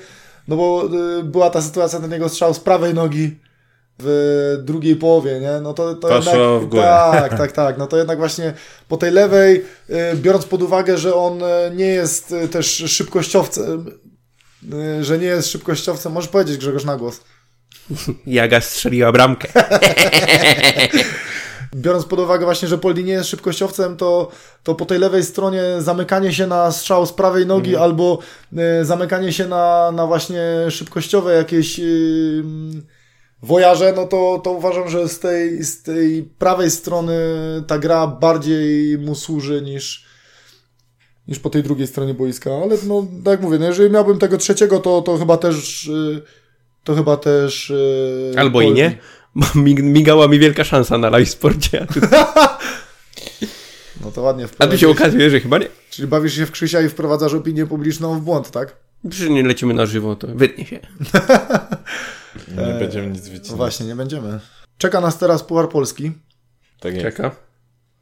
no 0.48 0.56
bo 0.56 0.88
y, 1.18 1.22
była 1.22 1.50
ta 1.50 1.62
sytuacja, 1.62 2.00
ten 2.00 2.12
jego 2.12 2.28
strzał 2.28 2.54
z 2.54 2.60
prawej 2.60 2.94
nogi 2.94 3.36
w 3.98 4.58
drugiej 4.62 4.96
połowie, 4.96 5.40
nie? 5.40 5.60
No 5.62 5.74
to, 5.74 5.94
to 5.94 6.08
Poszło 6.08 6.32
jednak, 6.32 6.62
w 6.62 6.66
górę. 6.66 6.82
Tak, 6.82 7.38
tak, 7.38 7.52
tak. 7.52 7.78
No 7.78 7.86
to 7.86 7.96
jednak 7.96 8.18
właśnie 8.18 8.52
po 8.88 8.96
tej 8.96 9.10
lewej, 9.10 9.64
y, 9.90 10.16
biorąc 10.16 10.46
pod 10.46 10.62
uwagę, 10.62 10.98
że 10.98 11.14
on 11.14 11.42
y, 11.42 11.46
nie 11.74 11.86
jest 11.86 12.32
y, 12.32 12.48
też 12.48 12.66
szybkościowcem, 12.86 13.90
że 15.00 15.18
nie 15.18 15.26
jest 15.26 15.48
szybkościowcem, 15.48 16.12
możesz 16.12 16.30
powiedzieć 16.30 16.56
Grzegorz 16.56 16.84
na 16.84 16.96
głos. 16.96 17.20
Jaga 18.26 18.60
strzeliła 18.60 19.12
bramkę. 19.12 19.48
Biorąc 21.74 22.04
pod 22.04 22.20
uwagę 22.20 22.44
właśnie, 22.44 22.68
że 22.68 22.78
Poldi 22.78 23.04
nie 23.04 23.12
jest 23.12 23.28
szybkościowcem, 23.28 23.96
to, 23.96 24.30
to 24.62 24.74
po 24.74 24.84
tej 24.84 24.98
lewej 24.98 25.24
stronie 25.24 25.62
zamykanie 25.78 26.32
się 26.32 26.46
na 26.46 26.72
strzał 26.72 27.06
z 27.06 27.12
prawej 27.12 27.46
nogi 27.46 27.70
Mhm. 27.70 27.84
albo 27.84 28.18
y, 28.80 28.84
zamykanie 28.84 29.32
się 29.32 29.48
na, 29.48 29.92
na 29.92 30.06
właśnie 30.06 30.42
szybkościowe 30.70 31.34
jakieś 31.34 31.78
y, 31.78 32.42
wojarze, 33.44 33.92
no 33.96 34.06
to, 34.06 34.40
to 34.44 34.50
uważam, 34.50 34.88
że 34.88 35.08
z 35.08 35.18
tej, 35.18 35.64
z 35.64 35.82
tej 35.82 36.22
prawej 36.38 36.70
strony 36.70 37.14
ta 37.66 37.78
gra 37.78 38.06
bardziej 38.06 38.98
mu 38.98 39.14
służy 39.14 39.62
niż, 39.62 40.04
niż 41.28 41.38
po 41.38 41.50
tej 41.50 41.62
drugiej 41.62 41.86
stronie 41.86 42.14
boiska. 42.14 42.50
Ale 42.50 42.76
no, 42.86 43.06
tak 43.24 43.32
jak 43.32 43.40
mówię, 43.40 43.58
no, 43.58 43.66
jeżeli 43.66 43.90
miałbym 43.90 44.18
tego 44.18 44.38
trzeciego, 44.38 44.78
to, 44.78 45.02
to 45.02 45.18
chyba 45.18 45.36
też 45.36 45.86
y, 45.86 46.22
to 46.84 46.94
chyba 46.94 47.16
też 47.16 47.70
y, 47.70 48.34
Albo 48.36 48.60
i 48.60 48.64
Poldi. 48.64 48.80
nie, 48.80 48.98
bo 49.34 49.46
migała 49.82 50.28
mi 50.28 50.38
wielka 50.38 50.64
szansa 50.64 50.98
na 50.98 51.10
live 51.10 51.30
sporcie. 51.30 51.86
No 54.04 54.10
to 54.10 54.22
ładnie 54.22 54.46
a 54.58 54.66
tu 54.66 54.78
się 54.78 54.88
okazuje, 54.88 55.30
że 55.30 55.40
chyba 55.40 55.58
nie. 55.58 55.68
Czyli 55.90 56.08
bawisz 56.08 56.34
się 56.34 56.46
w 56.46 56.50
Krzysia 56.50 56.80
i 56.80 56.88
wprowadzasz 56.88 57.34
opinię 57.34 57.66
publiczną 57.66 58.18
w 58.18 58.22
błąd, 58.22 58.50
tak? 58.50 58.76
Przecież 59.10 59.28
nie 59.28 59.42
lecimy 59.42 59.74
na 59.74 59.86
żywo, 59.86 60.16
to 60.16 60.26
wytnie 60.26 60.66
się. 60.66 60.78
Nie 62.48 62.78
będziemy 62.78 63.10
nic 63.10 63.24
No 63.26 63.32
wycinać. 63.32 63.56
właśnie, 63.56 63.86
nie 63.86 63.96
będziemy. 63.96 64.40
Czeka 64.78 65.00
nas 65.00 65.18
teraz 65.18 65.42
Puchar 65.42 65.68
Polski. 65.68 66.12
Tak 66.80 66.94
jest. 66.94 67.04
Czeka. 67.06 67.36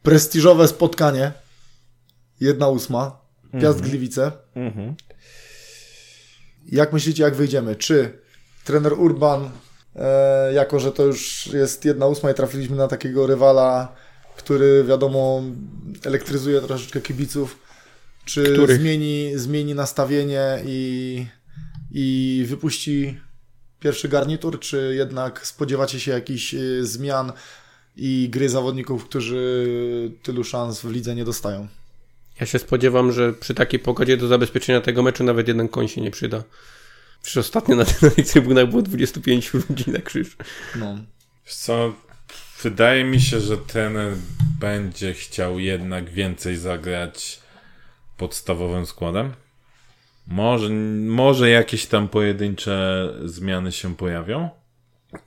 Prestiżowe 0.02 0.68
spotkanie. 0.68 1.32
Jedna 2.40 2.68
ósma. 2.68 3.20
Piast 3.60 3.80
Gliwice. 3.80 4.32
Mhm. 4.54 4.94
Jak 6.66 6.92
myślicie, 6.92 7.22
jak 7.22 7.34
wyjdziemy? 7.34 7.76
Czy 7.76 8.18
trener 8.64 8.92
Urban, 8.92 9.50
e, 9.96 10.52
jako 10.52 10.80
że 10.80 10.92
to 10.92 11.02
już 11.04 11.46
jest 11.46 11.84
jedna 11.84 12.06
ósma 12.06 12.30
i 12.30 12.34
trafiliśmy 12.34 12.76
na 12.76 12.88
takiego 12.88 13.26
rywala, 13.26 13.94
który 14.36 14.84
wiadomo 14.84 15.42
elektryzuje 16.04 16.60
troszeczkę 16.60 17.00
kibiców, 17.00 17.58
czy 18.24 18.52
Których? 18.52 18.80
zmieni, 18.80 19.32
zmieni 19.34 19.74
nastawienie 19.74 20.62
i, 20.66 21.26
i 21.90 22.44
wypuści 22.48 23.20
pierwszy 23.82 24.08
garnitur, 24.08 24.60
czy 24.60 24.94
jednak 24.96 25.46
spodziewacie 25.46 26.00
się 26.00 26.12
jakichś 26.12 26.54
y, 26.54 26.86
zmian 26.86 27.32
i 27.96 28.28
gry 28.30 28.48
zawodników, 28.48 29.04
którzy 29.04 30.12
tylu 30.22 30.44
szans 30.44 30.80
w 30.80 30.90
lidze 30.90 31.14
nie 31.14 31.24
dostają? 31.24 31.68
Ja 32.40 32.46
się 32.46 32.58
spodziewam, 32.58 33.12
że 33.12 33.32
przy 33.32 33.54
takiej 33.54 33.80
pogodzie 33.80 34.16
do 34.16 34.28
zabezpieczenia 34.28 34.80
tego 34.80 35.02
meczu 35.02 35.24
nawet 35.24 35.48
jeden 35.48 35.68
koń 35.68 35.88
się 35.88 36.00
nie 36.00 36.10
przyda. 36.10 36.42
Przecież 37.22 37.36
ostatnio 37.36 37.76
na, 37.76 37.84
na 38.02 38.10
tych 38.10 38.26
trybunach 38.26 38.70
było 38.70 38.82
25 38.82 39.54
ludzi 39.54 39.90
na 39.90 39.98
krzyż. 39.98 40.36
No. 40.76 40.98
Wiesz 41.46 41.54
co, 41.54 41.94
wydaje 42.62 43.04
mi 43.04 43.20
się, 43.20 43.40
że 43.40 43.58
ten 43.58 43.96
będzie 44.60 45.14
chciał 45.14 45.58
jednak 45.58 46.10
więcej 46.10 46.56
zagrać 46.56 47.40
podstawowym 48.16 48.86
składem. 48.86 49.32
Może, 50.26 50.68
może 51.06 51.50
jakieś 51.50 51.86
tam 51.86 52.08
pojedyncze 52.08 53.08
zmiany 53.24 53.72
się 53.72 53.96
pojawią. 53.96 54.48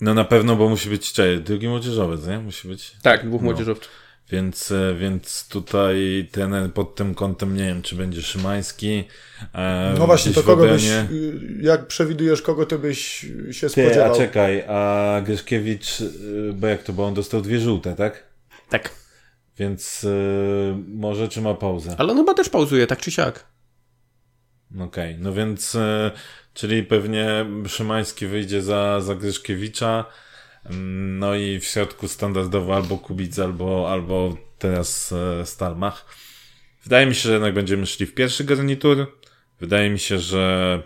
No 0.01 0.13
na 0.13 0.23
pewno, 0.23 0.55
bo 0.55 0.69
musi 0.69 0.89
być 0.89 1.13
czekaj, 1.13 1.39
drugi 1.41 1.67
młodzieżowiec, 1.67 2.27
nie? 2.27 2.39
Musi 2.39 2.67
być. 2.67 2.95
Tak, 3.01 3.27
dwóch 3.27 3.41
No. 3.41 3.45
młodzieżowców. 3.45 3.91
Więc, 4.31 4.71
e, 4.71 4.95
więc 4.99 5.47
tutaj 5.47 6.27
ten 6.31 6.71
pod 6.71 6.95
tym 6.95 7.15
kątem 7.15 7.57
nie 7.57 7.63
wiem, 7.63 7.81
czy 7.81 7.95
będzie 7.95 8.21
Szymański. 8.21 9.03
E, 9.55 9.93
No 9.99 10.05
właśnie, 10.05 10.31
to 10.31 10.43
kogo 10.43 10.67
byś, 10.67 10.89
y, 10.89 11.39
jak 11.61 11.87
przewidujesz, 11.87 12.41
kogo 12.41 12.65
ty 12.65 12.79
byś 12.79 12.99
się 13.51 13.61
Ty, 13.61 13.69
spodziewał? 13.69 14.13
a 14.13 14.17
czekaj, 14.17 14.63
a 14.67 15.21
Gryszkiewicz, 15.25 16.01
y, 16.01 16.53
bo 16.53 16.67
jak 16.67 16.83
to, 16.83 16.93
bo 16.93 17.05
on 17.05 17.13
dostał 17.13 17.41
dwie 17.41 17.59
żółte, 17.59 17.95
tak? 17.95 18.23
Tak. 18.69 18.91
Więc 19.59 20.03
y, 20.03 20.73
może 20.87 21.27
czy 21.27 21.41
ma 21.41 21.53
pauzę? 21.53 21.95
Ale 21.97 22.11
on 22.11 22.17
chyba 22.17 22.33
też 22.33 22.49
pauzuje, 22.49 22.87
tak 22.87 22.99
czy 23.01 23.11
siak. 23.11 23.45
Okej, 24.79 25.17
no 25.19 25.33
więc, 25.33 25.75
y, 25.75 26.11
czyli 26.53 26.83
pewnie 26.83 27.45
Szymański 27.67 28.27
wyjdzie 28.27 28.61
za, 28.61 29.01
za 29.01 29.15
Gryszkiewicza, 29.15 30.05
Mm, 30.69 31.19
no 31.19 31.35
i 31.35 31.59
w 31.59 31.63
środku 31.65 32.07
standardowo 32.07 32.75
albo 32.75 32.97
Kubic, 32.97 33.39
albo, 33.39 33.91
albo 33.91 34.37
teraz 34.57 35.11
e, 35.11 35.45
Stalmach. 35.45 36.05
Wydaje 36.83 37.05
mi 37.05 37.15
się, 37.15 37.21
że 37.21 37.33
jednak 37.33 37.53
będziemy 37.53 37.85
szli 37.85 38.05
w 38.05 38.13
pierwszy 38.13 38.43
garnitur. 38.43 39.17
Wydaje 39.59 39.89
mi 39.89 39.99
się, 39.99 40.19
że 40.19 40.83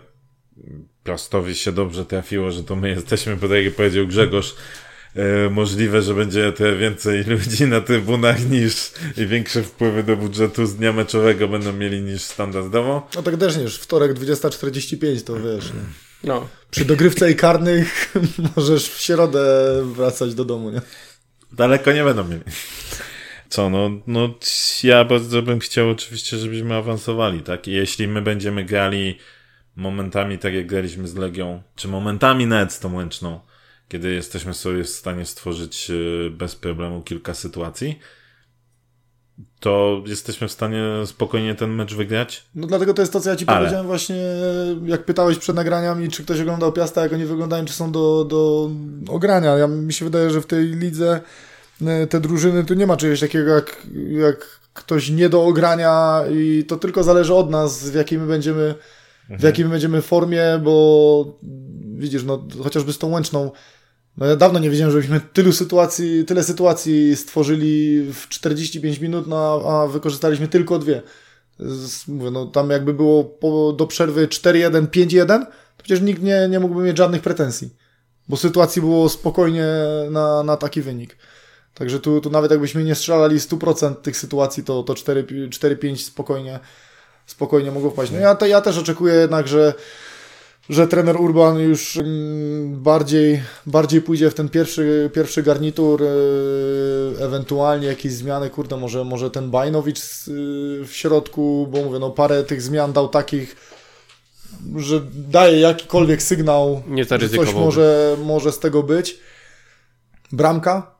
Piastowi 1.04 1.54
się 1.54 1.72
dobrze 1.72 2.04
trafiło, 2.04 2.50
że 2.50 2.64
to 2.64 2.76
my 2.76 2.88
jesteśmy, 2.88 3.36
bo 3.36 3.48
tak 3.48 3.64
jak 3.64 3.74
powiedział 3.74 4.06
Grzegorz, 4.06 4.54
e, 4.54 4.54
możliwe, 5.50 6.02
że 6.02 6.14
będzie 6.14 6.52
te 6.52 6.76
więcej 6.76 7.24
ludzi 7.34 7.66
na 7.66 7.80
trybunach 7.80 8.50
niż 8.50 8.92
i 9.16 9.26
większe 9.26 9.62
wpływy 9.62 10.02
do 10.02 10.16
budżetu 10.16 10.66
z 10.66 10.76
dnia 10.76 10.92
meczowego 10.92 11.48
będą 11.48 11.72
mieli 11.72 12.02
niż 12.02 12.22
standardowo. 12.22 13.08
No 13.16 13.22
tak 13.22 13.36
też 13.36 13.56
nie, 13.56 13.62
już 13.62 13.76
wtorek 13.76 14.12
20.45 14.12 15.24
to 15.24 15.34
wiesz, 15.40 15.72
nie? 15.72 15.80
No. 16.24 16.48
przy 16.70 16.84
dogrywce 16.84 17.30
i 17.30 17.36
karnych 17.36 18.14
możesz 18.56 18.88
w 18.88 19.00
środę 19.00 19.42
wracać 19.84 20.34
do 20.34 20.44
domu, 20.44 20.70
nie? 20.70 20.80
Daleko 21.52 21.92
nie 21.92 22.04
będą 22.04 22.24
mieli. 22.24 22.42
Co, 23.48 23.70
no, 23.70 23.90
no 24.06 24.34
ja 24.82 25.04
bardzo 25.04 25.42
bym 25.42 25.58
chciał 25.58 25.90
oczywiście, 25.90 26.38
żebyśmy 26.38 26.74
awansowali, 26.74 27.40
tak? 27.40 27.68
I 27.68 27.72
jeśli 27.72 28.08
my 28.08 28.22
będziemy 28.22 28.64
grali 28.64 29.18
momentami 29.76 30.38
tak 30.38 30.54
jak 30.54 30.66
graliśmy 30.66 31.08
z 31.08 31.14
Legią, 31.14 31.62
czy 31.76 31.88
momentami 31.88 32.46
nawet 32.46 32.72
z 32.72 32.78
tą 32.78 32.94
Łęczną, 32.94 33.40
kiedy 33.90 34.12
jesteśmy 34.14 34.54
sobie 34.54 34.84
w 34.84 34.88
stanie 34.88 35.26
stworzyć 35.26 35.90
e, 35.90 36.30
bez 36.30 36.54
problemu 36.54 37.02
kilka 37.02 37.34
sytuacji, 37.34 37.98
to 39.60 40.02
jesteśmy 40.06 40.48
w 40.48 40.52
stanie 40.52 40.84
spokojnie 41.06 41.54
ten 41.54 41.70
mecz 41.70 41.94
wygrać. 41.94 42.46
No 42.54 42.66
dlatego 42.66 42.94
to 42.94 43.02
jest 43.02 43.12
to, 43.12 43.20
co 43.20 43.30
ja 43.30 43.36
ci 43.36 43.44
Ale- 43.46 43.58
powiedziałem 43.58 43.86
właśnie, 43.86 44.16
jak 44.86 45.04
pytałeś 45.04 45.38
przed 45.38 45.56
nagraniami, 45.56 46.08
czy 46.08 46.24
ktoś 46.24 46.40
oglądał 46.40 46.72
Piasta, 46.72 47.02
jak 47.02 47.12
oni 47.12 47.24
wyglądają, 47.24 47.64
czy 47.64 47.72
są 47.72 47.92
do, 47.92 48.24
do 48.24 48.70
ogrania. 49.08 49.56
Ja, 49.58 49.66
mi 49.66 49.92
się 49.92 50.04
wydaje, 50.04 50.30
że 50.30 50.40
w 50.40 50.46
tej 50.46 50.66
lidze 50.66 51.20
e, 51.86 52.06
te 52.06 52.20
drużyny, 52.20 52.64
tu 52.64 52.74
nie 52.74 52.86
ma 52.86 52.96
czegoś 52.96 53.20
takiego 53.20 53.50
jak, 53.50 53.86
jak 54.10 54.60
ktoś 54.74 55.10
nie 55.10 55.28
do 55.28 55.44
ogrania 55.44 56.20
i 56.32 56.64
to 56.68 56.76
tylko 56.76 57.02
zależy 57.02 57.34
od 57.34 57.50
nas, 57.50 57.90
w 57.90 57.94
jakiej 57.94 58.18
my 58.18 58.26
będziemy, 58.26 58.74
w 59.30 59.42
jakiej 59.42 59.64
my 59.64 59.70
będziemy 59.70 60.02
formie, 60.02 60.60
bo 60.62 61.38
widzisz, 61.94 62.24
no 62.24 62.46
chociażby 62.62 62.92
z 62.92 62.98
tą 62.98 63.10
Łęczną, 63.10 63.50
no 64.16 64.26
ja 64.26 64.36
dawno 64.36 64.58
nie 64.58 64.70
wiedziałem, 64.70 64.92
żebyśmy 64.92 65.20
tylu 65.20 65.52
sytuacji, 65.52 66.24
tyle 66.24 66.44
sytuacji 66.44 67.16
stworzyli 67.16 68.02
w 68.12 68.28
45 68.28 68.98
minut, 68.98 69.26
no, 69.26 69.62
a 69.68 69.86
wykorzystaliśmy 69.86 70.48
tylko 70.48 70.78
dwie. 70.78 71.02
Mówię, 72.08 72.30
no 72.30 72.46
tam 72.46 72.70
jakby 72.70 72.94
było 72.94 73.24
po, 73.24 73.72
do 73.72 73.86
przerwy 73.86 74.28
4-1, 74.28 74.86
5-1, 74.86 75.26
to 75.26 75.82
przecież 75.82 76.00
nikt 76.00 76.22
nie, 76.22 76.48
nie 76.50 76.60
mógłby 76.60 76.82
mieć 76.82 76.96
żadnych 76.96 77.22
pretensji, 77.22 77.70
bo 78.28 78.36
sytuacji 78.36 78.82
było 78.82 79.08
spokojnie 79.08 79.66
na, 80.10 80.42
na 80.42 80.56
taki 80.56 80.82
wynik. 80.82 81.16
Także 81.74 82.00
tu, 82.00 82.20
tu 82.20 82.30
nawet 82.30 82.50
jakbyśmy 82.50 82.84
nie 82.84 82.94
strzelali 82.94 83.38
100% 83.38 83.94
tych 83.94 84.16
sytuacji, 84.16 84.64
to, 84.64 84.82
to 84.82 84.94
4-5 84.94 85.96
spokojnie, 85.96 86.60
spokojnie 87.26 87.70
mogło 87.70 87.90
wpaść. 87.90 88.12
No 88.12 88.18
ja, 88.18 88.34
te, 88.34 88.48
ja 88.48 88.60
też 88.60 88.78
oczekuję 88.78 89.14
jednak, 89.14 89.48
że 89.48 89.74
że 90.68 90.88
trener 90.88 91.20
Urban 91.20 91.58
już 91.58 91.96
mm, 91.96 92.82
bardziej, 92.82 93.42
bardziej 93.66 94.02
pójdzie 94.02 94.30
w 94.30 94.34
ten 94.34 94.48
pierwszy, 94.48 95.10
pierwszy 95.14 95.42
garnitur, 95.42 96.02
e, 96.02 96.06
ewentualnie 97.24 97.86
jakieś 97.86 98.12
zmiany, 98.12 98.50
kurde, 98.50 98.76
może, 98.76 99.04
może 99.04 99.30
ten 99.30 99.50
Bajnowicz 99.50 100.00
w 100.86 100.88
środku, 100.90 101.68
bo 101.70 101.82
mówię, 101.82 101.98
no 101.98 102.10
parę 102.10 102.44
tych 102.44 102.62
zmian 102.62 102.92
dał 102.92 103.08
takich, 103.08 103.56
że 104.76 105.00
daje 105.14 105.60
jakikolwiek 105.60 106.22
sygnał, 106.22 106.82
Nie 106.86 107.04
że 107.04 107.28
coś 107.28 107.54
może, 107.54 108.16
może 108.24 108.52
z 108.52 108.58
tego 108.58 108.82
być. 108.82 109.18
Bramka? 110.32 110.94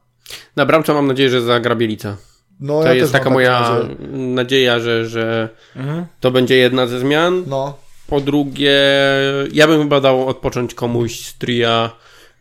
Na 0.57 0.67
bramce 0.67 0.95
mam 0.95 1.07
nadzieję, 1.07 1.31
że 1.31 1.43
zagra 1.43 1.75
Bielica. 1.77 2.17
No, 2.61 2.81
to 2.81 2.87
ja 2.87 2.95
jest 2.95 3.13
też 3.13 3.21
taka 3.21 3.31
moja 3.31 3.61
nadzieję. 3.61 4.09
nadzieja, 4.17 4.81
że, 4.81 5.07
że 5.07 5.49
Mhm. 5.77 6.07
to 6.21 6.31
będzie 6.31 6.57
jedna 6.57 6.87
ze 6.87 6.99
zmian. 7.01 7.45
No, 7.47 7.75
Po 8.11 8.21
drugie, 8.21 8.81
ja 9.53 9.67
bym 9.67 9.83
chyba 9.83 10.01
dał 10.01 10.29
odpocząć 10.29 10.75
komuś 10.75 11.21
z 11.21 11.39
tria 11.39 11.91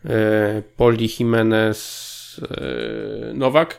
e, 0.04 0.62
Poli, 0.76 1.08
Jimenez, 1.18 2.40
e, 2.50 3.34
Nowak 3.34 3.78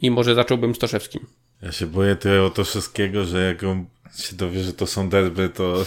i 0.00 0.10
może 0.10 0.34
zacząłbym 0.34 0.74
Stoszewskim. 0.74 1.26
Ja 1.62 1.72
się 1.72 1.86
boję 1.86 2.16
tyle 2.16 2.42
o 2.42 2.50
to 2.50 2.64
wszystkiego, 2.64 3.24
że 3.24 3.46
jak 3.46 3.62
on 3.62 3.84
się 4.18 4.36
dowie, 4.36 4.62
że 4.62 4.72
to 4.72 4.86
są 4.86 5.08
derby, 5.08 5.48
to 5.48 5.84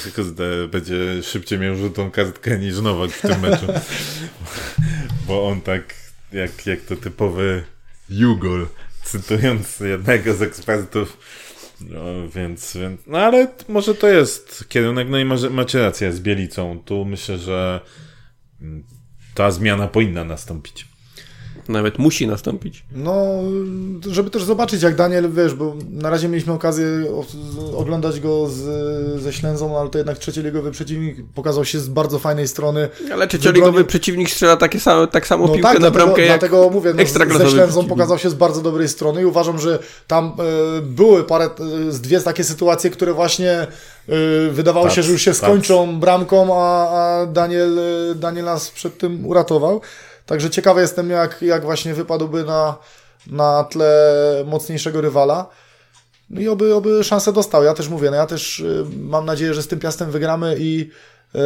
będzie 0.71 1.23
szybciej 1.23 1.59
miał 1.59 1.75
żółtą 1.75 2.11
kartkę 2.11 2.59
niż 2.59 2.79
Nowak 2.79 3.11
w 3.11 3.21
tym 3.21 3.39
meczu. 3.39 3.65
Bo 5.27 5.47
on 5.47 5.61
tak, 5.61 5.95
jak, 6.33 6.65
jak 6.65 6.81
to 6.81 6.95
typowy 6.95 7.63
Jugol, 8.09 8.67
cytując 9.03 9.79
jednego 9.79 10.33
z 10.33 10.41
ekspertów, 10.41 11.17
no, 11.81 12.29
więc, 12.35 12.77
no 13.07 13.17
ale 13.17 13.47
może 13.69 13.95
to 13.95 14.07
jest 14.07 14.65
kierunek, 14.69 15.09
no 15.09 15.19
i 15.19 15.25
może, 15.25 15.49
macie 15.49 15.81
rację 15.81 16.13
z 16.13 16.19
Bielicą. 16.19 16.79
Tu 16.85 17.05
myślę, 17.05 17.37
że 17.37 17.81
mm, 18.61 18.83
ta 19.35 19.51
zmiana 19.51 19.87
powinna 19.87 20.23
nastąpić. 20.23 20.87
Nawet 21.69 21.99
musi 21.99 22.27
nastąpić. 22.27 22.85
No, 22.91 23.25
żeby 24.09 24.29
też 24.29 24.43
zobaczyć, 24.43 24.81
jak 24.83 24.95
Daniel, 24.95 25.31
wiesz, 25.31 25.53
bo 25.53 25.75
na 25.89 26.09
razie 26.09 26.27
mieliśmy 26.29 26.53
okazję 26.53 26.85
oglądać 27.75 28.19
go 28.19 28.47
z, 28.49 28.57
ze 29.21 29.33
Ślęzą, 29.33 29.79
ale 29.79 29.89
to 29.89 29.97
jednak 29.97 30.17
trzecioligowy 30.17 30.71
przeciwnik 30.71 31.17
pokazał 31.35 31.65
się 31.65 31.79
z 31.79 31.89
bardzo 31.89 32.19
fajnej 32.19 32.47
strony. 32.47 32.89
Ale 33.13 33.27
trzecioligowy 33.27 33.71
Wybronił- 33.83 33.87
przeciwnik 33.87 34.29
strzela 34.29 34.57
takie 34.57 34.79
same, 34.79 35.07
tak 35.07 35.27
samo 35.27 35.47
No 35.47 35.53
piłkę 35.53 35.63
tak, 35.63 35.73
na 35.73 35.79
dlatego, 35.79 36.05
bramkę 36.05 36.21
jak 36.21 36.39
dlatego 36.39 36.69
mówię, 36.69 36.93
no, 36.93 37.05
ze 37.05 37.09
Ślęzą 37.15 37.49
przeciwnik. 37.57 37.89
pokazał 37.89 38.17
się 38.17 38.29
z 38.29 38.33
bardzo 38.33 38.61
dobrej 38.61 38.87
strony 38.87 39.21
i 39.21 39.25
uważam, 39.25 39.59
że 39.59 39.79
tam 40.07 40.25
e, 40.77 40.81
były 40.81 41.23
parę, 41.23 41.49
z 41.89 42.01
dwie 42.01 42.21
takie 42.21 42.43
sytuacje, 42.43 42.89
które 42.89 43.13
właśnie 43.13 43.51
e, 43.51 43.67
wydawało 44.51 44.85
Tak, 44.85 44.95
się, 44.95 45.03
że 45.03 45.11
już 45.11 45.21
się 45.21 45.31
tak. 45.31 45.37
skończą 45.37 45.99
bramką, 45.99 46.61
a, 46.61 46.89
a 46.89 47.25
Daniel, 47.25 47.79
Daniel 48.15 48.45
nas 48.45 48.71
przed 48.71 48.97
tym 48.97 49.25
uratował. 49.25 49.81
Także 50.27 50.49
ciekawy 50.49 50.81
jestem, 50.81 51.09
jak, 51.09 51.41
jak 51.41 51.63
właśnie 51.63 51.93
wypadłby 51.93 52.43
na, 52.43 52.77
na 53.27 53.63
tle 53.63 54.43
mocniejszego 54.45 55.01
rywala. 55.01 55.49
No 56.29 56.41
i 56.41 56.47
oby, 56.47 56.75
oby 56.75 57.03
szansę 57.03 57.33
dostał. 57.33 57.63
Ja 57.63 57.73
też 57.73 57.89
mówię, 57.89 58.09
no 58.11 58.15
ja 58.15 58.25
też 58.25 58.59
y, 58.59 58.85
mam 58.97 59.25
nadzieję, 59.25 59.53
że 59.53 59.63
z 59.63 59.67
tym 59.67 59.79
piastem 59.79 60.11
wygramy 60.11 60.55
i 60.59 60.89
y, 61.35 61.39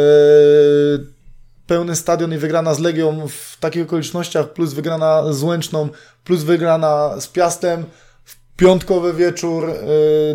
pełny 1.68 1.96
stadion 1.96 2.34
i 2.34 2.38
wygrana 2.38 2.74
z 2.74 2.80
Legią 2.80 3.28
w 3.28 3.58
takich 3.60 3.84
okolicznościach, 3.84 4.54
plus 4.54 4.74
wygrana 4.74 5.34
z 5.34 5.44
Łęczną, 5.44 5.90
plus 6.24 6.44
wygrana 6.44 7.16
z 7.20 7.28
Piastem 7.28 7.86
w 8.26 8.36
piątkowy 8.58 9.14
wieczór 9.14 9.70
y, 9.70 9.76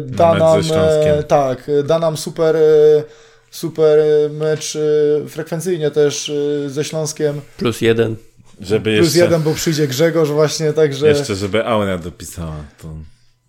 da 0.00 0.34
nam, 0.34 0.60
e, 0.72 1.22
tak, 1.22 1.68
y, 1.68 1.82
da 1.82 1.98
nam 1.98 2.16
super, 2.16 2.56
y, 2.56 3.04
super 3.50 3.98
y, 3.98 4.30
mecz 4.30 4.76
y, 4.76 5.24
frekwencyjnie 5.28 5.90
też 5.90 6.28
y, 6.28 6.70
ze 6.70 6.84
Śląskiem. 6.84 7.40
Plus 7.56 7.80
jeden. 7.80 8.16
Żeby 8.60 8.96
Plus 8.96 9.06
jeszcze, 9.06 9.18
jeden, 9.18 9.42
bo 9.42 9.54
przyjdzie 9.54 9.88
Grzegorz 9.88 10.30
właśnie, 10.30 10.72
także... 10.72 11.08
jeszcze 11.08 11.34
żeby 11.34 11.66
Aura 11.66 11.98
dopisała. 11.98 12.64
To... 12.82 12.88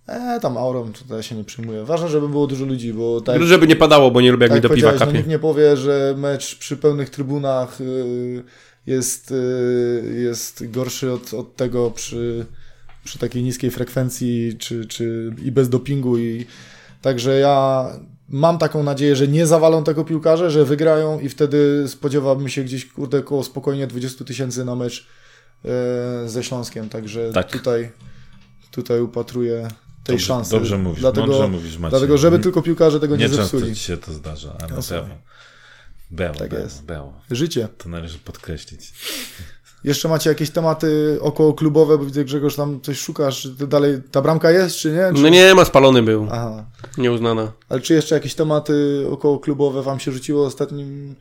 E, 0.08 0.39
tam 0.39 0.58
aurą 0.58 0.93
tutaj 0.93 1.24
się 1.24 1.36
nie 1.36 1.43
przyjmuje. 1.43 1.84
Ważne, 1.84 2.08
żeby 2.08 2.30
było 2.30 2.47
dużo 2.47 2.66
ludzi, 2.66 2.93
bo 2.93 3.22
tak, 3.22 3.43
Żeby 3.43 3.68
nie 3.68 3.76
padało, 3.76 4.12
bo 4.12 4.22
nie 4.22 4.32
lubię 4.32 4.43
jak 4.43 4.51
mi 4.55 4.62
tak 4.62 4.70
do 4.72 4.76
piwa 4.76 4.91
no, 4.91 4.99
kapie. 4.99 5.14
nikt 5.14 5.28
nie 5.28 5.39
powie, 5.39 5.78
że 5.78 6.16
mecz 6.18 6.55
przy 6.55 6.78
pełnych 6.78 7.10
trybunach 7.10 7.82
y, 7.82 8.43
jest, 8.88 9.32
y, 9.32 10.22
jest 10.24 10.72
gorszy 10.72 11.12
od, 11.12 11.34
od 11.34 11.55
tego 11.55 11.91
przy, 11.91 12.45
przy 13.03 13.20
takiej 13.20 13.43
niskiej 13.43 13.72
frekwencji 13.72 14.55
czy, 14.60 14.86
czy 14.86 15.36
i 15.43 15.51
bez 15.51 15.70
dopingu 15.70 16.18
i 16.18 16.45
także 17.01 17.39
ja 17.39 17.85
mam 18.29 18.57
taką 18.57 18.83
nadzieję, 18.83 19.15
że 19.15 19.27
nie 19.27 19.47
zawalą 19.47 19.83
tego 19.83 20.05
piłkarze, 20.05 20.51
że 20.51 20.65
wygrają 20.65 21.19
i 21.19 21.29
wtedy 21.29 21.83
spodziewałbym 21.87 22.49
się 22.49 22.63
gdzieś 22.63 22.85
kurde 22.85 23.23
koło 23.23 23.43
spokojnie 23.43 23.87
20 23.87 24.25
tysięcy 24.25 24.65
na 24.65 24.75
mecz 24.75 25.07
y, 26.25 26.29
ze 26.29 26.43
Śląskiem, 26.43 26.89
także 26.89 27.31
Tak. 27.33 27.51
tutaj 27.51 27.91
tutaj 28.71 29.01
upatruję 29.01 29.67
tej 30.03 30.15
Dobrze, 30.15 30.25
szansy. 30.25 30.51
dobrze 30.51 30.77
mówisz, 30.77 30.99
dlatego, 30.99 31.27
mądrze 31.27 31.47
mówisz, 31.47 31.77
Maciej. 31.77 31.89
dlatego, 31.89 32.17
żeby 32.17 32.39
tylko 32.39 32.61
piłkarze 32.61 32.99
tego 32.99 33.15
nie, 33.15 33.23
Nie 33.23 33.29
często 33.29 33.43
zepsuli. 33.57 33.75
ci 33.75 33.83
się 33.83 33.97
to 33.97 34.13
zdarza, 34.13 34.55
ale 34.59 34.69
No. 34.75 35.07
Brawo, 36.11 36.39
Tak 36.39 36.53
jest. 36.53 36.83
Życie. 37.31 37.67
To 37.77 37.89
należy 37.89 38.19
podkreślić. 38.19 38.93
Jeszcze 39.84 40.07
macie 40.07 40.30
jakieś 40.30 40.49
tematy 40.49 41.17
około 41.21 41.53
klubowe, 41.53 41.97
bo 41.97 42.05
widzę 42.05 42.25
Grzegorz 42.25 42.55
tam 42.55 42.82
coś 42.82 42.99
szukasz, 42.99 43.41
czy 43.41 43.67
dalej 43.67 44.01
ta 44.11 44.21
bramka 44.21 44.51
jest, 44.51 44.75
czy 44.75 44.91
nie? 44.91 45.11
Czy... 45.15 45.21
No 45.21 45.30
nie 45.30 45.55
ma, 45.55 45.65
spalony 45.65 46.01
był. 46.03 46.28
Aha. 46.32 46.65
Nieuznana. 46.97 47.51
Ale 47.69 47.82
czy 47.82 47.93
jeszcze 47.93 48.15
jakieś 48.15 48.36
tematy 48.36 49.05
około 49.11 49.39
klubowe 49.39 49.84
wam 49.84 49.99
się 49.99 50.11
rzuciło 50.11 50.43
w 50.43 50.47
ostatnim, 50.47 51.15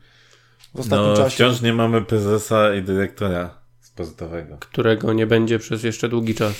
w 0.74 0.80
ostatnim 0.80 1.08
No, 1.10 1.16
czasie? 1.16 1.34
wciąż 1.34 1.60
nie 1.60 1.72
mamy 1.72 2.02
prezesa 2.04 2.74
i 2.74 2.82
dyrektora 2.82 3.58
sportowego. 3.80 4.56
Którego 4.60 5.12
nie 5.12 5.26
będzie 5.26 5.58
przez 5.58 5.82
jeszcze 5.82 6.08
długi 6.08 6.34
czas. 6.34 6.54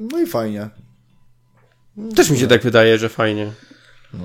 No 0.00 0.20
i 0.20 0.26
fajnie. 0.26 0.68
Też 2.16 2.30
mi 2.30 2.38
się 2.38 2.46
tak 2.46 2.62
wydaje, 2.62 2.98
że 2.98 3.08
fajnie. 3.08 3.52
No. 4.14 4.24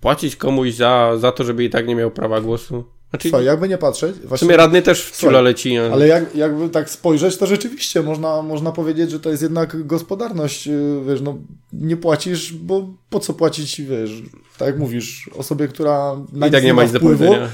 Płacić 0.00 0.36
komuś 0.36 0.74
za, 0.74 1.16
za 1.18 1.32
to, 1.32 1.44
żeby 1.44 1.64
i 1.64 1.70
tak 1.70 1.86
nie 1.86 1.94
miał 1.94 2.10
prawa 2.10 2.40
głosu. 2.40 2.84
Znaczy, 3.14 3.28
Słuchaj, 3.28 3.46
jakby 3.46 3.68
nie 3.68 3.78
patrzeć, 3.78 4.16
w 4.16 4.28
właśnie, 4.28 4.46
sumie 4.46 4.56
radny 4.56 4.82
też 4.82 5.04
w 5.04 5.16
ciula 5.16 5.40
leci. 5.40 5.78
Ale... 5.78 5.92
ale 5.92 6.08
jak, 6.08 6.34
jakby 6.34 6.68
tak 6.68 6.90
spojrzeć, 6.90 7.36
to 7.36 7.46
rzeczywiście 7.46 8.02
można, 8.02 8.42
można 8.42 8.72
powiedzieć, 8.72 9.10
że 9.10 9.20
to 9.20 9.30
jest 9.30 9.42
jednak 9.42 9.86
gospodarność, 9.86 10.66
yy, 10.66 11.02
wiesz, 11.08 11.20
no 11.20 11.38
nie 11.72 11.96
płacisz, 11.96 12.52
bo 12.52 12.88
po 13.10 13.20
co 13.20 13.34
płacić, 13.34 13.80
wiesz, 13.80 14.10
tak 14.58 14.66
jak 14.66 14.78
mówisz, 14.78 15.30
osobie, 15.36 15.68
która 15.68 16.16
na 16.32 16.46
I 16.46 16.50
tak 16.50 16.64
nie 16.64 16.74
ma 16.74 16.82
nic 16.82 16.92
do 16.92 16.98
wpływu, 16.98 17.24
powiedzenia. 17.24 17.48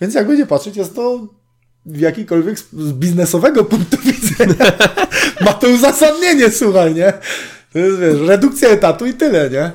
Więc 0.00 0.14
jakby 0.14 0.36
nie 0.36 0.46
patrzeć, 0.46 0.76
jest 0.76 0.94
to 0.94 1.26
w 1.86 2.00
jakikolwiek 2.00 2.58
z 2.58 2.92
biznesowego 2.92 3.64
punktu 3.72 3.96
widzenia 3.96 4.72
ma 5.40 5.52
to 5.52 5.68
uzasadnienie, 5.68 6.50
słuchaj, 6.50 6.94
nie? 6.94 7.12
To 7.72 7.78
jest, 7.78 7.98
wiesz, 7.98 8.28
redukcja 8.28 8.68
etatu 8.68 9.06
i 9.06 9.14
tyle, 9.14 9.50
nie? 9.50 9.70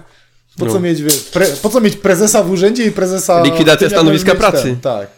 Po, 0.57 0.65
No. 0.65 0.71
co, 0.71 0.79
mieć, 0.79 1.01
wiesz, 1.01 1.19
pre, 1.23 1.47
po 1.47 1.69
co 1.69 1.81
mieć 1.81 1.95
prezesa 1.95 2.43
w 2.43 2.51
urzędzie 2.51 2.85
i 2.85 2.91
prezesa... 2.91 3.43
Likwidacja 3.43 3.87
w 3.87 3.91
stanowiska 3.91 4.35
pracy. 4.35 4.63
Ten, 4.63 4.79
tak. 4.79 5.16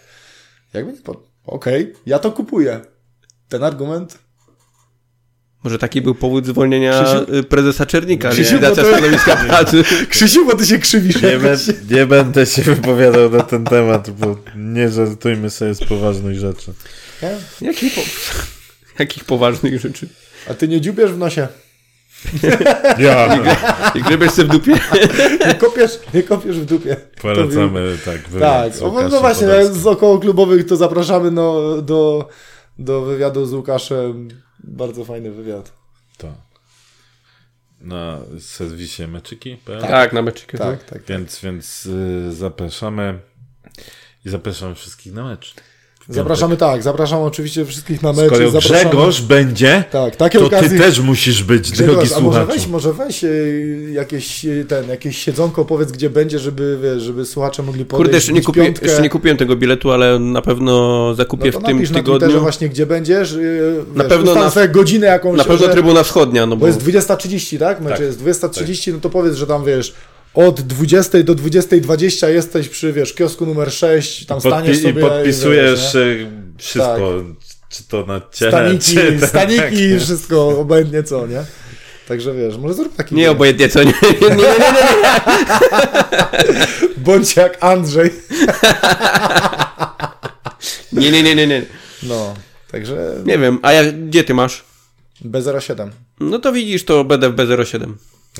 Jakby 0.73 0.93
Okej, 1.45 1.93
ja 2.05 2.19
to 2.19 2.31
kupuję. 2.31 2.81
Ten 3.49 3.63
argument... 3.63 4.19
Może 5.63 5.77
taki 5.79 6.01
był 6.01 6.15
powód 6.15 6.45
zwolnienia 6.45 7.03
Krzysiu? 7.03 7.35
y, 7.35 7.43
prezesa 7.43 7.85
Czernika. 7.85 8.29
Krzysiu, 8.29 8.51
Likwidacja 8.55 8.83
to- 8.83 8.89
stanowiska 8.89 9.35
pracy. 9.35 9.83
Krzysiu, 10.09 10.45
bo 10.45 10.55
ty 10.55 10.65
się 10.65 10.77
krzywisz. 10.77 11.21
Nie, 11.21 11.39
bę- 11.39 11.91
nie 11.91 12.05
będę 12.05 12.45
się 12.45 12.61
wypowiadał 12.61 13.29
na 13.29 13.43
ten 13.43 13.65
temat, 13.65 14.09
bo 14.09 14.37
nie 14.55 14.89
żartujmy 14.89 15.49
sobie 15.49 15.73
z 15.73 15.79
poważnych 15.83 16.39
rzeczy. 16.39 16.73
Nie? 17.21 17.67
Jakich, 17.67 17.95
po... 17.95 18.01
Jakich 18.99 19.25
poważnych 19.25 19.79
rzeczy? 19.79 20.09
A 20.49 20.53
ty 20.53 20.67
nie 20.67 20.81
dziubiesz 20.81 21.11
w 21.11 21.17
nosie. 21.17 21.47
Ja, 22.97 23.37
I 23.95 24.01
grybiesz 24.01 24.31
sobie 24.31 24.47
w 24.47 24.51
dupie. 24.51 24.79
Nie 25.47 25.53
kopiesz, 25.53 25.99
nie 26.13 26.23
kopiesz 26.23 26.59
w 26.59 26.65
dupie. 26.65 26.95
polecamy 27.21 27.97
tak 28.05 28.15
Tak, 28.21 28.29
wywiad 28.29 28.75
z 28.75 28.81
no, 28.81 29.09
no 29.11 29.19
właśnie, 29.19 29.47
Podolskim. 29.47 29.81
z 29.81 29.87
około 29.87 30.19
klubowych 30.19 30.65
to 30.67 30.75
zapraszamy 30.75 31.31
no, 31.31 31.81
do, 31.81 32.29
do 32.79 33.01
wywiadu 33.01 33.45
z 33.45 33.53
Łukaszem. 33.53 34.27
Bardzo 34.63 35.05
fajny 35.05 35.31
wywiad. 35.31 35.71
To. 36.17 36.33
Na 37.81 38.19
serwisie 38.39 39.07
meczyki. 39.07 39.57
Tak, 39.81 40.13
na 40.13 40.21
meczyku. 40.21 40.57
Tak, 40.57 40.83
tak. 40.83 41.03
Więc, 41.05 41.39
więc 41.41 41.85
y, 41.85 42.31
zapraszamy 42.33 43.19
i 44.25 44.29
zapraszamy 44.29 44.75
wszystkich 44.75 45.13
na 45.13 45.23
mecz. 45.23 45.55
Zapraszamy 46.09 46.57
tak, 46.57 46.83
zapraszamy 46.83 47.21
oczywiście 47.23 47.65
wszystkich 47.65 48.01
na 48.03 48.13
mecz. 48.13 48.25
Skoro 48.27 48.49
zapraszamy... 48.49 48.79
Grzegorz 48.89 49.21
będzie, 49.21 49.83
tak, 49.91 50.15
takie 50.15 50.39
to 50.39 50.45
okazje... 50.45 50.69
ty 50.69 50.77
też 50.77 50.99
musisz 50.99 51.43
być, 51.43 51.71
Grzegorz, 51.71 51.95
drogi 51.95 52.13
a 52.13 52.19
może 52.19 52.37
słuchaczu. 52.39 52.59
weź, 52.59 52.67
może 52.67 52.93
weź 52.93 53.23
e, 53.23 53.27
jakieś, 53.91 54.45
e, 54.45 54.65
ten, 54.67 54.89
jakieś 54.89 55.17
siedzonko, 55.17 55.65
powiedz 55.65 55.91
gdzie 55.91 56.09
będzie, 56.09 56.39
żeby, 56.39 56.79
wiesz, 56.83 57.03
żeby 57.03 57.25
słuchacze 57.25 57.63
mogli 57.63 57.85
podejść, 57.85 58.05
Kurde, 58.05 58.17
jeszcze 58.17 58.31
nie, 58.33 58.37
wbić 58.39 58.45
kupię, 58.45 58.63
piątkę. 58.63 58.85
jeszcze 58.85 59.01
nie 59.01 59.09
kupiłem 59.09 59.37
tego 59.37 59.55
biletu, 59.55 59.91
ale 59.91 60.19
na 60.19 60.41
pewno 60.41 61.13
zakupię 61.15 61.45
no 61.45 61.51
to 61.51 61.59
w 61.59 61.63
tym 61.63 61.75
napisz 61.75 61.89
na 61.89 61.95
tygodniu. 61.95 62.19
Twitterze 62.19 62.39
właśnie 62.39 62.69
gdzie 62.69 62.85
będziesz. 62.85 63.33
e, 63.33 63.37
Na 63.95 64.03
wiesz, 64.03 64.09
pewno 64.13 64.31
ustal 64.31 64.43
na- 64.45 64.49
sobie 64.51 64.67
godzinę 64.69 65.07
jakąś. 65.07 65.37
Na 65.37 65.43
pewno 65.43 65.65
że- 65.67 65.71
Trybuna 65.73 66.03
Wschodnia, 66.03 66.45
no 66.45 66.55
Bo 66.55 66.59
bo 66.59 66.67
jest 66.67 66.79
20.30, 66.83 67.59
tak? 67.59 67.81
Mecz 67.81 67.91
Tak, 67.93 67.99
jest 68.01 68.23
20.30, 68.23 68.93
no 68.93 68.99
to 68.99 69.09
powiedz, 69.09 69.35
że 69.35 69.47
tam 69.47 69.65
wiesz, 69.65 69.93
od 70.33 70.61
20 70.61 71.23
do 71.23 71.35
20.20 71.35 72.27
jesteś 72.27 72.69
przy, 72.69 72.93
wiesz, 72.93 73.13
kiosku 73.13 73.45
numer 73.45 73.71
6, 73.71 74.25
tam 74.25 74.39
Podpi- 74.39 74.47
staniesz 74.49 74.77
I 74.77 74.81
sobie 74.81 75.01
podpisujesz 75.01 75.79
wiesz, 75.81 75.93
nie? 75.93 76.01
e, 76.01 76.31
wszystko, 76.57 77.23
czy 77.69 77.83
to 77.83 78.05
na 78.05 78.21
ciele, 78.33 78.51
staniki, 78.51 78.95
czy 78.95 79.13
tak. 79.19 79.29
staniki, 79.29 79.99
wszystko, 79.99 80.59
obojętnie 80.59 81.03
co, 81.03 81.27
nie? 81.27 81.43
Także 82.07 82.33
wiesz, 82.33 82.57
może 82.57 82.73
zrób 82.73 82.95
taki 82.95 83.15
nie 83.15 83.21
wiesz, 83.21 83.31
obojętnie 83.31 83.69
co, 83.69 83.83
nie, 83.83 83.93
nie, 84.03 84.19
nie, 84.29 84.29
nie, 84.29 84.35
nie. 84.35 84.45
Bądź 87.05 87.35
jak 87.35 87.63
Andrzej. 87.63 88.09
Nie, 90.93 91.11
nie, 91.11 91.23
nie, 91.23 91.35
nie, 91.35 91.47
nie. 91.47 91.65
No, 92.03 92.33
także 92.71 93.15
Nie 93.25 93.37
wiem, 93.37 93.59
a 93.61 93.71
jak, 93.73 94.05
gdzie 94.07 94.23
ty 94.23 94.33
masz? 94.33 94.63
B07. 95.25 95.89
No 96.19 96.39
to 96.39 96.51
widzisz, 96.51 96.85
to 96.85 97.03
będę 97.03 97.29
w 97.29 97.35
B07. 97.35 97.93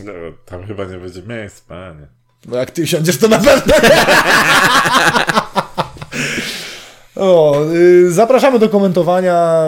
No, 0.06 0.14
Tam 0.46 0.68
chyba 0.68 0.86
nie 0.86 0.98
będzie 0.98 1.22
miejsc, 1.22 1.62
panie. 1.62 2.08
Bo 2.46 2.58
jak 2.58 2.72
ty 2.72 2.86
wsiądziesz, 2.86 3.18
to 3.18 3.28
na 3.28 3.38
pewno. 3.40 3.74
o, 7.16 7.62
y, 7.74 8.12
zapraszamy 8.12 8.60
do 8.60 8.70
komentowania. 8.70 9.64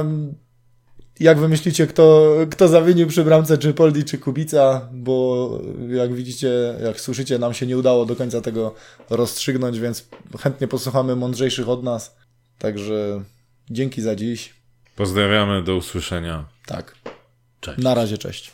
Jak 1.19 1.39
wy 1.39 1.47
myślicie, 1.47 1.87
kto, 1.87 2.35
kto 2.51 2.67
zawinił 2.67 3.07
przy 3.07 3.23
bramce, 3.23 3.57
czy 3.57 3.73
Poldi, 3.73 4.03
czy 4.03 4.17
Kubica? 4.17 4.89
Bo 4.91 5.49
jak 5.89 6.13
widzicie, 6.13 6.49
jak 6.83 7.01
słyszycie, 7.01 7.39
nam 7.39 7.53
się 7.53 7.67
nie 7.67 7.77
udało 7.77 8.05
do 8.05 8.15
końca 8.15 8.41
tego 8.41 8.75
rozstrzygnąć, 9.09 9.79
więc 9.79 10.07
chętnie 10.39 10.67
posłuchamy 10.67 11.15
mądrzejszych 11.15 11.69
od 11.69 11.83
nas. 11.83 12.15
Także 12.57 13.23
dzięki 13.69 14.01
za 14.01 14.15
dziś. 14.15 14.53
Pozdrawiamy, 14.95 15.63
do 15.63 15.75
usłyszenia. 15.75 16.45
Tak. 16.65 16.95
Cześć. 17.59 17.77
Na 17.83 17.93
razie, 17.93 18.17
cześć. 18.17 18.49